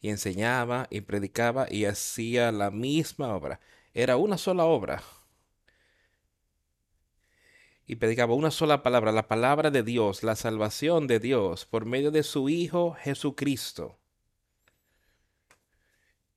Y 0.00 0.10
enseñaba 0.10 0.86
y 0.88 1.00
predicaba 1.00 1.66
y 1.68 1.86
hacía 1.86 2.52
la 2.52 2.70
misma 2.70 3.34
obra. 3.34 3.60
Era 3.92 4.16
una 4.16 4.38
sola 4.38 4.64
obra. 4.66 5.02
Y 7.86 7.96
predicaba 7.96 8.34
una 8.34 8.52
sola 8.52 8.84
palabra, 8.84 9.10
la 9.10 9.26
palabra 9.26 9.72
de 9.72 9.82
Dios, 9.82 10.22
la 10.22 10.36
salvación 10.36 11.08
de 11.08 11.18
Dios 11.18 11.66
por 11.66 11.86
medio 11.86 12.12
de 12.12 12.22
su 12.22 12.48
Hijo 12.48 12.92
Jesucristo. 13.00 13.98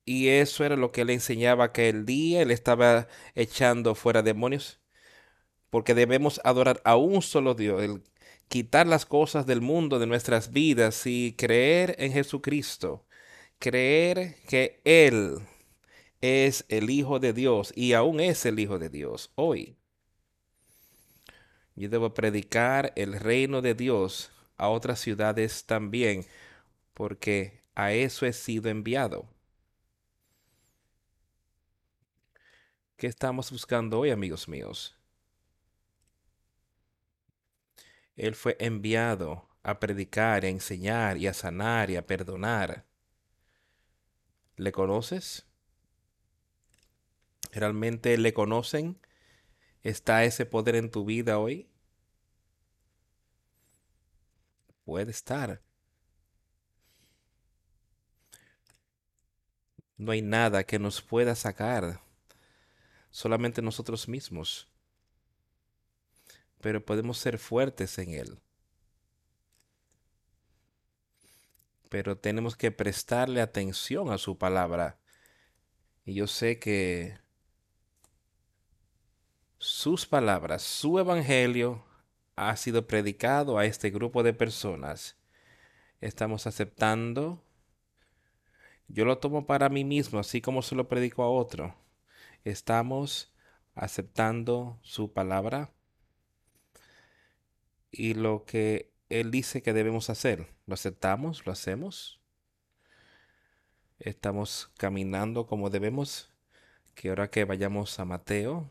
Y 0.04 0.28
eso 0.28 0.64
era 0.64 0.76
lo 0.76 0.92
que 0.92 1.04
le 1.04 1.14
enseñaba 1.14 1.64
aquel 1.64 2.04
día. 2.06 2.42
Él 2.42 2.50
estaba 2.50 3.08
echando 3.34 3.94
fuera 3.94 4.22
demonios. 4.22 4.80
Porque 5.70 5.94
debemos 5.94 6.40
adorar 6.44 6.80
a 6.84 6.96
un 6.96 7.22
solo 7.22 7.54
Dios. 7.54 8.00
Quitar 8.48 8.86
las 8.86 9.06
cosas 9.06 9.46
del 9.46 9.60
mundo 9.60 9.98
de 9.98 10.06
nuestras 10.06 10.52
vidas 10.52 11.06
y 11.06 11.34
creer 11.38 11.96
en 11.98 12.12
Jesucristo. 12.12 13.06
Creer 13.58 14.36
que 14.48 14.80
Él 14.84 15.38
es 16.20 16.64
el 16.68 16.90
Hijo 16.90 17.18
de 17.18 17.32
Dios 17.32 17.72
y 17.76 17.92
aún 17.94 18.20
es 18.20 18.46
el 18.46 18.58
Hijo 18.60 18.78
de 18.78 18.88
Dios 18.88 19.32
hoy. 19.34 19.76
Yo 21.74 21.88
debo 21.88 22.14
predicar 22.14 22.92
el 22.96 23.18
reino 23.18 23.62
de 23.62 23.74
Dios 23.74 24.30
a 24.56 24.68
otras 24.68 25.00
ciudades 25.00 25.64
también, 25.64 26.26
porque 26.94 27.62
a 27.74 27.92
eso 27.92 28.26
he 28.26 28.32
sido 28.32 28.70
enviado. 28.70 29.31
¿Qué 33.02 33.08
estamos 33.08 33.50
buscando 33.50 33.98
hoy, 33.98 34.10
amigos 34.10 34.46
míos? 34.46 34.96
Él 38.14 38.36
fue 38.36 38.56
enviado 38.60 39.48
a 39.64 39.80
predicar, 39.80 40.44
a 40.44 40.48
enseñar 40.48 41.16
y 41.16 41.26
a 41.26 41.34
sanar 41.34 41.90
y 41.90 41.96
a 41.96 42.06
perdonar. 42.06 42.86
¿Le 44.54 44.70
conoces? 44.70 45.44
¿Realmente 47.50 48.16
le 48.18 48.32
conocen? 48.32 49.00
¿Está 49.82 50.22
ese 50.22 50.46
poder 50.46 50.76
en 50.76 50.88
tu 50.88 51.04
vida 51.04 51.40
hoy? 51.40 51.68
Puede 54.84 55.10
estar. 55.10 55.60
No 59.96 60.12
hay 60.12 60.22
nada 60.22 60.62
que 60.62 60.78
nos 60.78 61.02
pueda 61.02 61.34
sacar 61.34 62.00
solamente 63.12 63.62
nosotros 63.62 64.08
mismos, 64.08 64.66
pero 66.60 66.84
podemos 66.84 67.18
ser 67.18 67.38
fuertes 67.38 67.96
en 67.98 68.14
Él. 68.14 68.40
Pero 71.88 72.16
tenemos 72.16 72.56
que 72.56 72.72
prestarle 72.72 73.42
atención 73.42 74.10
a 74.10 74.18
su 74.18 74.38
palabra. 74.38 74.98
Y 76.04 76.14
yo 76.14 76.26
sé 76.26 76.58
que 76.58 77.18
sus 79.58 80.06
palabras, 80.06 80.62
su 80.62 80.98
evangelio 80.98 81.84
ha 82.34 82.56
sido 82.56 82.86
predicado 82.86 83.58
a 83.58 83.66
este 83.66 83.90
grupo 83.90 84.22
de 84.22 84.32
personas. 84.32 85.18
Estamos 86.00 86.46
aceptando. 86.46 87.44
Yo 88.88 89.04
lo 89.04 89.18
tomo 89.18 89.46
para 89.46 89.68
mí 89.68 89.84
mismo, 89.84 90.18
así 90.18 90.40
como 90.40 90.62
se 90.62 90.74
lo 90.74 90.88
predico 90.88 91.22
a 91.22 91.28
otro. 91.28 91.81
Estamos 92.44 93.32
aceptando 93.74 94.78
su 94.82 95.12
palabra 95.12 95.72
y 97.92 98.14
lo 98.14 98.44
que 98.44 98.92
Él 99.10 99.30
dice 99.30 99.62
que 99.62 99.72
debemos 99.72 100.10
hacer. 100.10 100.48
¿Lo 100.66 100.74
aceptamos? 100.74 101.46
¿Lo 101.46 101.52
hacemos? 101.52 102.20
¿Estamos 104.00 104.72
caminando 104.76 105.46
como 105.46 105.70
debemos? 105.70 106.30
Que 106.94 107.10
ahora 107.10 107.30
que 107.30 107.44
vayamos 107.44 107.98
a 108.00 108.04
Mateo. 108.04 108.70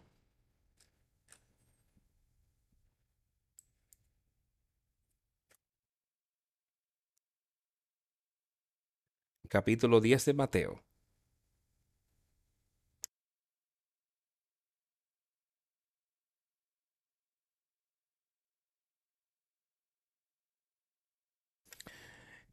Capítulo 9.49 10.01
10 10.01 10.25
de 10.25 10.33
Mateo. 10.33 10.90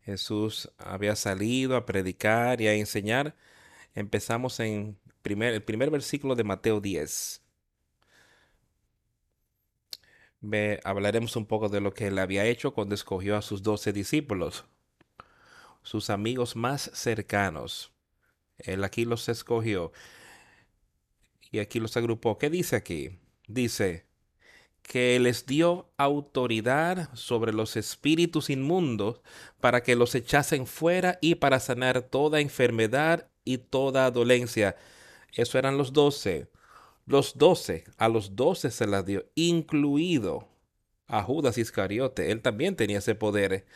Jesús 0.09 0.71
había 0.79 1.15
salido 1.17 1.77
a 1.77 1.85
predicar 1.85 2.63
y 2.63 2.67
a 2.67 2.73
enseñar. 2.73 3.37
Empezamos 3.95 4.59
en 4.59 4.99
primer, 5.21 5.53
el 5.53 5.63
primer 5.63 5.91
versículo 5.91 6.35
de 6.35 6.45
Mateo 6.45 6.81
10. 6.81 7.43
Ve, 10.41 10.81
hablaremos 10.85 11.37
un 11.37 11.45
poco 11.45 11.69
de 11.69 11.83
lo 11.83 11.93
que 11.93 12.07
él 12.07 12.19
había 12.19 12.47
hecho 12.47 12.73
cuando 12.73 12.95
escogió 12.95 13.37
a 13.37 13.43
sus 13.43 13.63
doce 13.63 13.93
discípulos, 13.93 14.65
sus 15.83 16.09
amigos 16.09 16.57
más 16.57 16.91
cercanos. 16.95 17.93
Él 18.57 18.85
aquí 18.85 19.05
los 19.05 19.29
escogió 19.29 19.93
y 21.51 21.59
aquí 21.59 21.81
los 21.81 21.99
agrupó. 21.99 22.39
¿Qué 22.39 22.49
dice 22.49 22.77
aquí? 22.77 23.19
Dice 23.47 24.08
que 24.89 25.21
les 25.21 25.45
dio 25.45 25.91
autoridad 25.99 27.15
sobre 27.15 27.53
los 27.53 27.77
espíritus 27.77 28.49
inmundos 28.49 29.21
para 29.61 29.83
que 29.83 29.95
los 29.95 30.15
echasen 30.15 30.67
fuera 30.67 31.19
y 31.21 31.35
para 31.35 31.61
sanar 31.61 32.01
toda 32.01 32.41
enfermedad 32.41 33.29
y 33.45 33.59
toda 33.59 34.11
dolencia. 34.11 34.77
Eso 35.35 35.59
eran 35.59 35.77
los 35.77 35.93
doce. 35.93 36.49
Los 37.05 37.37
doce, 37.37 37.85
a 37.99 38.09
los 38.09 38.35
doce 38.35 38.71
se 38.71 38.87
las 38.87 39.05
dio, 39.05 39.27
incluido 39.35 40.49
a 41.07 41.23
Judas 41.23 41.59
Iscariote. 41.59 42.31
Él 42.33 42.41
también 42.41 42.75
tenía 42.75 42.99
ese 42.99 43.15
poder. 43.15 43.67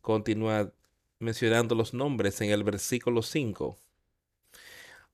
Continúa 0.00 0.72
mencionando 1.20 1.76
los 1.76 1.94
nombres 1.94 2.40
en 2.40 2.50
el 2.50 2.64
versículo 2.64 3.22
5. 3.22 3.78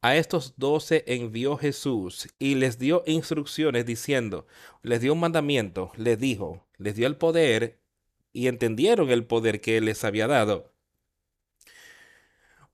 A 0.05 0.17
estos 0.17 0.55
doce 0.57 1.05
envió 1.07 1.57
Jesús 1.57 2.29
y 2.41 2.57
les 2.57 2.81
dio 2.81 3.05
instrucciones 3.07 3.87
diciendo, 3.87 4.49
les 4.83 5.01
dio 5.01 5.13
un 5.13 5.21
mandamiento, 5.21 5.93
les 5.97 6.19
dijo, 6.19 6.67
les 6.77 6.97
dio 6.97 7.07
el 7.07 7.17
poder 7.17 7.79
y 8.33 8.49
entendieron 8.49 9.11
el 9.11 9.25
poder 9.25 9.61
que 9.61 9.81
les 9.81 10.03
había 10.03 10.27
dado. 10.27 10.73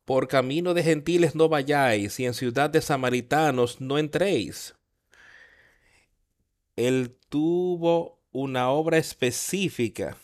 Por 0.06 0.26
camino 0.26 0.72
de 0.72 0.82
gentiles 0.82 1.34
no 1.34 1.50
vayáis 1.50 2.18
y 2.18 2.24
en 2.24 2.32
ciudad 2.32 2.70
de 2.70 2.80
samaritanos 2.80 3.78
no 3.78 3.98
entréis. 3.98 4.74
Él 6.76 7.14
tuvo 7.28 8.22
una 8.32 8.70
obra 8.70 8.96
específica 8.96 10.16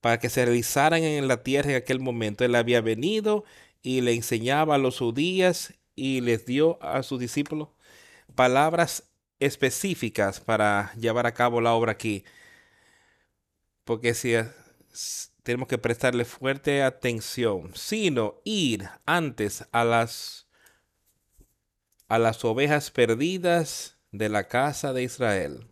para 0.00 0.20
que 0.20 0.28
se 0.28 0.44
realizaran 0.44 1.02
en 1.02 1.26
la 1.26 1.42
tierra 1.42 1.70
en 1.70 1.76
aquel 1.78 1.98
momento. 1.98 2.44
Él 2.44 2.54
había 2.54 2.80
venido 2.80 3.44
y 3.82 4.02
le 4.02 4.12
enseñaba 4.12 4.76
a 4.76 4.78
los 4.78 4.98
judíos 4.98 5.72
y 5.98 6.20
les 6.20 6.46
dio 6.46 6.78
a 6.82 7.02
sus 7.02 7.18
discípulos 7.18 7.68
palabras 8.34 9.10
específicas 9.40 10.40
para 10.40 10.92
llevar 10.94 11.26
a 11.26 11.34
cabo 11.34 11.60
la 11.60 11.74
obra 11.74 11.92
aquí. 11.92 12.24
Porque 13.84 14.14
si 14.14 14.34
tenemos 15.42 15.68
que 15.68 15.78
prestarle 15.78 16.24
fuerte 16.24 16.82
atención, 16.82 17.72
sino 17.74 18.40
ir 18.44 18.88
antes 19.06 19.66
a 19.72 19.84
las 19.84 20.46
a 22.06 22.18
las 22.18 22.42
ovejas 22.44 22.90
perdidas 22.90 23.98
de 24.12 24.28
la 24.28 24.48
casa 24.48 24.92
de 24.92 25.02
Israel. 25.02 25.66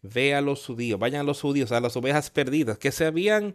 Ve 0.00 0.34
a 0.34 0.40
los 0.40 0.64
judíos, 0.64 0.98
vayan 0.98 1.26
los 1.26 1.40
judíos, 1.40 1.72
a 1.72 1.80
las 1.80 1.96
ovejas 1.96 2.30
perdidas 2.30 2.78
que 2.78 2.92
se 2.92 3.04
habían 3.04 3.54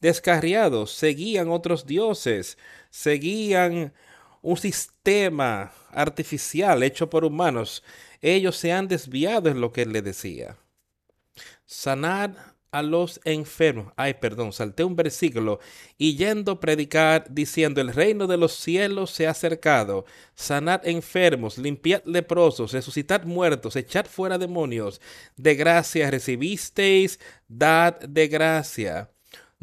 descarriado, 0.00 0.86
seguían 0.86 1.48
otros 1.48 1.86
dioses, 1.86 2.58
seguían 2.90 3.94
un 4.44 4.58
sistema 4.58 5.72
artificial 5.90 6.82
hecho 6.82 7.08
por 7.08 7.24
humanos. 7.24 7.82
Ellos 8.20 8.56
se 8.56 8.72
han 8.72 8.86
desviado 8.86 9.48
en 9.48 9.60
lo 9.60 9.72
que 9.72 9.82
él 9.82 9.92
le 9.92 10.02
decía. 10.02 10.58
Sanar 11.64 12.54
a 12.70 12.82
los 12.82 13.20
enfermos. 13.24 13.92
Ay, 13.96 14.14
perdón, 14.14 14.52
salté 14.52 14.84
un 14.84 14.96
versículo. 14.96 15.60
Y 15.96 16.16
yendo 16.16 16.60
predicar, 16.60 17.24
diciendo, 17.30 17.80
el 17.80 17.94
reino 17.94 18.26
de 18.26 18.36
los 18.36 18.52
cielos 18.52 19.12
se 19.12 19.26
ha 19.26 19.30
acercado. 19.30 20.04
Sanar 20.34 20.82
enfermos, 20.84 21.56
limpiar 21.56 22.02
leprosos, 22.04 22.72
resucitar 22.72 23.24
muertos, 23.24 23.76
echar 23.76 24.06
fuera 24.06 24.36
demonios. 24.36 25.00
De 25.36 25.54
gracia 25.54 26.10
recibisteis, 26.10 27.18
dad 27.48 27.98
de 28.00 28.28
gracia. 28.28 29.13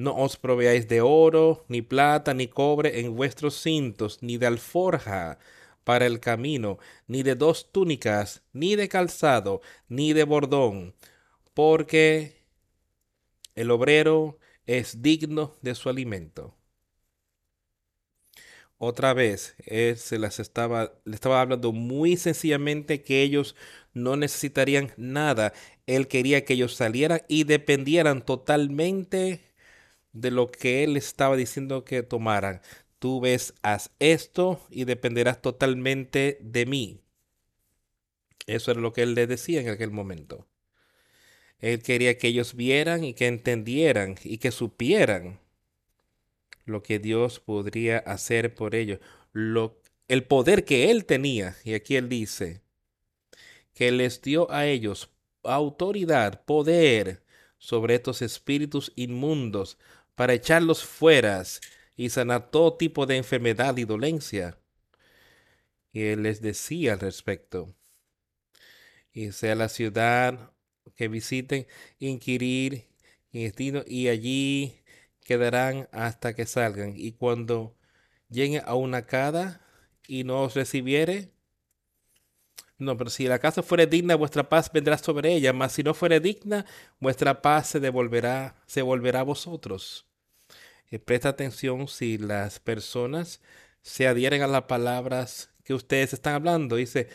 No 0.04 0.12
os 0.26 0.36
proveáis 0.46 0.88
de 0.88 1.00
oro, 1.02 1.64
ni 1.68 1.82
plata, 1.84 2.34
ni 2.34 2.48
cobre 2.48 2.90
en 3.02 3.16
vuestros 3.16 3.54
cintos, 3.62 4.18
ni 4.22 4.38
de 4.38 4.48
alforja 4.48 5.38
para 5.84 6.08
el 6.08 6.20
camino, 6.20 6.80
ni 7.08 7.22
de 7.22 7.36
dos 7.36 7.72
túnicas, 7.72 8.42
ni 8.52 8.76
de 8.76 8.90
calzado, 8.90 9.62
ni 9.90 10.14
de 10.14 10.24
bordón, 10.24 10.96
porque 11.54 12.42
el 13.54 13.70
obrero 13.70 14.40
es 14.66 15.04
digno 15.04 15.56
de 15.62 15.76
su 15.76 15.88
alimento. 15.90 16.56
Otra 18.80 19.14
vez, 19.14 19.56
él 19.68 19.98
se 19.98 20.18
las 20.18 20.40
estaba, 20.40 20.94
le 21.06 21.14
estaba 21.14 21.42
hablando 21.42 21.72
muy 21.74 22.18
sencillamente 22.18 23.04
que 23.04 23.22
ellos 23.22 23.56
no 23.94 24.16
necesitarían 24.16 24.92
nada. 24.98 25.54
Él 25.86 26.08
quería 26.08 26.44
que 26.44 26.54
ellos 26.54 26.74
salieran 26.76 27.22
y 27.28 27.44
dependieran 27.44 28.26
totalmente 28.26 29.51
de 30.14 30.32
lo 30.32 30.52
que 30.52 30.84
él 30.84 30.98
estaba 30.98 31.36
diciendo 31.36 31.86
que 31.86 32.04
tomaran. 32.04 32.62
Tú 33.00 33.22
ves, 33.22 33.54
haz 33.62 33.92
esto 34.00 34.62
y 34.70 34.86
dependerás 34.86 35.42
totalmente 35.42 36.38
de 36.42 36.66
mí. 36.66 37.02
Eso 38.48 38.72
era 38.72 38.82
lo 38.82 38.94
que 38.94 39.04
él 39.04 39.16
les 39.16 39.28
decía 39.28 39.62
en 39.62 39.70
aquel 39.70 39.92
momento. 39.92 40.48
Él 41.60 41.82
quería 41.82 42.18
que 42.18 42.28
ellos 42.28 42.56
vieran 42.56 43.04
y 43.04 43.14
que 43.14 43.28
entendieran 43.28 44.16
y 44.24 44.40
que 44.40 44.52
supieran 44.52 45.40
lo 46.66 46.84
que 46.84 47.00
Dios 47.00 47.40
podría 47.40 48.00
hacer 48.00 48.56
por 48.56 48.76
ellos, 48.76 49.00
lo, 49.32 49.80
el 50.08 50.24
poder 50.24 50.66
que 50.66 50.92
él 50.92 51.06
tenía. 51.06 51.56
Y 51.64 51.74
aquí 51.74 51.96
él 51.96 52.10
dice 52.10 52.62
que 53.74 53.92
les 53.92 54.22
dio 54.22 54.52
a 54.52 54.66
ellos 54.68 55.10
autoridad, 55.44 56.44
poder 56.46 57.24
sobre 57.58 57.96
estos 57.96 58.22
espíritus 58.22 58.92
inmundos 58.96 59.78
para 60.22 60.36
echarlos 60.36 60.84
fuera 60.84 61.42
y 61.96 62.12
sanar 62.12 62.52
todo 62.52 62.78
tipo 62.78 63.08
de 63.08 63.18
enfermedad 63.18 63.76
y 63.78 63.86
dolencia. 63.86 64.56
Y 65.92 66.04
él 66.04 66.22
les 66.22 66.44
decía 66.44 66.94
al 66.94 67.00
respecto. 67.00 67.74
Y 69.12 69.32
sea 69.32 69.56
la 69.56 69.68
ciudad 69.68 70.54
que 70.96 71.08
visiten, 71.08 71.66
inquirir 71.98 72.86
y 73.32 74.08
allí 74.10 74.80
quedarán 75.22 75.90
hasta 75.92 76.36
que 76.36 76.46
salgan. 76.46 76.94
Y 76.96 77.14
cuando 77.14 77.76
lleguen 78.30 78.62
a 78.64 78.76
una 78.76 79.08
casa 79.08 79.60
y 80.08 80.24
no 80.24 80.44
os 80.44 80.54
recibiere, 80.54 81.32
no, 82.78 82.96
pero 82.96 83.10
si 83.10 83.26
la 83.28 83.40
casa 83.40 83.64
fuere 83.64 83.88
digna, 83.88 84.14
vuestra 84.14 84.48
paz 84.48 84.72
vendrá 84.72 85.00
sobre 85.00 85.34
ella, 85.34 85.52
mas 85.52 85.72
si 85.72 85.82
no 85.82 85.96
fuere 85.96 86.20
digna, 86.20 86.68
vuestra 87.00 87.42
paz 87.42 87.70
se 87.70 87.80
devolverá, 87.80 88.62
se 88.68 88.84
volverá 88.84 89.22
a 89.22 89.24
vosotros. 89.24 90.11
Eh, 90.92 91.00
presta 91.00 91.30
atención 91.30 91.88
si 91.88 92.18
las 92.18 92.60
personas 92.60 93.42
se 93.82 94.08
adhieren 94.08 94.42
a 94.42 94.48
las 94.48 94.64
palabras 94.64 95.50
que 95.64 95.74
ustedes 95.74 96.14
están 96.14 96.36
hablando. 96.36 96.76
Dice, 96.76 97.08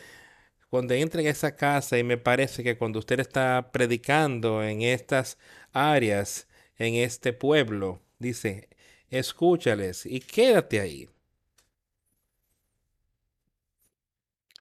cuando 0.69 0.93
entren 0.95 1.27
a 1.27 1.31
esa 1.31 1.55
casa, 1.55 1.97
y 1.99 2.03
me 2.03 2.17
parece 2.17 2.63
que 2.63 2.77
cuando 2.77 2.99
usted 2.99 3.19
está 3.19 3.71
predicando 3.73 4.63
en 4.63 4.81
estas 4.83 5.37
áreas, 5.73 6.47
en 6.77 6.95
este 6.95 7.33
pueblo, 7.33 8.01
dice, 8.19 8.69
escúchales 9.09 10.05
y 10.05 10.19
quédate 10.21 10.79
ahí. 10.81 11.09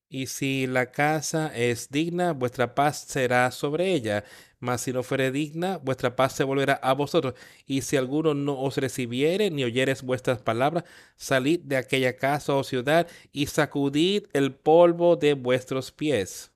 Y 0.08 0.26
si 0.28 0.66
la 0.66 0.90
casa 0.92 1.52
es 1.54 1.90
digna, 1.90 2.32
vuestra 2.32 2.74
paz 2.74 3.04
será 3.08 3.50
sobre 3.50 3.92
ella. 3.92 4.24
Mas 4.58 4.80
si 4.80 4.92
no 4.92 5.02
fuere 5.02 5.30
digna, 5.30 5.76
vuestra 5.78 6.16
paz 6.16 6.32
se 6.32 6.44
volverá 6.44 6.74
a 6.74 6.94
vosotros. 6.94 7.34
Y 7.66 7.82
si 7.82 7.96
alguno 7.96 8.34
no 8.34 8.58
os 8.60 8.76
recibiere, 8.78 9.50
ni 9.50 9.64
oyeres 9.64 10.02
vuestras 10.02 10.40
palabras, 10.40 10.84
salid 11.16 11.60
de 11.60 11.76
aquella 11.76 12.16
casa 12.16 12.54
o 12.54 12.64
ciudad 12.64 13.06
y 13.32 13.46
sacudid 13.46 14.24
el 14.32 14.54
polvo 14.54 15.16
de 15.16 15.34
vuestros 15.34 15.92
pies. 15.92 16.52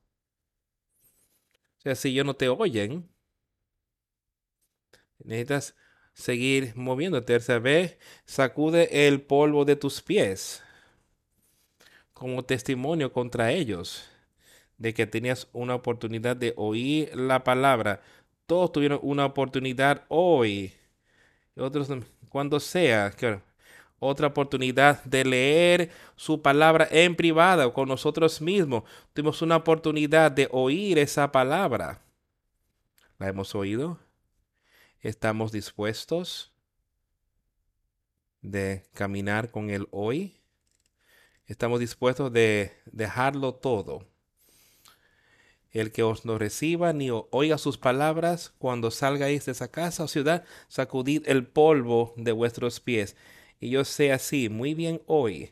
O 1.79 1.81
sea, 1.81 1.95
si 1.95 2.09
ellos 2.09 2.25
no 2.25 2.35
te 2.35 2.49
oyen, 2.49 3.07
necesitas 5.23 5.75
seguir 6.13 6.73
moviéndote. 6.75 7.33
Tercera 7.33 7.59
vez, 7.59 7.97
sacude 8.25 9.07
el 9.07 9.21
polvo 9.21 9.65
de 9.65 9.75
tus 9.75 10.01
pies 10.01 10.63
como 12.13 12.43
testimonio 12.43 13.11
contra 13.11 13.51
ellos 13.51 14.10
de 14.81 14.95
que 14.95 15.05
tenías 15.05 15.47
una 15.53 15.75
oportunidad 15.75 16.35
de 16.35 16.55
oír 16.57 17.15
la 17.15 17.43
palabra. 17.43 18.01
Todos 18.47 18.71
tuvieron 18.71 18.99
una 19.03 19.25
oportunidad 19.25 20.05
hoy. 20.07 20.73
Otros, 21.55 21.87
cuando 22.29 22.59
sea, 22.59 23.13
otra 23.99 24.27
oportunidad 24.27 25.03
de 25.03 25.23
leer 25.23 25.91
su 26.15 26.41
palabra 26.41 26.87
en 26.89 27.15
privado 27.15 27.71
con 27.73 27.87
nosotros 27.87 28.41
mismos. 28.41 28.83
Tuvimos 29.13 29.43
una 29.43 29.57
oportunidad 29.57 30.31
de 30.31 30.49
oír 30.51 30.97
esa 30.97 31.31
palabra. 31.31 32.01
¿La 33.19 33.27
hemos 33.27 33.53
oído? 33.53 33.99
¿Estamos 34.99 35.51
dispuestos 35.51 36.51
de 38.41 38.83
caminar 38.93 39.51
con 39.51 39.69
él 39.69 39.87
hoy? 39.91 40.41
estamos 41.45 41.81
dispuestos 41.81 42.31
de 42.31 42.71
dejarlo 42.85 43.53
todo. 43.53 44.10
El 45.71 45.91
que 45.91 46.03
os 46.03 46.25
no 46.25 46.37
reciba 46.37 46.91
ni 46.93 47.09
oiga 47.11 47.57
sus 47.57 47.77
palabras, 47.77 48.53
cuando 48.57 48.91
salgáis 48.91 49.45
de 49.45 49.53
esa 49.53 49.71
casa 49.71 50.03
o 50.03 50.07
ciudad, 50.07 50.43
sacudid 50.67 51.23
el 51.27 51.47
polvo 51.47 52.13
de 52.17 52.33
vuestros 52.33 52.79
pies. 52.79 53.15
Y 53.59 53.69
yo 53.69 53.85
sé 53.85 54.11
así 54.11 54.49
muy 54.49 54.73
bien 54.73 55.01
hoy, 55.05 55.51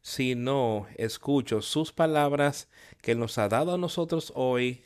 si 0.00 0.34
no 0.34 0.86
escucho 0.96 1.62
sus 1.62 1.90
palabras 1.92 2.68
que 3.00 3.14
nos 3.14 3.38
ha 3.38 3.48
dado 3.48 3.72
a 3.72 3.78
nosotros 3.78 4.32
hoy, 4.34 4.82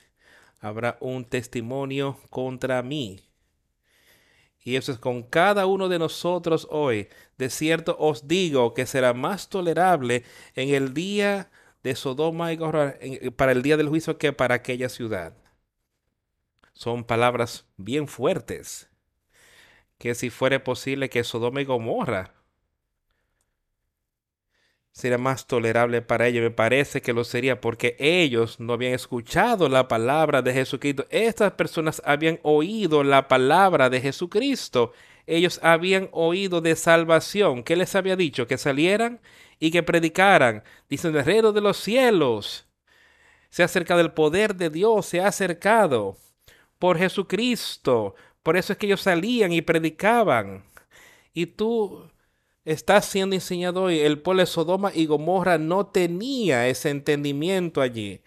habrá 0.60 0.96
un 1.00 1.24
testimonio 1.24 2.18
contra 2.30 2.82
mí. 2.82 3.20
Y 4.62 4.76
eso 4.76 4.92
es 4.92 4.98
con 4.98 5.22
cada 5.22 5.66
uno 5.66 5.88
de 5.88 5.98
nosotros 5.98 6.68
hoy. 6.70 7.08
De 7.36 7.50
cierto 7.50 7.96
os 7.98 8.28
digo 8.28 8.74
que 8.74 8.86
será 8.86 9.12
más 9.12 9.48
tolerable 9.48 10.24
en 10.54 10.74
el 10.74 10.94
día 10.94 11.50
de 11.82 11.94
Sodoma 11.94 12.52
y 12.52 12.56
Gomorra 12.56 12.96
para 13.36 13.52
el 13.52 13.62
día 13.62 13.76
del 13.76 13.88
juicio 13.88 14.18
que 14.18 14.32
para 14.32 14.56
aquella 14.56 14.88
ciudad. 14.88 15.34
Son 16.72 17.04
palabras 17.04 17.66
bien 17.76 18.06
fuertes. 18.06 18.88
Que 19.98 20.14
si 20.14 20.30
fuera 20.30 20.62
posible 20.62 21.10
que 21.10 21.24
Sodoma 21.24 21.60
y 21.60 21.64
Gomorra 21.64 22.34
sería 24.98 25.18
más 25.18 25.46
tolerable 25.46 26.02
para 26.02 26.26
ellos. 26.26 26.42
Me 26.42 26.50
parece 26.50 27.00
que 27.02 27.12
lo 27.12 27.24
sería 27.24 27.60
porque 27.60 27.96
ellos 27.98 28.58
no 28.58 28.72
habían 28.72 28.94
escuchado 28.94 29.68
la 29.68 29.86
palabra 29.88 30.42
de 30.42 30.52
Jesucristo. 30.52 31.06
Estas 31.10 31.52
personas 31.52 32.02
habían 32.04 32.40
oído 32.42 33.04
la 33.04 33.28
palabra 33.28 33.90
de 33.90 34.00
Jesucristo. 34.00 34.92
Ellos 35.28 35.60
habían 35.62 36.08
oído 36.12 36.62
de 36.62 36.74
salvación. 36.74 37.62
¿Qué 37.62 37.76
les 37.76 37.94
había 37.94 38.16
dicho? 38.16 38.46
Que 38.46 38.56
salieran 38.56 39.20
y 39.60 39.70
que 39.70 39.82
predicaran. 39.82 40.64
Dicen 40.88 41.14
el 41.14 41.52
de 41.52 41.60
los 41.60 41.76
cielos. 41.76 42.66
Se 43.50 43.60
ha 43.62 43.66
acercado 43.66 44.00
el 44.00 44.12
poder 44.12 44.56
de 44.56 44.70
Dios, 44.70 45.04
se 45.04 45.20
ha 45.20 45.28
acercado 45.28 46.16
por 46.78 46.96
Jesucristo. 46.96 48.14
Por 48.42 48.56
eso 48.56 48.72
es 48.72 48.78
que 48.78 48.86
ellos 48.86 49.02
salían 49.02 49.52
y 49.52 49.60
predicaban. 49.60 50.64
Y 51.34 51.44
tú 51.46 52.10
está 52.64 53.00
siendo 53.02 53.34
enseñado 53.36 53.82
hoy. 53.84 54.00
El 54.00 54.20
pueblo 54.20 54.40
de 54.40 54.46
Sodoma 54.46 54.92
y 54.94 55.04
Gomorra 55.04 55.58
no 55.58 55.86
tenía 55.86 56.68
ese 56.68 56.88
entendimiento 56.88 57.82
allí, 57.82 58.22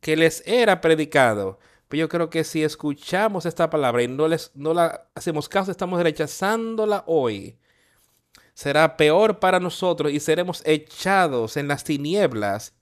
que 0.00 0.16
les 0.16 0.42
era 0.46 0.80
predicado. 0.80 1.58
Pero 1.88 2.00
yo 2.00 2.08
creo 2.08 2.30
que 2.30 2.44
si 2.44 2.64
escuchamos 2.64 3.46
esta 3.46 3.70
palabra 3.70 4.02
y 4.02 4.08
no, 4.08 4.28
les, 4.28 4.50
no 4.54 4.74
la 4.74 5.08
hacemos 5.14 5.48
caso, 5.48 5.70
estamos 5.70 6.02
rechazándola 6.02 7.04
hoy, 7.06 7.58
será 8.54 8.96
peor 8.96 9.38
para 9.38 9.60
nosotros 9.60 10.12
y 10.12 10.20
seremos 10.20 10.62
echados 10.64 11.56
en 11.56 11.68
las 11.68 11.84
tinieblas 11.84 12.74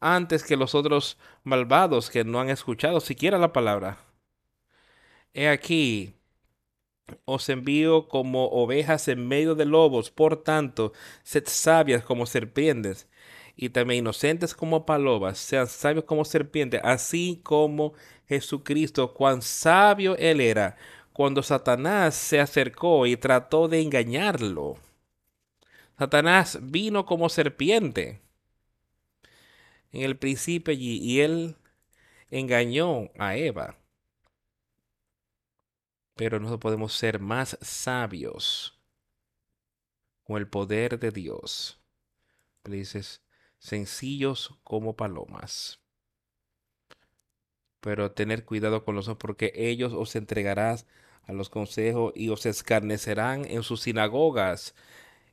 antes 0.00 0.44
que 0.44 0.56
los 0.56 0.74
otros 0.74 1.18
malvados 1.42 2.10
que 2.10 2.24
no 2.24 2.40
han 2.40 2.50
escuchado 2.50 3.00
siquiera 3.00 3.38
la 3.38 3.52
palabra. 3.52 3.98
He 5.34 5.48
aquí, 5.48 6.14
os 7.24 7.48
envío 7.48 8.08
como 8.08 8.46
ovejas 8.46 9.08
en 9.08 9.26
medio 9.26 9.54
de 9.54 9.64
lobos, 9.64 10.10
por 10.10 10.42
tanto, 10.42 10.92
sed 11.22 11.44
sabias 11.46 12.04
como 12.04 12.26
serpientes 12.26 13.08
y 13.56 13.70
también 13.70 14.00
inocentes 14.00 14.54
como 14.54 14.84
palomas, 14.86 15.38
sean 15.38 15.66
sabios 15.66 16.04
como 16.04 16.24
serpientes, 16.24 16.80
así 16.84 17.40
como 17.42 17.94
Jesucristo, 18.28 19.14
cuán 19.14 19.42
sabio 19.42 20.16
él 20.16 20.40
era, 20.40 20.76
cuando 21.12 21.42
Satanás 21.42 22.14
se 22.14 22.40
acercó 22.40 23.06
y 23.06 23.16
trató 23.16 23.68
de 23.68 23.80
engañarlo. 23.80 24.76
Satanás 25.98 26.58
vino 26.62 27.06
como 27.06 27.28
serpiente 27.28 28.20
en 29.92 30.02
el 30.02 30.16
principio 30.16 30.72
allí 30.72 30.98
y 31.00 31.20
él 31.20 31.56
engañó 32.30 33.10
a 33.16 33.36
Eva 33.36 33.76
pero 36.14 36.38
nosotros 36.38 36.60
podemos 36.60 36.92
ser 36.92 37.20
más 37.20 37.58
sabios 37.60 38.78
con 40.22 40.38
el 40.38 40.48
poder 40.48 40.98
de 40.98 41.10
Dios. 41.10 41.80
Dices, 42.64 43.22
sencillos 43.58 44.56
como 44.62 44.96
palomas. 44.96 45.83
Pero 47.84 48.12
tener 48.12 48.46
cuidado 48.46 48.82
con 48.82 48.94
los 48.94 49.10
porque 49.18 49.52
ellos 49.54 49.92
os 49.92 50.16
entregarán 50.16 50.78
a 51.26 51.34
los 51.34 51.50
consejos 51.50 52.14
y 52.16 52.30
os 52.30 52.46
escarnecerán 52.46 53.44
en 53.44 53.62
sus 53.62 53.82
sinagogas 53.82 54.74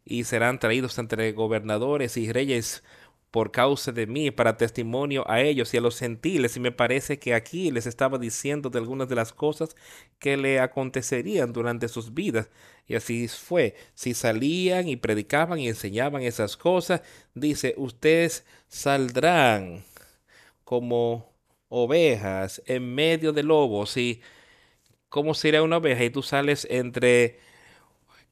y 0.03 0.25
serán 0.25 0.59
traídos 0.59 0.97
entre 0.97 1.31
gobernadores 1.31 2.17
y 2.17 2.29
reyes 2.29 2.83
por 3.31 3.51
causa 3.51 3.93
de 3.93 4.07
mí, 4.07 4.29
para 4.29 4.57
testimonio 4.57 5.23
a 5.29 5.39
ellos 5.41 5.73
y 5.73 5.77
a 5.77 5.81
los 5.81 5.97
gentiles. 5.97 6.57
Y 6.57 6.59
me 6.59 6.73
parece 6.73 7.17
que 7.19 7.33
aquí 7.33 7.71
les 7.71 7.87
estaba 7.87 8.17
diciendo 8.17 8.69
de 8.69 8.79
algunas 8.79 9.07
de 9.07 9.15
las 9.15 9.31
cosas 9.31 9.77
que 10.19 10.35
le 10.35 10.59
acontecerían 10.59 11.53
durante 11.53 11.87
sus 11.87 12.13
vidas. 12.13 12.49
Y 12.87 12.95
así 12.95 13.29
fue. 13.29 13.75
Si 13.95 14.13
salían 14.13 14.89
y 14.89 14.97
predicaban 14.97 15.59
y 15.59 15.69
enseñaban 15.69 16.23
esas 16.23 16.57
cosas, 16.57 17.01
dice, 17.33 17.73
ustedes 17.77 18.45
saldrán 18.67 19.85
como 20.65 21.30
ovejas 21.71 22.61
en 22.67 22.93
medio 22.93 23.33
de 23.33 23.41
lobos. 23.41 23.97
¿Y 23.97 24.21
cómo 25.09 25.33
sería 25.33 25.63
una 25.63 25.77
oveja? 25.77 26.03
Y 26.03 26.11
tú 26.11 26.21
sales 26.21 26.67
entre 26.69 27.39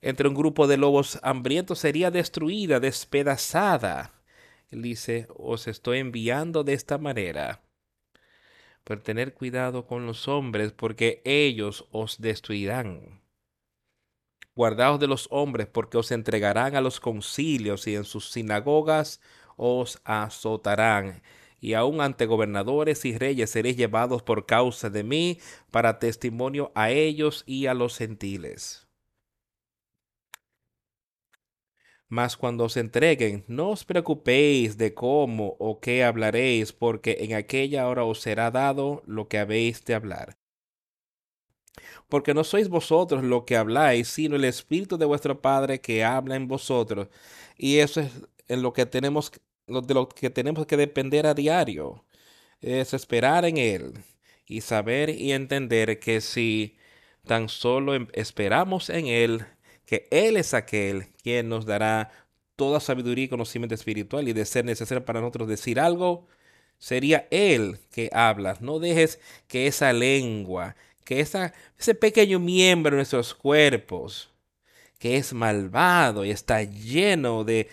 entre 0.01 0.29
un 0.29 0.35
grupo 0.35 0.67
de 0.67 0.77
lobos 0.77 1.19
hambrientos 1.23 1.79
sería 1.79 2.11
destruida, 2.11 2.79
despedazada. 2.79 4.13
Él 4.69 4.81
dice, 4.81 5.27
os 5.35 5.67
estoy 5.67 5.99
enviando 5.99 6.63
de 6.63 6.73
esta 6.73 6.97
manera. 6.97 7.61
Pero 8.83 9.01
tener 9.01 9.33
cuidado 9.33 9.85
con 9.85 10.05
los 10.05 10.27
hombres, 10.27 10.71
porque 10.71 11.21
ellos 11.25 11.87
os 11.91 12.21
destruirán. 12.21 13.21
Guardaos 14.55 14.99
de 14.99 15.07
los 15.07 15.27
hombres, 15.31 15.67
porque 15.67 15.97
os 15.97 16.11
entregarán 16.11 16.75
a 16.75 16.81
los 16.81 16.99
concilios 16.99 17.87
y 17.87 17.95
en 17.95 18.05
sus 18.05 18.31
sinagogas 18.31 19.21
os 19.57 19.99
azotarán. 20.05 21.21
Y 21.61 21.73
aun 21.73 22.01
ante 22.01 22.25
gobernadores 22.25 23.05
y 23.05 23.17
reyes 23.17 23.49
seréis 23.49 23.77
llevados 23.77 24.23
por 24.23 24.45
causa 24.45 24.89
de 24.89 25.03
mí, 25.03 25.39
para 25.71 25.99
testimonio 25.99 26.71
a 26.75 26.91
ellos 26.91 27.43
y 27.45 27.67
a 27.67 27.73
los 27.73 27.97
gentiles. 27.97 28.89
Mas 32.09 32.35
cuando 32.35 32.63
os 32.65 32.75
entreguen, 32.75 33.45
no 33.47 33.69
os 33.69 33.85
preocupéis 33.85 34.77
de 34.77 34.95
cómo 34.95 35.55
o 35.59 35.79
qué 35.79 36.03
hablaréis, 36.03 36.73
porque 36.73 37.17
en 37.21 37.33
aquella 37.35 37.87
hora 37.87 38.03
os 38.03 38.19
será 38.19 38.49
dado 38.49 39.03
lo 39.05 39.27
que 39.27 39.37
habéis 39.37 39.85
de 39.85 39.93
hablar. 39.93 40.35
Porque 42.07 42.33
no 42.33 42.43
sois 42.43 42.67
vosotros 42.69 43.23
lo 43.23 43.45
que 43.45 43.55
habláis, 43.55 44.07
sino 44.07 44.35
el 44.35 44.45
Espíritu 44.45 44.97
de 44.97 45.05
vuestro 45.05 45.41
Padre 45.41 45.81
que 45.81 46.03
habla 46.03 46.35
en 46.35 46.47
vosotros. 46.47 47.09
Y 47.57 47.77
eso 47.77 48.01
es 48.01 48.11
en 48.47 48.63
lo 48.63 48.73
que 48.73 48.85
tenemos, 48.87 49.31
de 49.69 49.93
lo 49.93 50.09
que 50.09 50.29
tenemos 50.29 50.65
que 50.65 50.77
depender 50.77 51.27
a 51.27 51.33
diario. 51.33 52.05
Es 52.61 52.93
esperar 52.93 53.45
en 53.45 53.57
Él 53.57 53.93
y 54.45 54.61
saber 54.61 55.09
y 55.09 55.31
entender 55.31 55.99
que 55.99 56.21
si 56.21 56.77
tan 57.25 57.49
solo 57.49 57.95
em, 57.95 58.07
esperamos 58.13 58.89
en 58.89 59.07
Él, 59.07 59.45
que 59.85 60.07
Él 60.11 60.37
es 60.37 60.53
aquel 60.53 61.07
quien 61.23 61.49
nos 61.49 61.65
dará 61.65 62.11
toda 62.55 62.79
sabiduría 62.79 63.25
y 63.25 63.29
conocimiento 63.29 63.75
espiritual 63.75 64.27
y 64.27 64.33
de 64.33 64.45
ser 64.45 64.65
necesario 64.65 65.05
para 65.05 65.21
nosotros 65.21 65.47
decir 65.47 65.79
algo, 65.79 66.27
sería 66.77 67.27
Él 67.31 67.79
que 67.91 68.09
habla. 68.13 68.57
No 68.61 68.79
dejes 68.79 69.19
que 69.47 69.67
esa 69.67 69.93
lengua, 69.93 70.75
que 71.05 71.19
esa, 71.21 71.53
ese 71.77 71.95
pequeño 71.95 72.39
miembro 72.39 72.91
de 72.91 72.97
nuestros 72.97 73.33
cuerpos, 73.35 74.31
que 74.99 75.17
es 75.17 75.33
malvado 75.33 76.25
y 76.25 76.31
está 76.31 76.63
lleno 76.63 77.43
de 77.43 77.69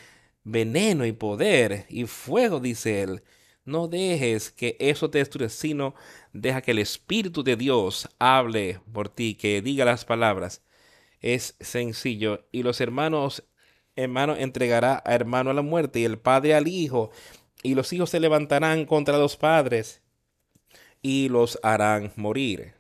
veneno 0.47 1.05
y 1.05 1.13
poder 1.13 1.87
y 1.89 2.07
fuego, 2.07 2.61
dice 2.61 3.03
Él, 3.03 3.23
no 3.65 3.89
dejes 3.89 4.51
que 4.53 4.77
eso 4.79 5.11
te 5.11 5.19
destruya, 5.19 5.49
sino 5.49 5.95
deja 6.33 6.63
que 6.63 6.71
el 6.71 6.79
Espíritu 6.79 7.43
de 7.43 7.57
Dios 7.57 8.09
hable 8.19 8.81
por 8.93 9.09
ti, 9.09 9.35
que 9.35 9.61
diga 9.61 9.85
las 9.85 10.05
palabras 10.05 10.63
es 11.21 11.57
sencillo. 11.61 12.47
Y 12.53 12.63
los 12.63 12.81
hermanos, 12.81 13.45
hermano 13.97 14.37
entregará 14.37 15.03
a 15.05 15.15
hermano 15.15 15.51
a 15.51 15.55
la 15.55 15.63
muerte 15.63 16.01
y 16.01 16.05
el 16.05 16.19
padre 16.19 16.55
al 16.55 16.69
hijo. 16.69 17.11
Y 17.63 17.75
los 17.75 17.93
hijos 17.93 18.11
se 18.11 18.21
levantarán 18.21 18.87
contra 18.87 19.19
los 19.19 19.37
padres 19.37 20.03
y 21.03 21.29
los 21.29 21.59
harán 21.63 22.13
morir. 22.17 22.75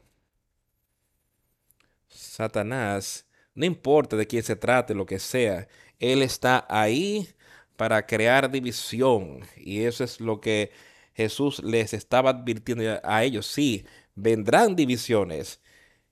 Satanás, 2.09 3.27
no 3.55 3.65
importa 3.65 4.17
de 4.17 4.27
quién 4.27 4.43
se 4.43 4.57
trate, 4.57 4.95
lo 4.95 5.07
que 5.07 5.19
sea, 5.19 5.69
él 5.99 6.23
está 6.23 6.67
ahí 6.69 7.29
para 7.77 8.07
crear 8.07 8.51
división. 8.51 9.41
Y 9.57 9.83
eso 9.85 10.05
es 10.05 10.21
lo 10.21 10.41
que 10.41 10.71
Jesús 11.15 11.63
les 11.63 11.93
estaba 11.95 12.31
advirtiendo 12.31 13.01
a 13.03 13.25
ellos. 13.25 13.47
Sí, 13.47 13.87
vendrán 14.15 14.77
divisiones, 14.77 15.61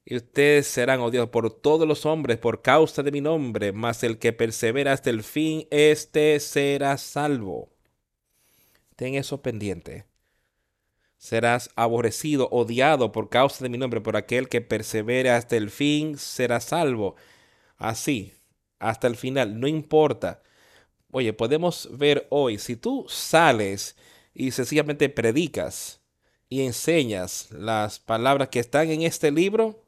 y 0.05 0.17
ustedes 0.17 0.67
serán 0.67 1.01
odiados 1.01 1.31
por 1.31 1.51
todos 1.51 1.89
los 1.89 2.07
hombres 2.07 2.39
por 2.39 2.63
causa 2.63 3.03
de 3.03 3.13
mi 3.13 3.21
nombre, 3.21 3.73
mas 3.73 4.03
el 4.05 4.19
que 4.19 4.33
persevera 4.33 4.93
hasta 4.93 5.11
el 5.11 5.23
fin, 5.23 5.67
éste 5.71 6.41
será 6.41 6.99
salvo. 6.99 7.71
Ten 8.97 9.15
eso 9.15 9.41
pendiente. 9.43 10.05
serás 11.19 11.71
aborrecido, 11.77 12.49
odiado 12.51 13.11
por 13.13 13.29
causa 13.31 13.65
de 13.65 13.71
mi 13.71 13.79
nombre, 13.79 14.01
por 14.01 14.17
aquel 14.17 14.49
que 14.49 14.61
persevere 14.61 15.31
hasta 15.31 15.57
el 15.57 15.71
fin 15.71 16.19
será 16.19 16.61
salvo. 16.61 17.17
Así, 17.77 18.35
hasta 18.79 19.07
el 19.09 19.17
final, 19.17 19.61
no 19.61 19.69
importa. 19.69 20.43
Oye, 21.17 21.33
podemos 21.33 21.89
ver 21.93 22.27
hoy, 22.29 22.59
si 22.59 22.75
tú 22.75 23.07
sales 23.09 23.97
y 24.35 24.51
sencillamente 24.51 25.09
predicas 25.09 26.01
y 26.49 26.63
enseñas 26.63 27.53
las 27.53 28.01
palabras 28.01 28.49
que 28.49 28.59
están 28.59 28.91
en 28.91 29.03
este 29.03 29.31
libro, 29.31 29.85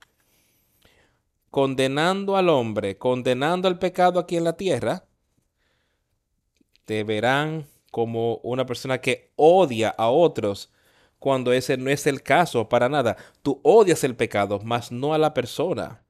condenando 1.50 2.36
al 2.36 2.48
hombre, 2.48 2.96
condenando 2.96 3.66
al 3.66 3.80
pecado 3.80 4.20
aquí 4.20 4.36
en 4.36 4.44
la 4.44 4.56
tierra, 4.56 5.08
te 6.84 7.02
verán 7.02 7.66
como 7.90 8.36
una 8.44 8.64
persona 8.64 9.00
que 9.00 9.32
odia 9.34 9.88
a 9.98 10.10
otros 10.10 10.72
cuando 11.18 11.52
ese 11.52 11.76
no 11.76 11.90
es 11.90 12.06
el 12.06 12.22
caso 12.22 12.68
para 12.68 12.88
nada. 12.88 13.16
Tú 13.42 13.58
odias 13.64 14.04
el 14.04 14.14
pecado, 14.14 14.60
mas 14.62 14.92
no 14.92 15.12
a 15.12 15.18
la 15.18 15.34
persona. 15.34 16.05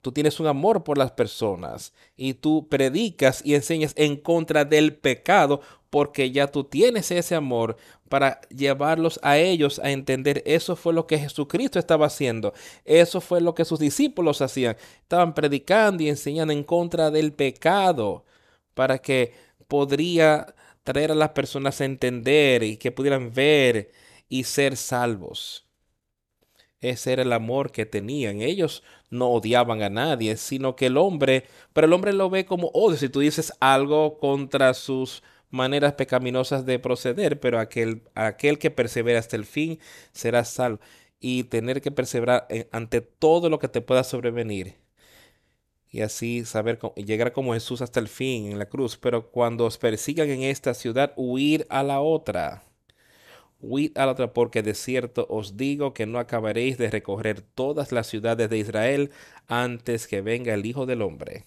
Tú 0.00 0.12
tienes 0.12 0.38
un 0.38 0.46
amor 0.46 0.84
por 0.84 0.96
las 0.96 1.10
personas 1.10 1.92
y 2.16 2.34
tú 2.34 2.68
predicas 2.68 3.42
y 3.44 3.54
enseñas 3.54 3.92
en 3.96 4.16
contra 4.16 4.64
del 4.64 4.94
pecado 4.94 5.60
porque 5.90 6.30
ya 6.30 6.46
tú 6.48 6.64
tienes 6.64 7.10
ese 7.10 7.34
amor 7.34 7.76
para 8.08 8.40
llevarlos 8.48 9.18
a 9.22 9.38
ellos 9.38 9.78
a 9.78 9.90
entender 9.90 10.42
eso 10.46 10.76
fue 10.76 10.92
lo 10.92 11.06
que 11.06 11.18
Jesucristo 11.18 11.78
estaba 11.78 12.06
haciendo, 12.06 12.54
eso 12.84 13.20
fue 13.20 13.40
lo 13.40 13.54
que 13.54 13.64
sus 13.64 13.78
discípulos 13.78 14.40
hacían, 14.40 14.76
estaban 15.02 15.34
predicando 15.34 16.02
y 16.02 16.08
enseñando 16.08 16.52
en 16.52 16.64
contra 16.64 17.10
del 17.10 17.32
pecado 17.32 18.24
para 18.74 18.98
que 18.98 19.34
podría 19.66 20.54
traer 20.84 21.12
a 21.12 21.14
las 21.14 21.30
personas 21.30 21.80
a 21.80 21.84
entender 21.84 22.62
y 22.62 22.76
que 22.76 22.92
pudieran 22.92 23.32
ver 23.32 23.90
y 24.28 24.44
ser 24.44 24.76
salvos. 24.76 25.67
Ese 26.80 27.12
era 27.12 27.22
el 27.22 27.32
amor 27.32 27.72
que 27.72 27.86
tenían. 27.86 28.40
Ellos 28.40 28.84
no 29.10 29.30
odiaban 29.30 29.82
a 29.82 29.90
nadie, 29.90 30.36
sino 30.36 30.76
que 30.76 30.86
el 30.86 30.96
hombre, 30.96 31.44
pero 31.72 31.86
el 31.86 31.92
hombre 31.92 32.12
lo 32.12 32.30
ve 32.30 32.44
como 32.46 32.68
odio. 32.68 32.96
Si 32.96 33.08
tú 33.08 33.20
dices 33.20 33.52
algo 33.60 34.18
contra 34.18 34.74
sus 34.74 35.22
maneras 35.50 35.94
pecaminosas 35.94 36.66
de 36.66 36.78
proceder, 36.78 37.40
pero 37.40 37.58
aquel, 37.58 38.02
aquel 38.14 38.58
que 38.58 38.70
persevera 38.70 39.18
hasta 39.18 39.36
el 39.36 39.44
fin 39.44 39.80
será 40.12 40.44
salvo. 40.44 40.80
Y 41.20 41.44
tener 41.44 41.82
que 41.82 41.90
perseverar 41.90 42.46
ante 42.70 43.00
todo 43.00 43.50
lo 43.50 43.58
que 43.58 43.68
te 43.68 43.80
pueda 43.80 44.04
sobrevenir. 44.04 44.76
Y 45.90 46.02
así 46.02 46.44
saber 46.44 46.78
llegar 46.96 47.32
como 47.32 47.54
Jesús 47.54 47.82
hasta 47.82 47.98
el 47.98 48.08
fin 48.08 48.52
en 48.52 48.58
la 48.58 48.66
cruz. 48.68 48.96
Pero 48.96 49.30
cuando 49.30 49.64
os 49.66 49.78
persigan 49.78 50.28
en 50.30 50.42
esta 50.42 50.74
ciudad, 50.74 51.12
huir 51.16 51.66
a 51.70 51.82
la 51.82 52.00
otra 52.00 52.67
huid 53.60 53.96
a 53.96 54.06
la 54.06 54.12
otra, 54.12 54.32
porque 54.32 54.62
de 54.62 54.74
cierto 54.74 55.26
os 55.30 55.56
digo 55.56 55.94
que 55.94 56.06
no 56.06 56.18
acabaréis 56.18 56.78
de 56.78 56.90
recorrer 56.90 57.40
todas 57.42 57.92
las 57.92 58.06
ciudades 58.06 58.50
de 58.50 58.58
Israel 58.58 59.10
antes 59.46 60.06
que 60.06 60.20
venga 60.20 60.54
el 60.54 60.66
Hijo 60.66 60.86
del 60.86 61.02
Hombre. 61.02 61.44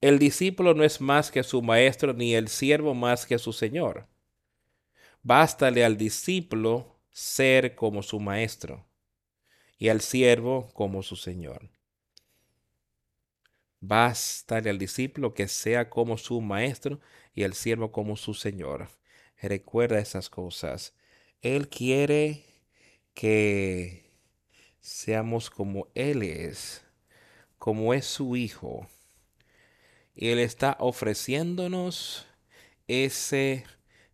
El 0.00 0.18
discípulo 0.18 0.74
no 0.74 0.84
es 0.84 1.00
más 1.00 1.30
que 1.30 1.42
su 1.42 1.62
maestro, 1.62 2.12
ni 2.14 2.34
el 2.34 2.48
siervo 2.48 2.94
más 2.94 3.26
que 3.26 3.38
su 3.38 3.52
señor. 3.52 4.06
Bástale 5.22 5.84
al 5.84 5.96
discípulo 5.96 6.96
ser 7.10 7.74
como 7.74 8.02
su 8.02 8.20
maestro, 8.20 8.86
y 9.78 9.88
al 9.88 10.00
siervo 10.00 10.68
como 10.74 11.02
su 11.02 11.16
señor. 11.16 11.70
Bástale 13.80 14.70
al 14.70 14.78
discípulo 14.78 15.34
que 15.34 15.48
sea 15.48 15.88
como 15.90 16.18
su 16.18 16.40
maestro 16.40 17.00
y 17.34 17.44
al 17.44 17.54
siervo 17.54 17.92
como 17.92 18.16
su 18.16 18.34
señor. 18.34 18.88
Recuerda 19.42 19.98
esas 19.98 20.28
cosas. 20.28 20.92
Él 21.40 21.68
quiere 21.68 22.44
que 23.14 24.04
seamos 24.80 25.48
como 25.48 25.88
Él 25.94 26.22
es, 26.22 26.84
como 27.58 27.94
es 27.94 28.04
su 28.04 28.36
Hijo. 28.36 28.86
Y 30.14 30.28
Él 30.28 30.38
está 30.38 30.76
ofreciéndonos 30.78 32.26
ese 32.86 33.64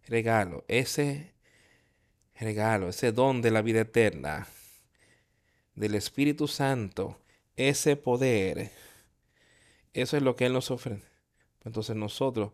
regalo, 0.06 0.64
ese 0.68 1.32
regalo, 2.38 2.88
ese 2.88 3.10
don 3.10 3.42
de 3.42 3.50
la 3.50 3.62
vida 3.62 3.80
eterna, 3.80 4.46
del 5.74 5.96
Espíritu 5.96 6.46
Santo, 6.46 7.20
ese 7.56 7.96
poder. 7.96 8.70
Eso 9.92 10.16
es 10.16 10.22
lo 10.22 10.36
que 10.36 10.46
Él 10.46 10.52
nos 10.52 10.70
ofrece. 10.70 11.02
Entonces 11.64 11.96
nosotros 11.96 12.52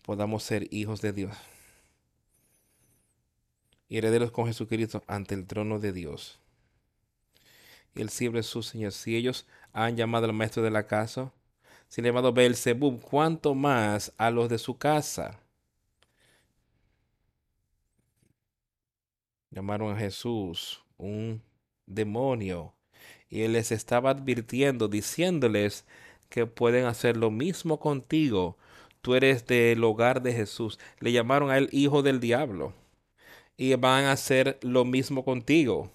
podamos 0.00 0.42
ser 0.42 0.72
hijos 0.72 1.02
de 1.02 1.12
Dios 1.12 1.36
y 3.88 3.98
herederos 3.98 4.30
con 4.30 4.46
Jesucristo 4.46 5.02
ante 5.06 5.34
el 5.34 5.46
trono 5.46 5.78
de 5.78 5.92
Dios. 5.92 6.40
Y 7.94 8.00
el 8.00 8.10
sirve 8.10 8.42
su 8.42 8.62
Señor. 8.62 8.92
Si 8.92 9.16
ellos 9.16 9.46
han 9.72 9.96
llamado 9.96 10.26
al 10.26 10.32
maestro 10.32 10.62
de 10.62 10.70
la 10.70 10.86
casa, 10.86 11.32
si 11.88 12.00
han 12.00 12.06
llamado 12.06 12.32
Belzebub, 12.32 13.00
¿cuánto 13.00 13.54
más 13.54 14.12
a 14.18 14.30
los 14.30 14.48
de 14.48 14.58
su 14.58 14.78
casa? 14.78 15.40
Llamaron 19.50 19.94
a 19.94 19.98
Jesús 19.98 20.82
un 20.96 21.40
demonio 21.86 22.74
y 23.28 23.42
él 23.42 23.52
les 23.52 23.70
estaba 23.70 24.10
advirtiendo, 24.10 24.88
diciéndoles 24.88 25.86
que 26.28 26.46
pueden 26.46 26.86
hacer 26.86 27.16
lo 27.16 27.30
mismo 27.30 27.78
contigo. 27.78 28.56
Tú 29.02 29.14
eres 29.14 29.46
del 29.46 29.84
hogar 29.84 30.22
de 30.22 30.32
Jesús. 30.32 30.80
Le 30.98 31.12
llamaron 31.12 31.50
a 31.50 31.58
él 31.58 31.68
hijo 31.70 32.02
del 32.02 32.18
diablo 32.18 32.74
y 33.56 33.74
van 33.74 34.04
a 34.04 34.12
hacer 34.12 34.58
lo 34.62 34.84
mismo 34.84 35.24
contigo. 35.24 35.90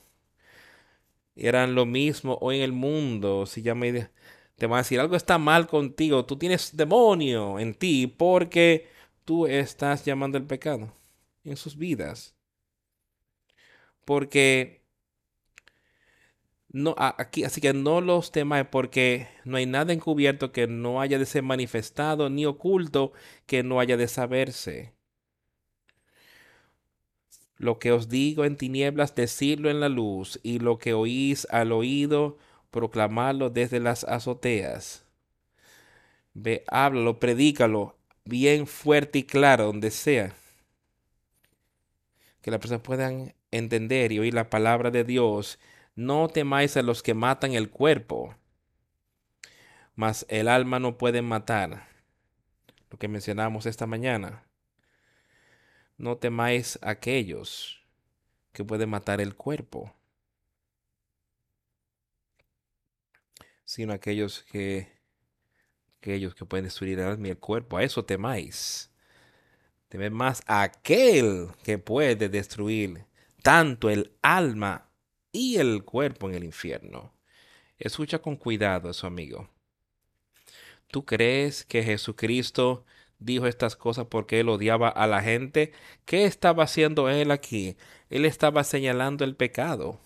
Eran 1.36 1.76
lo 1.76 1.86
mismo 1.86 2.38
hoy 2.42 2.58
en 2.58 2.64
el 2.64 2.74
mundo. 2.74 3.46
Si 3.46 3.62
ya 3.62 3.76
me 3.76 4.10
te 4.58 4.68
van 4.68 4.80
a 4.80 4.82
decir 4.84 5.00
algo 5.00 5.16
está 5.16 5.38
mal 5.38 5.68
contigo, 5.68 6.26
tú 6.26 6.38
tienes 6.38 6.76
demonio 6.76 7.60
en 7.60 7.74
ti 7.74 8.08
porque 8.08 8.90
tú 9.26 9.48
estás 9.48 10.06
llamando 10.06 10.38
el 10.38 10.46
pecado 10.46 10.94
en 11.46 11.58
sus 11.58 11.78
vidas. 11.78 12.36
Porque 14.06 14.84
no 16.72 16.96
aquí 16.98 17.44
así 17.44 17.62
que 17.62 17.74
no 17.74 18.02
los 18.02 18.32
temáis 18.32 18.68
porque 18.72 19.28
no 19.46 19.58
hay 19.58 19.66
nada 19.66 19.94
encubierto 19.94 20.52
que 20.52 20.68
no 20.68 21.02
haya 21.02 21.18
de 21.20 21.26
ser 21.26 21.44
manifestado 21.44 22.30
ni 22.30 22.46
oculto 22.46 23.14
que 23.46 23.64
no 23.64 23.80
haya 23.80 23.98
de 23.98 24.08
saberse. 24.08 24.94
Lo 27.60 27.78
que 27.78 27.92
os 27.92 28.08
digo 28.08 28.46
en 28.46 28.56
tinieblas, 28.56 29.14
decidlo 29.14 29.70
en 29.70 29.82
la 29.82 29.90
luz, 29.90 30.40
y 30.44 30.60
lo 30.60 30.80
que 30.80 30.94
oís 30.94 31.46
al 31.52 31.74
oído, 31.74 32.38
proclamarlo 32.72 33.50
desde 33.50 33.82
las 33.82 34.06
azoteas. 34.06 35.06
Ve, 36.34 36.64
háblalo, 36.68 37.20
predícalo 37.20 37.98
bien 38.24 38.66
fuerte 38.66 39.20
y 39.20 39.24
claro, 39.24 39.66
donde 39.66 39.92
sea. 39.92 40.34
Que 42.42 42.50
las 42.50 42.62
personas 42.62 42.82
puedan 42.82 43.36
entender 43.52 44.14
y 44.14 44.20
oír 44.20 44.34
la 44.34 44.50
palabra 44.50 44.90
de 44.90 45.04
Dios. 45.04 45.60
No 45.96 46.30
temáis 46.30 46.78
a 46.78 46.82
los 46.82 47.04
que 47.04 47.14
matan 47.14 47.54
el 47.54 47.70
cuerpo, 47.70 48.36
mas 49.96 50.26
el 50.30 50.48
alma 50.48 50.80
no 50.80 50.98
puede 50.98 51.22
matar. 51.22 51.90
Lo 52.90 52.98
que 52.98 53.10
mencionamos 53.10 53.66
esta 53.66 53.86
mañana. 53.86 54.49
No 56.00 56.18
temáis 56.18 56.80
aquellos 56.82 57.84
que 58.54 58.64
pueden 58.64 58.90
matar 58.90 59.20
el 59.20 59.36
cuerpo, 59.36 59.94
sino 63.66 63.92
aquellos 63.92 64.44
que 64.44 64.88
aquellos 65.98 66.34
que 66.34 66.46
pueden 66.46 66.64
destruir 66.64 67.00
el 67.00 67.06
alma 67.06 67.28
y 67.28 67.32
el 67.32 67.38
cuerpo. 67.38 67.76
A 67.76 67.84
eso 67.84 68.06
temáis. 68.06 68.90
Temed 69.90 70.12
más 70.12 70.42
a 70.48 70.62
aquel 70.62 71.50
que 71.64 71.78
puede 71.78 72.30
destruir 72.30 73.06
tanto 73.44 73.90
el 73.90 74.16
alma 74.22 74.90
y 75.34 75.58
el 75.58 75.84
cuerpo 75.84 76.30
en 76.30 76.36
el 76.36 76.46
infierno. 76.46 77.14
Escucha 77.78 78.20
con 78.20 78.38
cuidado 78.38 78.90
eso, 78.90 79.06
amigo. 79.06 79.50
¿Tú 80.88 81.06
crees 81.06 81.66
que 81.66 81.84
Jesucristo 81.84 82.86
dijo 83.20 83.48
estas 83.48 83.76
cosas 83.76 84.08
porque 84.08 84.40
él 84.40 84.50
odiaba 84.50 84.90
a 84.90 85.08
la 85.08 85.22
gente. 85.22 85.74
¿Qué 86.06 86.26
estaba 86.26 86.64
haciendo 86.64 87.10
él 87.10 87.32
aquí? 87.32 87.78
Él 88.10 88.26
estaba 88.26 88.64
señalando 88.64 89.24
el 89.26 89.36
pecado. 89.36 90.00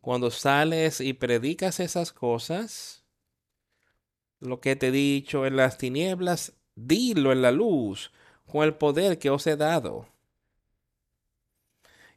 Cuando 0.00 0.30
sales 0.30 1.00
y 1.00 1.12
predicas 1.12 1.78
esas 1.78 2.12
cosas, 2.12 3.04
lo 4.38 4.60
que 4.60 4.76
te 4.76 4.88
he 4.88 4.90
dicho 4.90 5.44
en 5.44 5.56
las 5.56 5.76
tinieblas, 5.76 6.54
dilo 6.74 7.32
en 7.32 7.42
la 7.42 7.52
luz, 7.52 8.10
con 8.46 8.64
el 8.64 8.74
poder 8.74 9.18
que 9.18 9.28
os 9.28 9.46
he 9.46 9.56
dado 9.56 10.08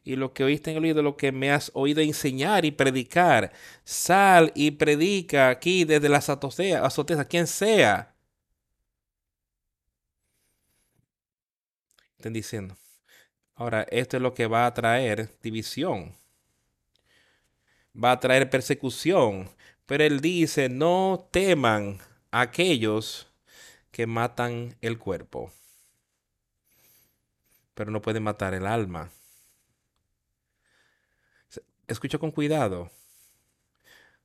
y 0.04 0.16
lo 0.16 0.34
que 0.34 0.44
oíste 0.44 0.70
en 0.70 0.76
el 0.76 0.84
oído, 0.84 1.02
lo 1.02 1.16
que 1.16 1.32
me 1.32 1.50
has 1.50 1.70
oído 1.74 2.02
enseñar 2.02 2.64
y 2.64 2.70
predicar. 2.70 3.52
Sal 3.84 4.52
y 4.54 4.72
predica 4.72 5.48
aquí 5.48 5.84
desde 5.84 6.10
las 6.10 6.28
azoteas, 6.28 6.98
a 6.98 7.24
quien 7.24 7.46
sea. 7.46 8.14
Estén 12.18 12.34
diciendo. 12.34 12.76
Ahora, 13.54 13.86
esto 13.90 14.16
es 14.16 14.22
lo 14.22 14.34
que 14.34 14.46
va 14.46 14.66
a 14.66 14.74
traer 14.74 15.30
división. 15.42 16.14
Va 17.96 18.12
a 18.12 18.20
traer 18.20 18.50
persecución. 18.50 19.48
Pero 19.86 20.04
él 20.04 20.20
dice, 20.20 20.68
no 20.68 21.28
teman 21.30 21.98
aquellos 22.30 23.26
que 23.90 24.06
matan 24.06 24.76
el 24.80 24.98
cuerpo, 24.98 25.52
pero 27.74 27.90
no 27.92 28.02
pueden 28.02 28.24
matar 28.24 28.54
el 28.54 28.66
alma. 28.66 29.10
Escucha 31.86 32.18
con 32.18 32.30
cuidado. 32.30 32.90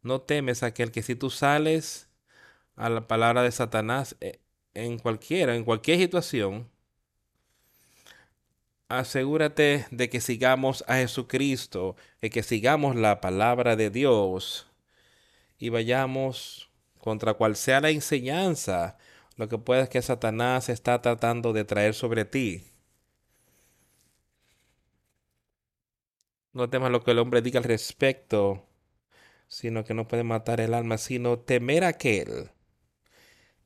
No 0.01 0.21
temes 0.21 0.63
aquel 0.63 0.91
que 0.91 1.03
si 1.03 1.15
tú 1.15 1.29
sales 1.29 2.09
a 2.75 2.89
la 2.89 3.07
palabra 3.07 3.43
de 3.43 3.51
Satanás 3.51 4.15
eh, 4.21 4.39
en 4.73 4.97
cualquiera, 4.97 5.55
en 5.55 5.65
cualquier 5.65 5.99
situación, 5.99 6.69
asegúrate 8.87 9.85
de 9.91 10.09
que 10.09 10.21
sigamos 10.21 10.83
a 10.87 10.95
Jesucristo, 10.95 11.95
de 12.21 12.29
que 12.29 12.43
sigamos 12.43 12.95
la 12.95 13.21
palabra 13.21 13.75
de 13.75 13.89
Dios 13.89 14.67
y 15.57 15.69
vayamos 15.69 16.69
contra 16.97 17.33
cual 17.33 17.55
sea 17.55 17.81
la 17.81 17.89
enseñanza, 17.89 18.97
lo 19.35 19.49
que 19.49 19.57
puede 19.57 19.89
que 19.89 20.01
Satanás 20.01 20.69
está 20.69 21.01
tratando 21.01 21.53
de 21.53 21.65
traer 21.65 21.93
sobre 21.93 22.25
ti. 22.25 22.63
No 26.53 26.69
temas 26.69 26.91
lo 26.91 27.03
que 27.03 27.11
el 27.11 27.19
hombre 27.19 27.41
diga 27.41 27.59
al 27.59 27.63
respecto, 27.63 28.65
sino 29.47 29.83
que 29.83 29.93
no 29.93 30.07
puede 30.07 30.23
matar 30.23 30.61
el 30.61 30.73
alma, 30.73 30.97
sino 30.97 31.39
temer 31.39 31.83
aquel 31.83 32.51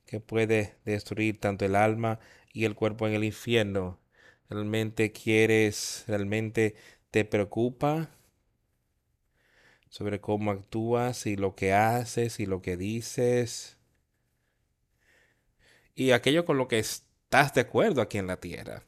que 0.06 0.20
puede 0.20 0.76
destruir 0.84 1.40
tanto 1.40 1.64
el 1.64 1.76
alma 1.76 2.20
y 2.52 2.64
el 2.64 2.74
cuerpo 2.74 3.06
en 3.06 3.14
el 3.14 3.24
infierno. 3.24 4.00
¿Realmente 4.48 5.12
quieres, 5.12 6.04
realmente 6.06 6.74
te 7.10 7.24
preocupa 7.24 8.10
sobre 9.88 10.20
cómo 10.20 10.50
actúas 10.50 11.26
y 11.26 11.36
lo 11.36 11.54
que 11.54 11.72
haces 11.72 12.38
y 12.40 12.46
lo 12.46 12.60
que 12.62 12.76
dices? 12.76 13.78
Y 15.94 16.10
aquello 16.10 16.44
con 16.44 16.58
lo 16.58 16.68
que 16.68 16.78
estás 16.78 17.54
de 17.54 17.62
acuerdo 17.62 18.02
aquí 18.02 18.18
en 18.18 18.26
la 18.26 18.38
tierra. 18.38 18.84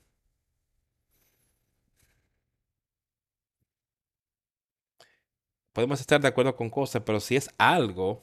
Podemos 5.77 6.01
estar 6.01 6.23
de 6.23 6.29
acuerdo 6.29 6.57
con 6.57 6.71
cosas, 6.71 7.03
pero 7.05 7.21
si 7.21 7.37
es 7.37 7.51
algo 7.59 8.23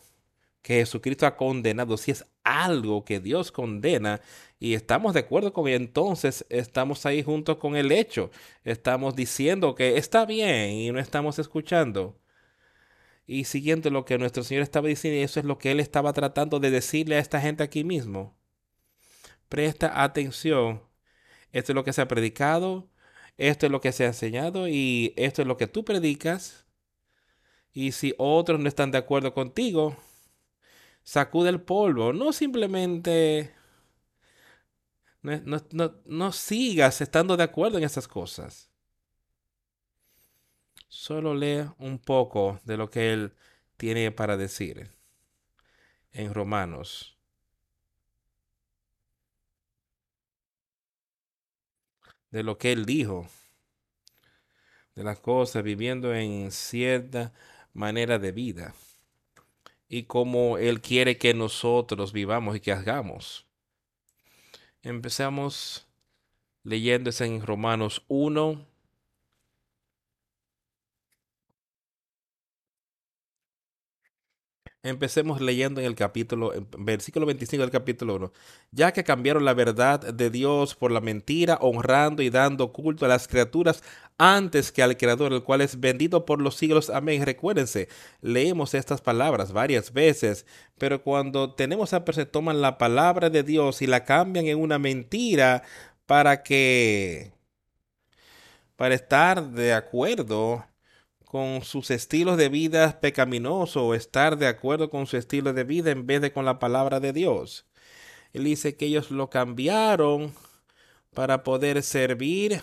que 0.64 0.78
Jesucristo 0.78 1.28
ha 1.28 1.38
condenado, 1.38 1.98
si 1.98 2.10
es 2.10 2.26
algo 2.44 3.06
que 3.06 3.20
Dios 3.20 3.52
condena 3.52 4.22
y 4.60 4.74
estamos 4.74 5.14
de 5.14 5.20
acuerdo 5.20 5.54
con 5.54 5.68
él, 5.68 5.76
entonces 5.76 6.48
estamos 6.50 7.06
ahí 7.06 7.22
junto 7.22 7.60
con 7.60 7.76
el 7.76 7.92
hecho. 7.92 8.32
Estamos 8.64 9.16
diciendo 9.16 9.76
que 9.76 9.98
está 9.98 10.26
bien 10.26 10.72
y 10.72 10.92
no 10.92 10.98
estamos 10.98 11.38
escuchando. 11.38 12.20
Y 13.28 13.44
siguiendo 13.44 13.92
lo 13.92 14.04
que 14.04 14.18
nuestro 14.18 14.44
Señor 14.44 14.64
estaba 14.64 14.88
diciendo, 14.88 15.24
eso 15.24 15.40
es 15.40 15.46
lo 15.46 15.60
que 15.60 15.70
Él 15.70 15.80
estaba 15.80 16.12
tratando 16.12 16.60
de 16.60 16.72
decirle 16.72 17.18
a 17.18 17.20
esta 17.20 17.40
gente 17.40 17.62
aquí 17.62 17.84
mismo. 17.84 18.36
Presta 19.48 20.04
atención. 20.04 20.82
Esto 21.52 21.74
es 21.74 21.76
lo 21.76 21.84
que 21.84 21.94
se 21.94 22.02
ha 22.02 22.08
predicado, 22.08 22.90
esto 23.38 23.68
es 23.68 23.72
lo 23.72 23.80
que 23.80 23.92
se 23.92 24.06
ha 24.06 24.08
enseñado 24.08 24.68
y 24.68 25.14
esto 25.18 25.44
es 25.44 25.48
lo 25.48 25.56
que 25.58 25.68
tú 25.68 25.86
predicas. 25.86 26.63
Y 27.74 27.92
si 27.92 28.14
otros 28.18 28.60
no 28.60 28.68
están 28.68 28.92
de 28.92 29.00
acuerdo 29.00 29.34
contigo, 29.34 29.98
sacude 31.04 31.50
el 31.50 31.62
polvo. 31.62 32.14
No 32.14 32.32
simplemente... 32.32 33.54
No, 35.24 36.32
sigas 36.34 37.00
estando 37.00 37.38
de 37.38 37.44
acuerdo 37.44 37.78
en 37.78 37.86
esas 37.86 38.08
cosas. 38.08 38.70
Solo 40.90 41.34
lee 41.34 41.66
un 41.80 41.98
poco 41.98 42.60
de 42.66 42.78
lo 42.78 42.90
que 42.90 43.14
él 43.14 43.34
tiene 43.78 44.12
para 44.12 44.38
decir 44.38 44.92
en 46.12 46.34
Romanos. 46.34 47.18
De 52.30 52.44
lo 52.44 52.58
que 52.58 52.74
él 52.74 52.86
dijo. 52.86 53.28
De 54.94 55.04
las 55.04 55.20
cosas 55.20 55.64
viviendo 55.64 56.14
en 56.14 56.52
cierta 56.52 57.34
manera 57.74 58.20
de 58.20 58.32
vida 58.32 58.74
y 59.88 60.04
cómo 60.04 60.58
Él 60.58 60.82
quiere 60.82 61.18
que 61.18 61.34
nosotros 61.34 62.14
vivamos 62.14 62.56
y 62.56 62.60
que 62.60 62.72
hagamos. 62.72 63.46
Empezamos 64.82 65.88
leyendo 66.64 67.12
en 67.20 67.46
Romanos 67.46 68.04
1, 68.08 68.66
Empecemos 74.86 75.40
leyendo 75.40 75.80
en 75.80 75.88
el 75.88 75.96
capítulo, 75.96 76.52
versículo 76.78 77.26
25 77.26 77.62
del 77.62 77.72
capítulo 77.72 78.16
1. 78.16 78.34
Ya 78.72 78.92
que 78.92 79.06
cambiaron 79.06 79.46
la 79.46 79.54
verdad 79.54 80.02
de 80.02 80.30
Dios 80.30 80.76
por 80.76 80.92
la 80.92 81.00
mentira, 81.00 81.58
honrando 81.62 82.22
y 82.22 82.30
dando 82.30 82.74
culto 82.74 83.06
a 83.06 83.08
las 83.08 83.30
criaturas 83.30 83.82
antes 84.18 84.74
que 84.74 84.84
al 84.84 84.98
Creador, 84.98 85.32
el 85.32 85.42
cual 85.42 85.62
es 85.62 85.80
bendito 85.80 86.26
por 86.26 86.42
los 86.42 86.58
siglos. 86.58 86.90
Amén. 86.90 87.26
Recuérdense, 87.26 87.88
leemos 88.20 88.74
estas 88.74 89.00
palabras 89.00 89.54
varias 89.54 89.94
veces, 89.94 90.46
pero 90.78 91.02
cuando 91.02 91.54
tenemos 91.56 91.94
a 91.94 92.04
se 92.12 92.26
toman 92.26 92.60
la 92.62 92.78
palabra 92.78 93.30
de 93.30 93.44
Dios 93.44 93.82
y 93.82 93.88
la 93.88 94.04
cambian 94.04 94.48
en 94.48 94.60
una 94.60 94.80
mentira 94.80 95.64
para 96.06 96.44
que, 96.44 97.32
para 98.76 98.96
estar 98.96 99.52
de 99.52 99.74
acuerdo 99.74 100.66
con 101.34 101.64
sus 101.64 101.90
estilos 101.90 102.38
de 102.38 102.48
vida 102.48 103.00
pecaminosos 103.02 103.78
o 103.78 103.96
estar 103.96 104.38
de 104.38 104.46
acuerdo 104.46 104.92
con 104.92 105.08
su 105.08 105.18
estilo 105.18 105.52
de 105.52 105.64
vida 105.64 105.90
en 105.90 106.06
vez 106.06 106.22
de 106.22 106.32
con 106.32 106.46
la 106.46 106.60
palabra 106.60 107.00
de 107.00 107.12
Dios. 107.12 107.66
Él 108.34 108.44
dice 108.44 108.78
que 108.78 108.86
ellos 108.86 109.10
lo 109.10 109.32
cambiaron 109.32 110.32
para 111.12 111.42
poder 111.42 111.82
servir 111.82 112.62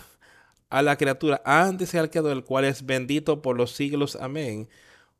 a 0.69 0.81
la 0.83 0.95
criatura 0.95 1.41
antes 1.43 1.93
al 1.95 2.09
creador, 2.09 2.31
el 2.31 2.45
cual 2.45 2.63
es 2.63 2.85
bendito 2.85 3.41
por 3.41 3.57
los 3.57 3.71
siglos. 3.73 4.15
Amén. 4.15 4.69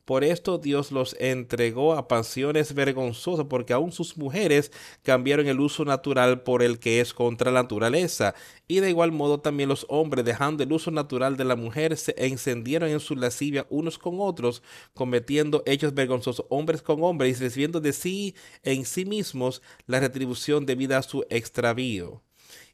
Por 0.06 0.24
esto 0.24 0.58
Dios 0.58 0.92
los 0.92 1.16
entregó 1.20 1.94
a 1.94 2.08
pasiones 2.08 2.74
vergonzosas, 2.74 3.46
porque 3.48 3.74
aún 3.74 3.92
sus 3.92 4.18
mujeres 4.18 4.72
cambiaron 5.04 5.48
el 5.48 5.60
uso 5.60 5.86
natural 5.86 6.42
por 6.44 6.64
el 6.64 6.80
que 6.80 7.02
es 7.02 7.14
contra 7.14 7.52
la 7.52 7.64
naturaleza. 7.64 8.34
Y 8.68 8.80
de 8.80 8.90
igual 8.90 9.12
modo 9.12 9.40
también 9.40 9.70
los 9.70 9.86
hombres, 9.90 10.26
dejando 10.26 10.64
el 10.64 10.72
uso 10.72 10.92
natural 10.92 11.38
de 11.38 11.46
la 11.46 11.56
mujer, 11.56 11.98
se 11.98 12.16
encendieron 12.18 12.90
en 12.90 13.00
su 13.00 13.16
lascivia 13.16 13.68
unos 13.70 13.98
con 13.98 14.16
otros, 14.20 14.64
cometiendo 14.94 15.64
hechos 15.66 15.94
vergonzosos, 15.94 16.46
hombres 16.50 16.82
con 16.82 17.04
hombres, 17.04 17.40
y 17.40 17.44
recibiendo 17.44 17.80
de 17.80 17.94
sí 17.94 18.36
en 18.64 18.86
sí 18.86 19.06
mismos 19.06 19.62
la 19.86 20.00
retribución 20.00 20.66
debida 20.66 20.98
a 20.98 21.04
su 21.04 21.26
extravío. 21.30 22.22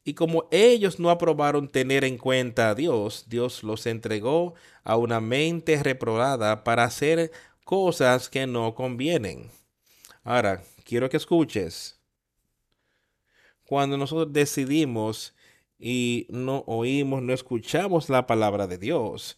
Y 0.08 0.14
como 0.14 0.48
ellos 0.52 1.02
no 1.02 1.10
aprobaron 1.10 1.68
tener 1.68 2.06
en 2.06 2.18
cuenta 2.18 2.70
a 2.70 2.76
Dios, 2.76 3.26
Dios 3.28 3.62
los 3.62 3.86
entregó 3.86 4.54
a 4.86 4.96
una 4.96 5.20
mente 5.20 5.84
reprobada 5.84 6.64
para 6.64 6.86
hacer 6.86 7.30
cosas 7.66 8.30
que 8.30 8.48
no 8.48 8.74
convienen. 8.74 9.52
Ahora, 10.24 10.64
quiero 10.86 11.10
que 11.10 11.18
escuches. 11.18 12.00
Cuando 13.66 13.98
nosotros 13.98 14.32
decidimos 14.32 15.36
y 15.78 16.26
no 16.30 16.64
oímos, 16.68 17.22
no 17.22 17.34
escuchamos 17.34 18.10
la 18.10 18.26
palabra 18.28 18.66
de 18.66 18.78
Dios, 18.78 19.38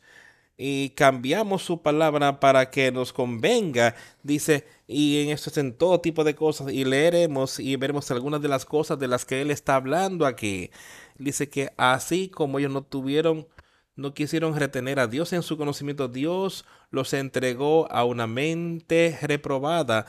y 0.62 0.90
cambiamos 0.90 1.64
su 1.64 1.82
palabra 1.82 2.42
para 2.42 2.70
que 2.70 2.92
nos 2.92 3.14
convenga, 3.14 3.96
dice, 4.24 4.68
y 4.88 5.22
en 5.24 5.30
esto 5.30 5.50
es 5.50 5.58
en 5.58 5.72
todo 5.72 6.02
tipo 6.02 6.26
de 6.26 6.36
cosas, 6.36 6.74
y 6.74 6.84
leeremos 6.84 7.62
y 7.62 7.78
veremos 7.78 8.12
algunas 8.12 8.42
de 8.42 8.50
las 8.50 8.66
cosas 8.66 9.00
de 9.00 9.08
las 9.08 9.24
que 9.24 9.40
él 9.40 9.52
está 9.52 9.76
hablando 9.76 10.26
aquí. 10.26 10.70
Dice 11.18 11.50
que 11.50 11.72
así 11.78 12.28
como 12.28 12.60
ellos 12.60 12.74
no 12.74 12.84
tuvieron, 12.84 13.48
no 13.96 14.14
quisieron 14.14 14.54
retener 14.54 15.00
a 15.00 15.08
Dios 15.08 15.32
en 15.32 15.44
su 15.44 15.58
conocimiento, 15.58 16.10
Dios 16.10 16.66
los 16.92 17.14
entregó 17.14 17.90
a 17.90 18.04
una 18.04 18.28
mente 18.28 19.18
reprobada, 19.22 20.08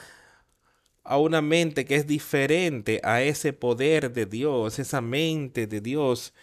a 1.04 1.16
una 1.18 1.42
mente 1.42 1.84
que 1.84 1.94
es 1.94 2.08
diferente 2.08 3.00
a 3.04 3.22
ese 3.22 3.52
poder 3.52 4.12
de 4.12 4.26
Dios, 4.26 4.80
esa 4.80 5.00
mente 5.00 5.68
de 5.68 5.80
Dios, 5.80 6.34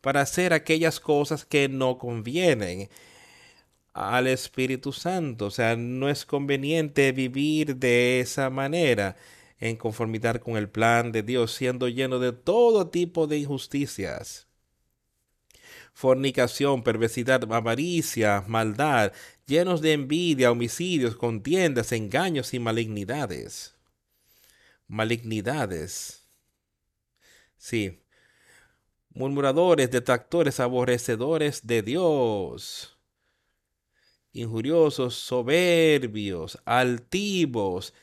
para 0.00 0.20
hacer 0.20 0.52
aquellas 0.52 1.00
cosas 1.00 1.44
que 1.44 1.68
no 1.68 1.98
convienen 1.98 2.88
al 3.96 4.26
Espíritu 4.26 4.92
Santo. 4.92 5.46
O 5.46 5.50
sea, 5.50 5.74
no 5.74 6.08
es 6.10 6.26
conveniente 6.26 7.12
vivir 7.12 7.76
de 7.76 8.20
esa 8.20 8.50
manera 8.50 9.16
en 9.58 9.76
conformidad 9.76 10.40
con 10.40 10.56
el 10.58 10.68
plan 10.68 11.12
de 11.12 11.22
Dios, 11.22 11.52
siendo 11.52 11.88
lleno 11.88 12.18
de 12.18 12.32
todo 12.32 12.88
tipo 12.90 13.26
de 13.26 13.38
injusticias. 13.38 14.46
Fornicación, 15.94 16.82
perversidad, 16.82 17.42
avaricia, 17.50 18.44
maldad, 18.46 19.12
llenos 19.46 19.80
de 19.80 19.94
envidia, 19.94 20.52
homicidios, 20.52 21.16
contiendas, 21.16 21.90
engaños 21.92 22.52
y 22.52 22.58
malignidades. 22.58 23.74
Malignidades. 24.88 26.28
Sí, 27.56 28.02
murmuradores, 29.14 29.90
detractores, 29.90 30.60
aborrecedores 30.60 31.66
de 31.66 31.80
Dios, 31.80 32.95
injuriosos, 34.36 35.14
soberbios, 35.14 36.58
altivos, 36.64 37.94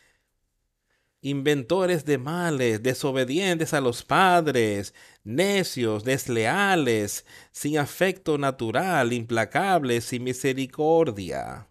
inventores 1.21 2.05
de 2.05 2.17
males, 2.17 2.83
desobedientes 2.83 3.73
a 3.73 3.81
los 3.81 4.03
padres, 4.03 4.93
necios, 5.23 6.03
desleales, 6.03 7.25
sin 7.51 7.77
afecto 7.77 8.37
natural, 8.37 9.13
implacables, 9.13 10.05
sin 10.05 10.23
misericordia. 10.23 11.67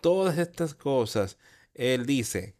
Todas 0.00 0.38
estas 0.38 0.74
cosas, 0.74 1.38
Él 1.74 2.06
dice, 2.06 2.56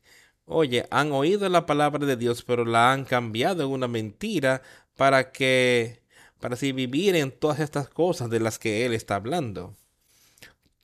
oye, 0.47 0.87
han 0.91 1.13
oído 1.13 1.49
la 1.49 1.67
palabra 1.67 2.07
de 2.07 2.17
Dios, 2.17 2.43
pero 2.43 2.65
la 2.65 2.93
han 2.93 3.05
cambiado 3.05 3.65
en 3.65 3.71
una 3.71 3.89
mentira 3.89 4.63
para 4.97 5.33
que, 5.33 6.03
para 6.41 6.55
así 6.55 6.73
vivir 6.73 7.17
en 7.17 7.31
todas 7.33 7.61
estas 7.61 7.89
cosas 7.89 8.31
de 8.31 8.41
las 8.41 8.59
que 8.59 8.85
Él 8.87 8.95
está 8.95 9.17
hablando. 9.17 9.77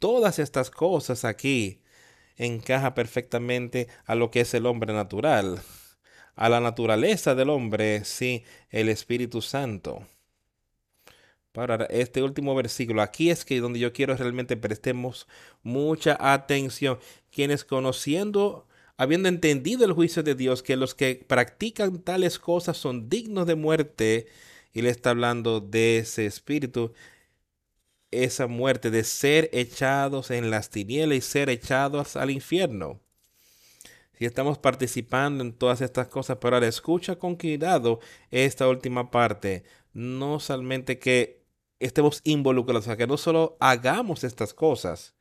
Todas 0.00 0.38
estas 0.38 0.70
cosas 0.70 1.26
aquí 1.26 1.82
encaja 2.36 2.94
perfectamente 2.94 3.86
a 4.06 4.14
lo 4.14 4.30
que 4.30 4.40
es 4.40 4.54
el 4.54 4.64
hombre 4.64 4.94
natural, 4.94 5.60
a 6.34 6.48
la 6.48 6.58
naturaleza 6.58 7.34
del 7.34 7.50
hombre, 7.50 8.04
sí, 8.06 8.42
el 8.70 8.88
Espíritu 8.88 9.42
Santo. 9.42 10.06
Para 11.52 11.84
este 11.84 12.22
último 12.22 12.54
versículo, 12.54 13.02
aquí 13.02 13.28
es 13.28 13.44
que 13.44 13.60
donde 13.60 13.78
yo 13.78 13.92
quiero 13.92 14.16
realmente 14.16 14.56
prestemos 14.56 15.28
mucha 15.62 16.16
atención. 16.18 16.98
Quienes 17.30 17.66
conociendo, 17.66 18.66
habiendo 18.96 19.28
entendido 19.28 19.84
el 19.84 19.92
juicio 19.92 20.22
de 20.22 20.34
Dios, 20.34 20.62
que 20.62 20.76
los 20.76 20.94
que 20.94 21.26
practican 21.26 21.98
tales 21.98 22.38
cosas 22.38 22.78
son 22.78 23.10
dignos 23.10 23.46
de 23.46 23.54
muerte, 23.54 24.28
y 24.72 24.80
le 24.80 24.88
está 24.88 25.10
hablando 25.10 25.60
de 25.60 25.98
ese 25.98 26.24
espíritu, 26.24 26.94
esa 28.10 28.46
muerte, 28.46 28.90
de 28.90 29.04
ser 29.04 29.50
echados 29.52 30.30
en 30.30 30.50
las 30.50 30.70
tinieblas 30.70 31.18
y 31.18 31.20
ser 31.20 31.50
echados 31.50 32.16
al 32.16 32.30
infierno. 32.30 33.00
Si 34.18 34.26
estamos 34.26 34.58
participando 34.58 35.42
en 35.42 35.52
todas 35.52 35.80
estas 35.80 36.08
cosas, 36.08 36.38
pero 36.40 36.56
ahora 36.56 36.68
escucha 36.68 37.16
con 37.16 37.36
cuidado 37.36 38.00
esta 38.30 38.68
última 38.68 39.10
parte. 39.10 39.64
No 39.94 40.40
solamente 40.40 40.98
que 40.98 41.42
estemos 41.78 42.20
involucrados, 42.24 42.86
o 42.86 42.96
que 42.96 43.06
no 43.06 43.16
solo 43.16 43.56
hagamos 43.60 44.24
estas 44.24 44.52
cosas, 44.52 45.14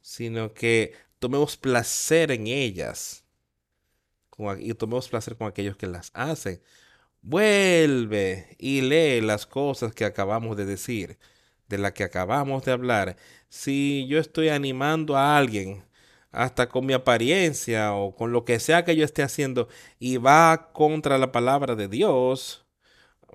sino 0.00 0.52
que 0.52 0.94
tomemos 1.20 1.56
placer 1.56 2.32
en 2.32 2.48
ellas 2.48 3.24
y 4.58 4.74
tomemos 4.74 5.08
placer 5.08 5.36
con 5.36 5.48
aquellos 5.48 5.76
que 5.76 5.86
las 5.86 6.10
hacen. 6.14 6.62
Vuelve 7.22 8.56
y 8.58 8.80
lee 8.80 9.20
las 9.20 9.46
cosas 9.46 9.94
que 9.94 10.04
acabamos 10.04 10.56
de 10.56 10.64
decir 10.64 11.18
de 11.70 11.78
la 11.78 11.94
que 11.94 12.04
acabamos 12.04 12.64
de 12.64 12.72
hablar, 12.72 13.16
si 13.48 14.06
yo 14.08 14.18
estoy 14.18 14.50
animando 14.50 15.16
a 15.16 15.38
alguien, 15.38 15.84
hasta 16.32 16.68
con 16.68 16.86
mi 16.86 16.92
apariencia 16.92 17.94
o 17.94 18.14
con 18.14 18.32
lo 18.32 18.44
que 18.44 18.60
sea 18.60 18.84
que 18.84 18.96
yo 18.96 19.04
esté 19.04 19.22
haciendo, 19.22 19.68
y 19.98 20.18
va 20.18 20.72
contra 20.72 21.16
la 21.18 21.32
palabra 21.32 21.76
de 21.76 21.88
Dios, 21.88 22.66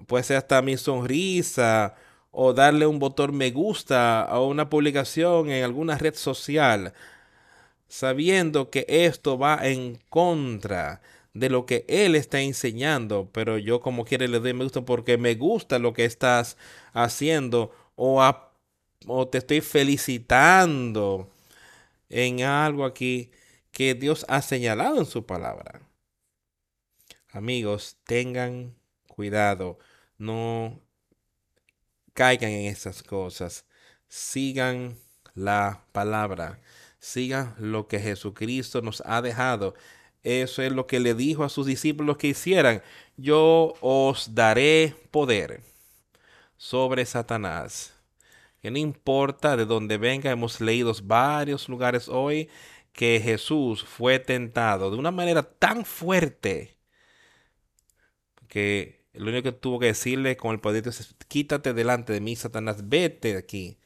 puede 0.08 0.24
ser 0.24 0.38
hasta 0.38 0.62
mi 0.62 0.78
sonrisa 0.78 1.96
o 2.32 2.54
darle 2.54 2.86
un 2.88 3.00
botón 3.00 3.36
me 3.36 3.52
gusta 3.52 4.22
a 4.24 4.42
una 4.42 4.70
publicación 4.70 5.50
en 5.50 5.64
alguna 5.64 5.98
red 5.98 6.16
social, 6.16 6.94
sabiendo 7.88 8.70
que 8.70 8.86
esto 8.90 9.38
va 9.38 9.60
en 9.64 10.00
contra 10.10 11.02
de 11.34 11.50
lo 11.50 11.66
que 11.66 11.86
él 11.88 12.16
está 12.16 12.42
enseñando, 12.42 13.30
pero 13.34 13.58
yo 13.58 13.82
como 13.82 14.06
quiere 14.06 14.28
le 14.28 14.40
doy 14.40 14.54
me 14.54 14.64
gusta 14.64 14.82
porque 14.86 15.18
me 15.18 15.36
gusta 15.36 15.80
lo 15.80 15.94
que 15.94 16.06
estás 16.06 16.58
haciendo 16.94 17.72
o, 17.96 19.28
te 19.32 19.38
estoy 19.38 19.62
felicitando 19.62 21.30
en 22.10 22.44
algo 22.44 22.86
aquí 22.86 23.32
que 23.72 23.94
Dios 23.94 24.26
ha 24.30 24.42
señalado 24.42 25.00
en 25.00 25.06
su 25.06 25.26
palabra. 25.26 25.82
Amigos, 27.32 27.98
tengan 28.06 28.76
cuidado, 29.08 29.78
no 30.18 30.80
caigan 32.14 32.52
en 32.52 32.66
esas 32.68 33.04
cosas, 33.04 33.66
sigan 34.08 34.98
la 35.34 35.86
palabra, 35.92 36.62
sigan 37.00 37.54
lo 37.60 37.88
que 37.88 38.00
Jesucristo 38.00 38.82
nos 38.82 39.04
ha 39.06 39.22
dejado. 39.22 39.76
Eso 40.24 40.64
es 40.64 40.72
lo 40.72 40.88
que 40.88 41.00
le 41.00 41.14
dijo 41.14 41.44
a 41.44 41.50
sus 41.50 41.68
discípulos 41.68 42.18
que 42.18 42.28
hicieran. 42.28 42.82
Yo 43.18 43.74
os 43.82 44.34
daré 44.34 44.96
poder 45.12 45.62
sobre 46.58 47.06
Satanás. 47.06 47.94
Que 48.62 48.72
no 48.72 48.78
importa 48.78 49.58
de 49.58 49.66
dónde 49.66 49.98
venga, 49.98 50.32
hemos 50.32 50.60
leído 50.62 50.94
varios 51.04 51.70
lugares 51.70 52.10
hoy 52.10 52.50
que 52.94 53.20
Jesús 53.24 53.84
fue 53.84 54.20
tentado 54.20 54.90
de 54.90 54.98
una 54.98 55.12
manera 55.12 55.44
tan 55.44 55.86
fuerte 55.86 56.78
que 58.48 59.06
lo 59.14 59.30
único 59.30 59.44
que 59.44 59.52
tuvo 59.52 59.80
que 59.80 59.88
decirle 59.88 60.38
con 60.38 60.52
el 60.52 60.60
poder 60.60 60.88
es 60.88 61.16
quítate 61.28 61.74
delante 61.74 62.14
de 62.14 62.22
mí, 62.22 62.36
Satanás, 62.36 62.88
vete 62.90 63.34
de 63.34 63.38
aquí. 63.38 63.78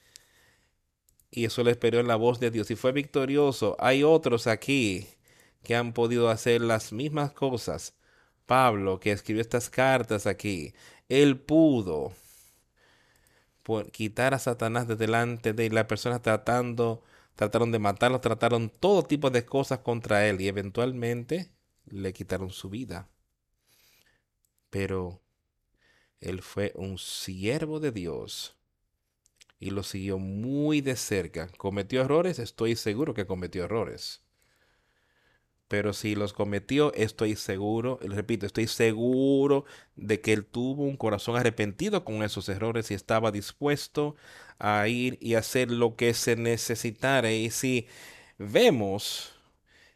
Y 1.32 1.46
eso 1.46 1.64
le 1.64 1.72
esperó 1.72 2.00
en 2.00 2.08
la 2.08 2.16
voz 2.16 2.40
de 2.40 2.52
Dios 2.52 2.72
y 2.72 2.76
fue 2.76 2.92
victorioso. 2.92 3.76
Hay 3.80 4.04
otros 4.04 4.48
aquí 4.48 5.08
que 5.64 5.76
han 5.76 5.94
podido 5.94 6.30
hacer 6.30 6.62
las 6.62 6.92
mismas 6.94 7.32
cosas. 7.32 7.96
Pablo, 8.46 9.00
que 9.00 9.12
escribió 9.12 9.42
estas 9.42 9.70
cartas 9.70 10.26
aquí, 10.26 10.74
él 11.08 11.40
pudo 11.40 12.14
quitar 13.92 14.34
a 14.34 14.40
Satanás 14.40 14.88
de 14.88 14.96
delante 14.96 15.54
de 15.54 15.70
la 15.70 15.88
persona 15.88 16.22
tratando, 16.22 17.04
trataron 17.36 17.72
de 17.72 17.80
matarlo, 17.80 18.20
trataron 18.20 18.70
todo 18.70 19.04
tipo 19.04 19.30
de 19.30 19.46
cosas 19.46 19.80
contra 19.80 20.28
él 20.28 20.42
y 20.42 20.48
eventualmente 20.48 21.52
le 21.86 22.14
quitaron 22.14 22.52
su 22.52 22.70
vida. 22.70 23.10
Pero 24.70 25.22
él 26.20 26.42
fue 26.42 26.74
un 26.76 26.98
siervo 26.98 27.80
de 27.80 27.92
Dios 27.92 28.56
y 29.60 29.72
lo 29.72 29.84
siguió 29.84 30.20
muy 30.20 30.82
de 30.82 30.96
cerca. 30.96 31.50
¿Cometió 31.58 32.02
errores? 32.02 32.40
Estoy 32.40 32.76
seguro 32.76 33.14
que 33.14 33.26
cometió 33.26 33.66
errores 33.66 34.22
pero 35.70 35.94
si 35.94 36.16
los 36.16 36.34
cometió, 36.34 36.92
estoy 36.96 37.36
seguro, 37.36 38.00
repito, 38.02 38.48
estoy 38.48 38.68
seguro 38.68 39.66
de 39.96 40.20
que 40.20 40.34
él 40.34 40.44
tuvo 40.44 40.84
un 40.84 40.98
corazón 40.98 41.38
arrepentido 41.38 42.04
con 42.04 42.24
esos 42.24 42.50
errores 42.50 42.90
y 42.92 42.96
estaba 42.96 43.32
dispuesto 43.32 44.16
a 44.58 44.88
ir 44.88 45.20
y 45.22 45.36
hacer 45.36 45.72
lo 45.72 45.96
que 45.96 46.16
se 46.16 46.36
necesitara. 46.36 47.32
Y 47.32 47.52
si 47.52 47.88
vemos 48.40 49.36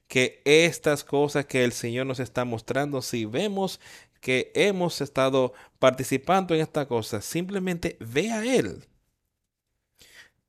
que 0.08 0.42
estas 0.46 1.04
cosas 1.04 1.48
que 1.48 1.64
el 1.64 1.72
Señor 1.72 2.06
nos 2.06 2.20
está 2.20 2.46
mostrando, 2.46 3.02
si 3.02 3.26
vemos 3.26 3.80
que 4.22 4.52
hemos 4.54 5.02
estado 5.02 5.54
participando 5.80 6.54
en 6.54 6.62
esta 6.62 6.88
cosa, 6.88 7.20
simplemente 7.22 7.98
ve 8.00 8.32
a 8.32 8.46
Él 8.46 8.86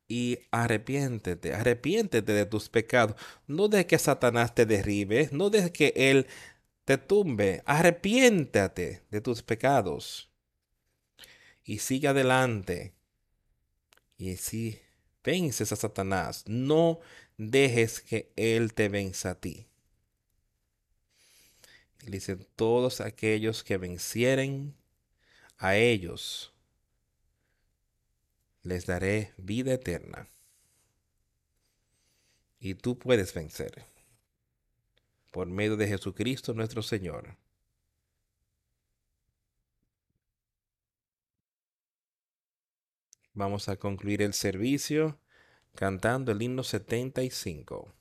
y 0.08 0.38
arrepiéntete, 0.50 1.54
arrepiéntete 1.54 2.32
de 2.32 2.46
tus 2.46 2.68
pecados. 2.68 3.16
No 3.46 3.68
de 3.68 3.86
que 3.86 3.98
Satanás 3.98 4.54
te 4.54 4.66
derribe, 4.66 5.28
no 5.32 5.50
de 5.50 5.72
que 5.72 5.92
Él 5.96 6.26
te 6.84 6.98
tumbe. 6.98 7.62
Arrepiéntate 7.66 9.02
de 9.10 9.20
tus 9.20 9.42
pecados 9.42 10.30
y 11.64 11.78
sigue 11.78 12.08
adelante. 12.08 12.94
Y 14.16 14.36
si 14.36 14.80
vences 15.22 15.72
a 15.72 15.76
Satanás, 15.76 16.44
no 16.46 17.00
dejes 17.38 18.00
que 18.00 18.32
Él 18.36 18.74
te 18.74 18.88
venza 18.88 19.30
a 19.30 19.40
ti. 19.40 19.66
dicen 22.06 22.46
todos 22.54 23.00
aquellos 23.00 23.64
que 23.64 23.78
vencieren 23.78 24.74
a 25.56 25.76
ellos 25.76 26.53
les 28.64 28.86
daré 28.86 29.34
vida 29.36 29.74
eterna. 29.74 30.28
Y 32.58 32.74
tú 32.74 32.98
puedes 32.98 33.32
vencer 33.34 33.86
por 35.30 35.46
medio 35.46 35.76
de 35.76 35.86
Jesucristo 35.86 36.54
nuestro 36.54 36.82
Señor. 36.82 37.36
Vamos 43.34 43.68
a 43.68 43.76
concluir 43.76 44.22
el 44.22 44.32
servicio 44.32 45.20
cantando 45.74 46.32
el 46.32 46.40
himno 46.40 46.62
75. 46.62 47.92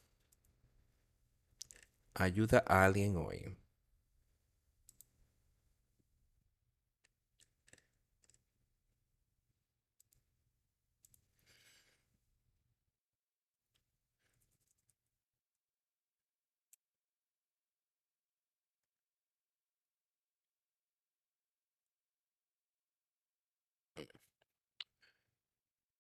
Ayuda 2.13 2.63
a 2.67 2.85
alguien 2.85 3.17
hoy. 3.17 3.57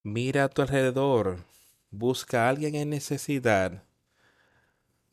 Mira 0.05 0.43
a 0.43 0.49
tu 0.49 0.61
alrededor, 0.61 1.45
busca 1.89 2.45
a 2.45 2.49
alguien 2.49 2.75
en 2.75 2.89
necesidad, 2.89 3.83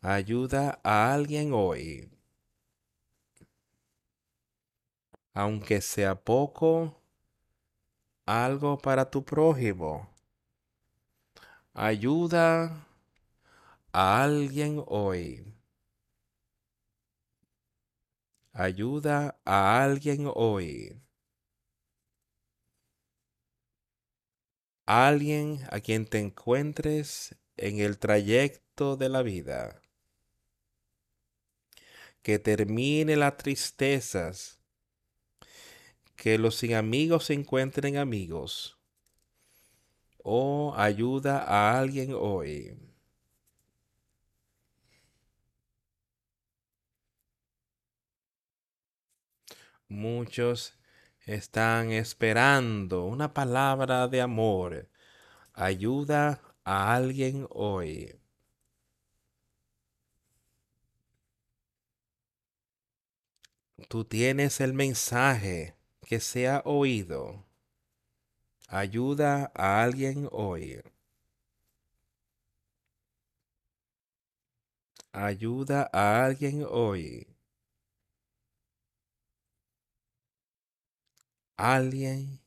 ayuda 0.03 0.81
a 0.83 1.15
alguien 1.15 1.53
hoy, 1.55 2.11
aunque 5.33 5.81
sea 5.81 6.17
poco, 6.17 6.97
algo 8.27 8.79
para 8.79 9.09
tu 9.09 9.25
prójimo. 9.25 10.09
Ayuda 11.73 12.85
a 13.93 14.23
alguien 14.25 14.83
hoy. 14.89 15.45
Ayuda 18.53 19.39
a 19.45 19.83
alguien 19.85 20.31
hoy. 20.35 21.01
Alguien 24.93 25.61
a 25.71 25.79
quien 25.79 26.05
te 26.05 26.19
encuentres 26.19 27.37
en 27.57 27.79
el 27.79 27.97
trayecto 27.97 28.97
de 28.97 29.09
la 29.09 29.23
vida. 29.23 29.81
Que 32.23 32.41
termine 32.41 33.15
las 33.15 33.37
tristezas. 33.37 34.59
Que 36.17 36.39
los 36.39 36.57
sin 36.57 36.75
amigos 36.75 37.27
se 37.27 37.35
encuentren 37.35 37.99
amigos. 37.99 38.81
O 40.25 40.75
ayuda 40.77 41.39
a 41.39 41.79
alguien 41.79 42.13
hoy. 42.13 42.77
Muchos 49.87 50.80
están 51.33 51.93
esperando 51.93 53.05
una 53.05 53.33
palabra 53.33 54.09
de 54.09 54.21
amor. 54.21 54.89
Ayuda 55.55 56.41
a 56.65 56.95
alguien 56.95 57.47
hoy. 57.51 58.19
Tú 63.89 64.05
tienes 64.05 64.61
el 64.61 64.73
mensaje 64.75 65.77
que 66.07 66.21
se 66.21 66.49
ha 66.49 66.63
oído. 66.65 67.47
Ayuda 68.69 69.53
a 69.55 69.83
alguien 69.83 70.29
hoy. 70.33 70.83
Ayuda 75.13 75.89
a 75.93 76.25
alguien 76.25 76.65
hoy. 76.69 77.30
Alguien 81.63 82.41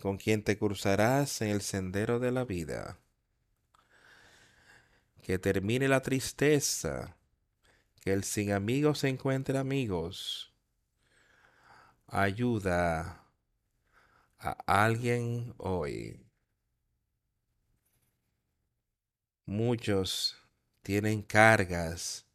con 0.00 0.16
quien 0.16 0.42
te 0.42 0.58
cruzarás 0.58 1.40
en 1.40 1.50
el 1.50 1.62
sendero 1.62 2.18
de 2.18 2.32
la 2.32 2.44
vida. 2.44 2.98
Que 5.22 5.38
termine 5.38 5.86
la 5.86 6.02
tristeza. 6.02 7.16
Que 8.00 8.12
el 8.12 8.24
sin 8.24 8.50
amigos 8.50 8.98
se 8.98 9.08
encuentre 9.08 9.56
amigos. 9.56 10.52
Ayuda 12.08 13.24
a 14.40 14.50
alguien 14.66 15.54
hoy. 15.56 16.26
Muchos 19.44 20.36
tienen 20.82 21.22
cargas 21.22 22.26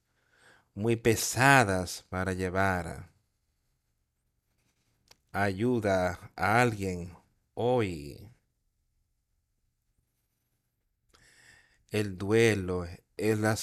muy 0.74 0.96
pesadas 0.96 2.06
para 2.08 2.32
llevar. 2.32 3.11
Ayuda 5.34 6.20
a 6.36 6.62
alguien 6.62 7.16
hoy. 7.54 8.30
El 11.90 12.18
duelo 12.18 12.86
es 13.16 13.40
la 13.40 13.56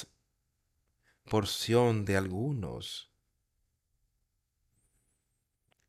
porción 1.24 2.07
de 2.07 2.16
algunos. 2.16 3.12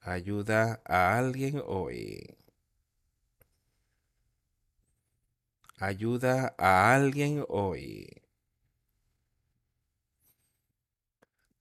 Ayuda 0.01 0.81
a 0.83 1.17
alguien 1.17 1.63
hoy. 1.65 2.37
Ayuda 5.77 6.55
a 6.57 6.93
alguien 6.93 7.45
hoy. 7.47 8.21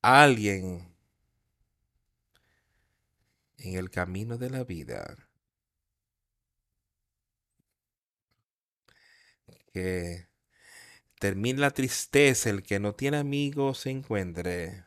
Alguien 0.02 0.87
en 3.58 3.76
el 3.76 3.90
camino 3.90 4.38
de 4.38 4.50
la 4.50 4.64
vida 4.64 5.28
que 9.72 10.28
termine 11.18 11.60
la 11.60 11.70
tristeza, 11.70 12.50
el 12.50 12.62
que 12.62 12.80
no 12.80 12.94
tiene 12.94 13.18
amigos 13.18 13.80
se 13.80 13.90
encuentre. 13.90 14.84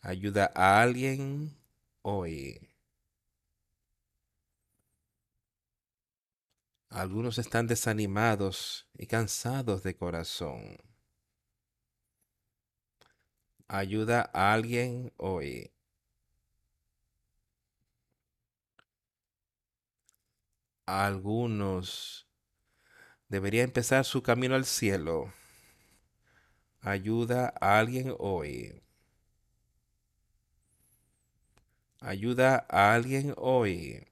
Ayuda 0.00 0.52
a 0.54 0.82
alguien 0.82 1.56
hoy. 2.02 2.68
Algunos 6.90 7.38
están 7.38 7.66
desanimados 7.66 8.86
y 8.96 9.06
cansados 9.06 9.82
de 9.82 9.96
corazón. 9.96 10.78
Ayuda 13.66 14.30
a 14.32 14.52
alguien 14.52 15.12
hoy. 15.16 15.73
Algunos 20.86 22.28
debería 23.28 23.62
empezar 23.62 24.04
su 24.04 24.22
camino 24.22 24.54
al 24.54 24.66
cielo. 24.66 25.32
Ayuda 26.80 27.54
a 27.58 27.78
alguien 27.78 28.14
hoy. 28.18 28.82
Ayuda 32.00 32.66
a 32.68 32.92
alguien 32.92 33.32
hoy. 33.38 34.06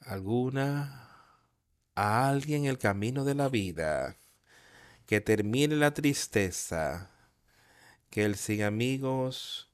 Alguna 0.00 1.06
a 1.94 2.28
alguien 2.28 2.64
el 2.64 2.78
camino 2.78 3.24
de 3.24 3.36
la 3.36 3.48
vida. 3.48 4.16
Que 5.06 5.20
termine 5.20 5.76
la 5.76 5.94
tristeza. 5.94 7.10
Que 8.10 8.24
el 8.24 8.34
sin 8.34 8.64
amigos 8.64 9.69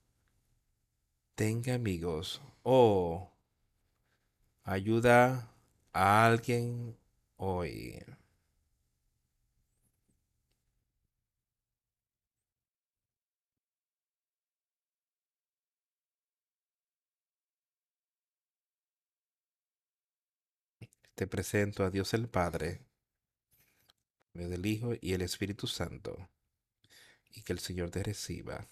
tenga 1.37 1.75
amigos. 1.75 2.43
O 2.63 3.31
ayuda 4.65 5.53
a 5.93 6.27
alguien 6.27 6.97
hoy. 7.37 8.03
Te 21.15 21.27
presento 21.27 21.85
a 21.85 21.91
Dios 21.91 22.13
el 22.15 22.29
Padre, 22.29 22.81
del 24.35 24.67
Hijo 24.67 24.93
y 25.01 25.15
el 25.15 25.23
Espíritu 25.23 25.67
Santo, 25.67 26.29
y 27.31 27.43
que 27.43 27.53
el 27.55 27.59
Señor 27.59 27.91
te 27.91 28.03
reciba. 28.03 28.69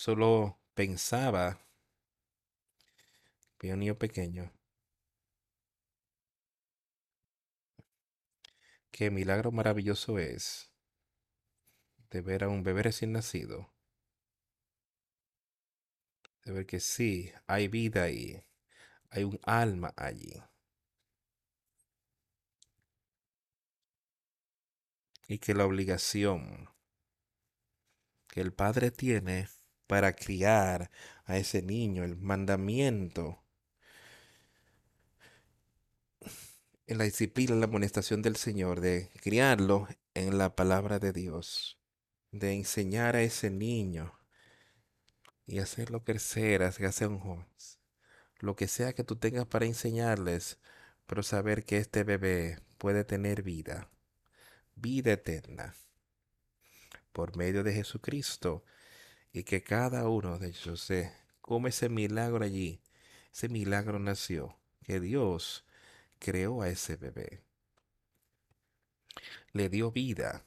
Solo 0.00 0.60
pensaba, 0.74 1.58
un 3.60 3.80
niño 3.80 3.98
pequeño, 3.98 4.52
qué 8.92 9.10
milagro 9.10 9.50
maravilloso 9.50 10.20
es 10.20 10.70
de 12.10 12.20
ver 12.20 12.44
a 12.44 12.48
un 12.48 12.62
bebé 12.62 12.84
recién 12.84 13.10
nacido. 13.10 13.74
De 16.44 16.52
ver 16.52 16.64
que 16.64 16.78
sí, 16.78 17.32
hay 17.48 17.66
vida 17.66 18.04
ahí, 18.04 18.40
hay 19.10 19.24
un 19.24 19.40
alma 19.42 19.94
allí. 19.96 20.40
Y 25.26 25.40
que 25.40 25.54
la 25.54 25.66
obligación 25.66 26.70
que 28.28 28.40
el 28.40 28.52
padre 28.52 28.92
tiene 28.92 29.48
para 29.88 30.14
criar 30.14 30.90
a 31.24 31.38
ese 31.38 31.62
niño, 31.62 32.04
el 32.04 32.16
mandamiento, 32.16 33.42
en 36.86 36.98
la 36.98 37.04
disciplina, 37.04 37.56
la 37.56 37.66
amonestación 37.66 38.22
del 38.22 38.36
Señor, 38.36 38.80
de 38.80 39.10
criarlo 39.20 39.88
en 40.14 40.38
la 40.38 40.54
palabra 40.54 40.98
de 40.98 41.12
Dios, 41.12 41.80
de 42.30 42.52
enseñar 42.52 43.16
a 43.16 43.22
ese 43.22 43.50
niño 43.50 44.14
y 45.46 45.58
hacerlo 45.58 46.04
crecer, 46.04 46.62
hacer 46.62 47.08
un. 47.08 47.46
Lo 48.40 48.54
que 48.54 48.68
sea 48.68 48.92
que 48.92 49.04
tú 49.04 49.16
tengas 49.16 49.46
para 49.46 49.66
enseñarles, 49.66 50.58
pero 51.06 51.22
saber 51.22 51.64
que 51.64 51.78
este 51.78 52.04
bebé 52.04 52.60
puede 52.76 53.04
tener 53.04 53.42
vida, 53.42 53.90
vida 54.76 55.12
eterna, 55.12 55.74
por 57.12 57.36
medio 57.36 57.64
de 57.64 57.72
Jesucristo, 57.72 58.64
y 59.38 59.44
que 59.44 59.62
cada 59.62 60.08
uno 60.08 60.36
de 60.36 60.48
ellos 60.48 60.80
se 60.80 61.12
come 61.40 61.68
ese 61.68 61.88
milagro 61.88 62.44
allí, 62.44 62.82
ese 63.32 63.48
milagro 63.48 64.00
nació, 64.00 64.58
que 64.82 64.98
Dios 64.98 65.64
creó 66.18 66.62
a 66.62 66.68
ese 66.68 66.96
bebé, 66.96 67.44
le 69.52 69.68
dio 69.68 69.92
vida. 69.92 70.44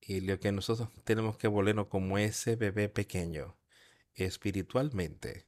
Y 0.00 0.22
lo 0.22 0.40
que 0.40 0.50
nosotros 0.50 0.88
tenemos 1.04 1.36
que 1.36 1.48
volvernos 1.48 1.88
como 1.88 2.16
ese 2.16 2.56
bebé 2.56 2.88
pequeño, 2.88 3.58
espiritualmente. 4.14 5.46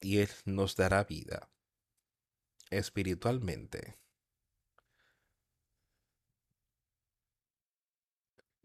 Y 0.00 0.20
Él 0.20 0.30
nos 0.46 0.76
dará 0.76 1.04
vida, 1.04 1.50
espiritualmente. 2.70 3.98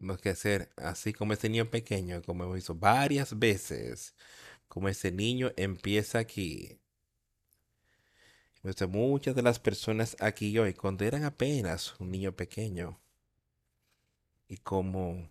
Tenemos 0.00 0.22
que 0.22 0.30
hacer 0.30 0.72
así 0.76 1.12
como 1.12 1.34
ese 1.34 1.50
niño 1.50 1.68
pequeño, 1.68 2.22
como 2.22 2.44
hemos 2.44 2.56
visto 2.56 2.74
varias 2.74 3.38
veces, 3.38 4.14
como 4.66 4.88
ese 4.88 5.12
niño 5.12 5.52
empieza 5.58 6.18
aquí. 6.18 6.80
Muchas 8.88 9.34
de 9.34 9.42
las 9.42 9.58
personas 9.58 10.16
aquí 10.18 10.58
hoy, 10.58 10.72
cuando 10.72 11.04
eran 11.04 11.24
apenas 11.24 12.00
un 12.00 12.10
niño 12.10 12.34
pequeño, 12.34 12.98
y 14.48 14.56
como 14.56 15.28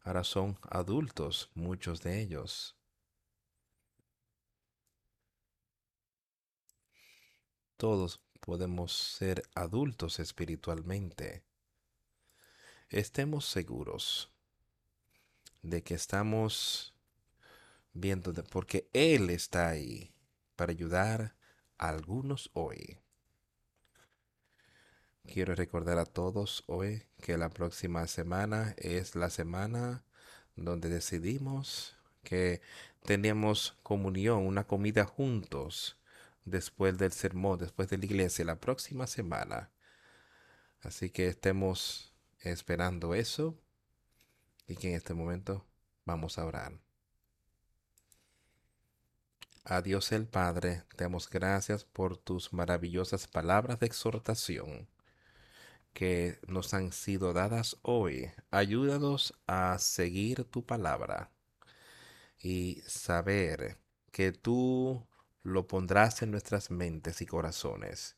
ahora 0.00 0.24
son 0.24 0.58
adultos, 0.62 1.48
muchos 1.54 2.02
de 2.02 2.20
ellos. 2.22 2.74
Todos 7.76 8.20
podemos 8.40 8.92
ser 8.92 9.44
adultos 9.54 10.18
espiritualmente 10.18 11.44
estemos 12.92 13.46
seguros 13.46 14.30
de 15.62 15.82
que 15.82 15.94
estamos 15.94 16.94
viendo, 17.94 18.32
porque 18.44 18.88
Él 18.92 19.30
está 19.30 19.68
ahí 19.68 20.12
para 20.56 20.72
ayudar 20.72 21.34
a 21.78 21.88
algunos 21.88 22.50
hoy. 22.52 22.98
Quiero 25.24 25.54
recordar 25.54 25.98
a 25.98 26.04
todos 26.04 26.64
hoy 26.66 27.04
que 27.20 27.38
la 27.38 27.48
próxima 27.48 28.06
semana 28.06 28.74
es 28.76 29.14
la 29.14 29.30
semana 29.30 30.04
donde 30.56 30.88
decidimos 30.88 31.96
que 32.22 32.60
tenemos 33.04 33.78
comunión, 33.82 34.46
una 34.46 34.64
comida 34.64 35.04
juntos 35.04 35.96
después 36.44 36.98
del 36.98 37.12
sermón, 37.12 37.58
después 37.58 37.88
de 37.88 37.98
la 37.98 38.04
iglesia, 38.04 38.44
la 38.44 38.60
próxima 38.60 39.06
semana. 39.06 39.70
Así 40.80 41.10
que 41.10 41.28
estemos 41.28 42.11
esperando 42.42 43.14
eso 43.14 43.58
y 44.66 44.76
que 44.76 44.90
en 44.90 44.96
este 44.96 45.14
momento 45.14 45.66
vamos 46.04 46.38
a 46.38 46.44
orar. 46.44 46.72
A 49.64 49.80
Dios 49.80 50.10
el 50.10 50.26
Padre, 50.26 50.82
te 50.96 51.04
damos 51.04 51.30
gracias 51.30 51.84
por 51.84 52.16
tus 52.16 52.52
maravillosas 52.52 53.28
palabras 53.28 53.78
de 53.78 53.86
exhortación 53.86 54.88
que 55.92 56.40
nos 56.48 56.74
han 56.74 56.92
sido 56.92 57.32
dadas 57.32 57.76
hoy. 57.82 58.30
Ayúdanos 58.50 59.34
a 59.46 59.78
seguir 59.78 60.44
tu 60.44 60.64
palabra 60.64 61.30
y 62.40 62.82
saber 62.86 63.78
que 64.10 64.32
tú 64.32 65.06
lo 65.42 65.66
pondrás 65.66 66.22
en 66.22 66.30
nuestras 66.30 66.70
mentes 66.70 67.20
y 67.20 67.26
corazones, 67.26 68.16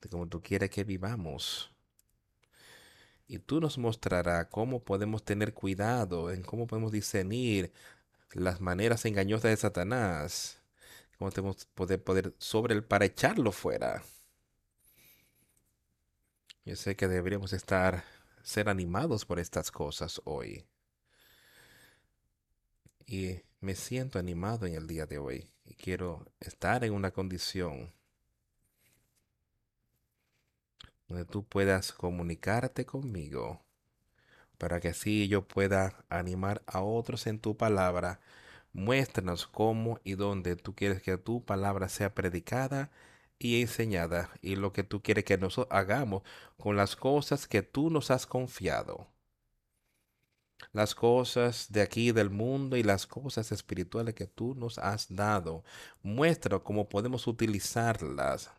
de 0.00 0.08
como 0.08 0.28
tú 0.28 0.42
quieres 0.42 0.70
que 0.70 0.84
vivamos 0.84 1.71
y 3.32 3.38
tú 3.38 3.62
nos 3.62 3.78
mostrarás 3.78 4.48
cómo 4.50 4.84
podemos 4.84 5.24
tener 5.24 5.54
cuidado, 5.54 6.30
en 6.30 6.42
cómo 6.42 6.66
podemos 6.66 6.92
discernir 6.92 7.72
las 8.34 8.60
maneras 8.60 9.06
engañosas 9.06 9.50
de 9.50 9.56
Satanás, 9.56 10.60
cómo 11.16 11.30
tenemos 11.30 11.64
poder, 11.64 12.04
poder 12.04 12.34
sobre 12.36 12.74
él 12.74 12.84
para 12.84 13.06
echarlo 13.06 13.50
fuera. 13.50 14.02
Yo 16.66 16.76
sé 16.76 16.94
que 16.94 17.08
deberíamos 17.08 17.54
estar, 17.54 18.04
ser 18.42 18.68
animados 18.68 19.24
por 19.24 19.38
estas 19.38 19.70
cosas 19.70 20.20
hoy. 20.24 20.66
Y 23.06 23.40
me 23.60 23.76
siento 23.76 24.18
animado 24.18 24.66
en 24.66 24.74
el 24.74 24.86
día 24.86 25.06
de 25.06 25.16
hoy. 25.16 25.50
Y 25.64 25.74
quiero 25.74 26.26
estar 26.38 26.84
en 26.84 26.92
una 26.92 27.12
condición 27.12 27.94
donde 31.12 31.26
tú 31.26 31.44
puedas 31.44 31.92
comunicarte 31.92 32.86
conmigo 32.86 33.60
para 34.56 34.80
que 34.80 34.88
así 34.88 35.28
yo 35.28 35.46
pueda 35.46 36.04
animar 36.08 36.62
a 36.66 36.80
otros 36.82 37.26
en 37.26 37.38
tu 37.38 37.56
palabra. 37.56 38.20
Muéstranos 38.72 39.46
cómo 39.46 40.00
y 40.04 40.14
dónde 40.14 40.56
tú 40.56 40.74
quieres 40.74 41.02
que 41.02 41.18
tu 41.18 41.44
palabra 41.44 41.88
sea 41.88 42.14
predicada 42.14 42.90
y 43.38 43.60
enseñada 43.60 44.30
y 44.40 44.56
lo 44.56 44.72
que 44.72 44.84
tú 44.84 45.02
quieres 45.02 45.24
que 45.24 45.36
nosotros 45.36 45.76
hagamos 45.76 46.22
con 46.56 46.76
las 46.76 46.96
cosas 46.96 47.46
que 47.46 47.62
tú 47.62 47.90
nos 47.90 48.10
has 48.10 48.24
confiado. 48.24 49.08
Las 50.72 50.94
cosas 50.94 51.72
de 51.72 51.82
aquí 51.82 52.12
del 52.12 52.30
mundo 52.30 52.76
y 52.76 52.82
las 52.84 53.06
cosas 53.06 53.52
espirituales 53.52 54.14
que 54.14 54.28
tú 54.28 54.54
nos 54.54 54.78
has 54.78 55.14
dado. 55.14 55.64
Muestra 56.02 56.60
cómo 56.60 56.88
podemos 56.88 57.26
utilizarlas 57.26 58.50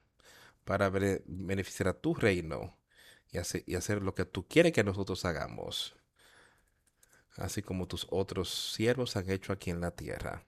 para 0.63 0.89
beneficiar 0.89 1.89
a 1.89 1.93
tu 1.93 2.13
reino 2.13 2.77
y 3.31 3.75
hacer, 3.75 4.01
lo 4.01 4.13
que 4.13 4.25
tú 4.25 4.47
quieres 4.47 4.73
que 4.73 4.83
nosotros 4.83 5.25
hagamos, 5.25 5.95
así 7.35 7.61
como 7.61 7.87
tus 7.87 8.05
otros 8.11 8.73
siervos 8.73 9.15
han 9.15 9.29
hecho 9.29 9.53
aquí 9.53 9.71
en 9.71 9.81
la 9.81 9.91
tierra. 9.91 10.45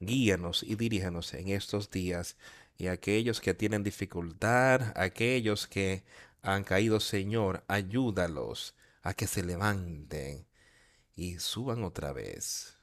Guíanos 0.00 0.62
y 0.62 0.74
diríjanos 0.74 1.34
en 1.34 1.48
estos 1.48 1.90
días 1.90 2.36
y 2.76 2.86
aquellos 2.88 3.40
que 3.40 3.54
tienen 3.54 3.84
dificultad, 3.84 4.92
aquellos 4.96 5.66
que 5.66 6.04
han 6.40 6.64
caído, 6.64 6.98
Señor, 7.00 7.64
ayúdalos 7.68 8.74
a 9.02 9.14
que 9.14 9.26
se 9.26 9.44
levanten 9.44 10.46
y 11.14 11.38
suban 11.38 11.84
otra 11.84 12.12
vez 12.12 12.78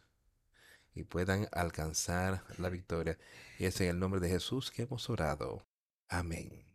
y 0.93 1.03
puedan 1.03 1.47
alcanzar 1.51 2.43
la 2.57 2.69
victoria. 2.69 3.17
Y 3.57 3.65
es 3.65 3.79
en 3.81 3.89
el 3.89 3.99
nombre 3.99 4.19
de 4.19 4.29
Jesús 4.29 4.71
que 4.71 4.83
hemos 4.83 5.09
orado. 5.09 5.68
Amén. 6.09 6.68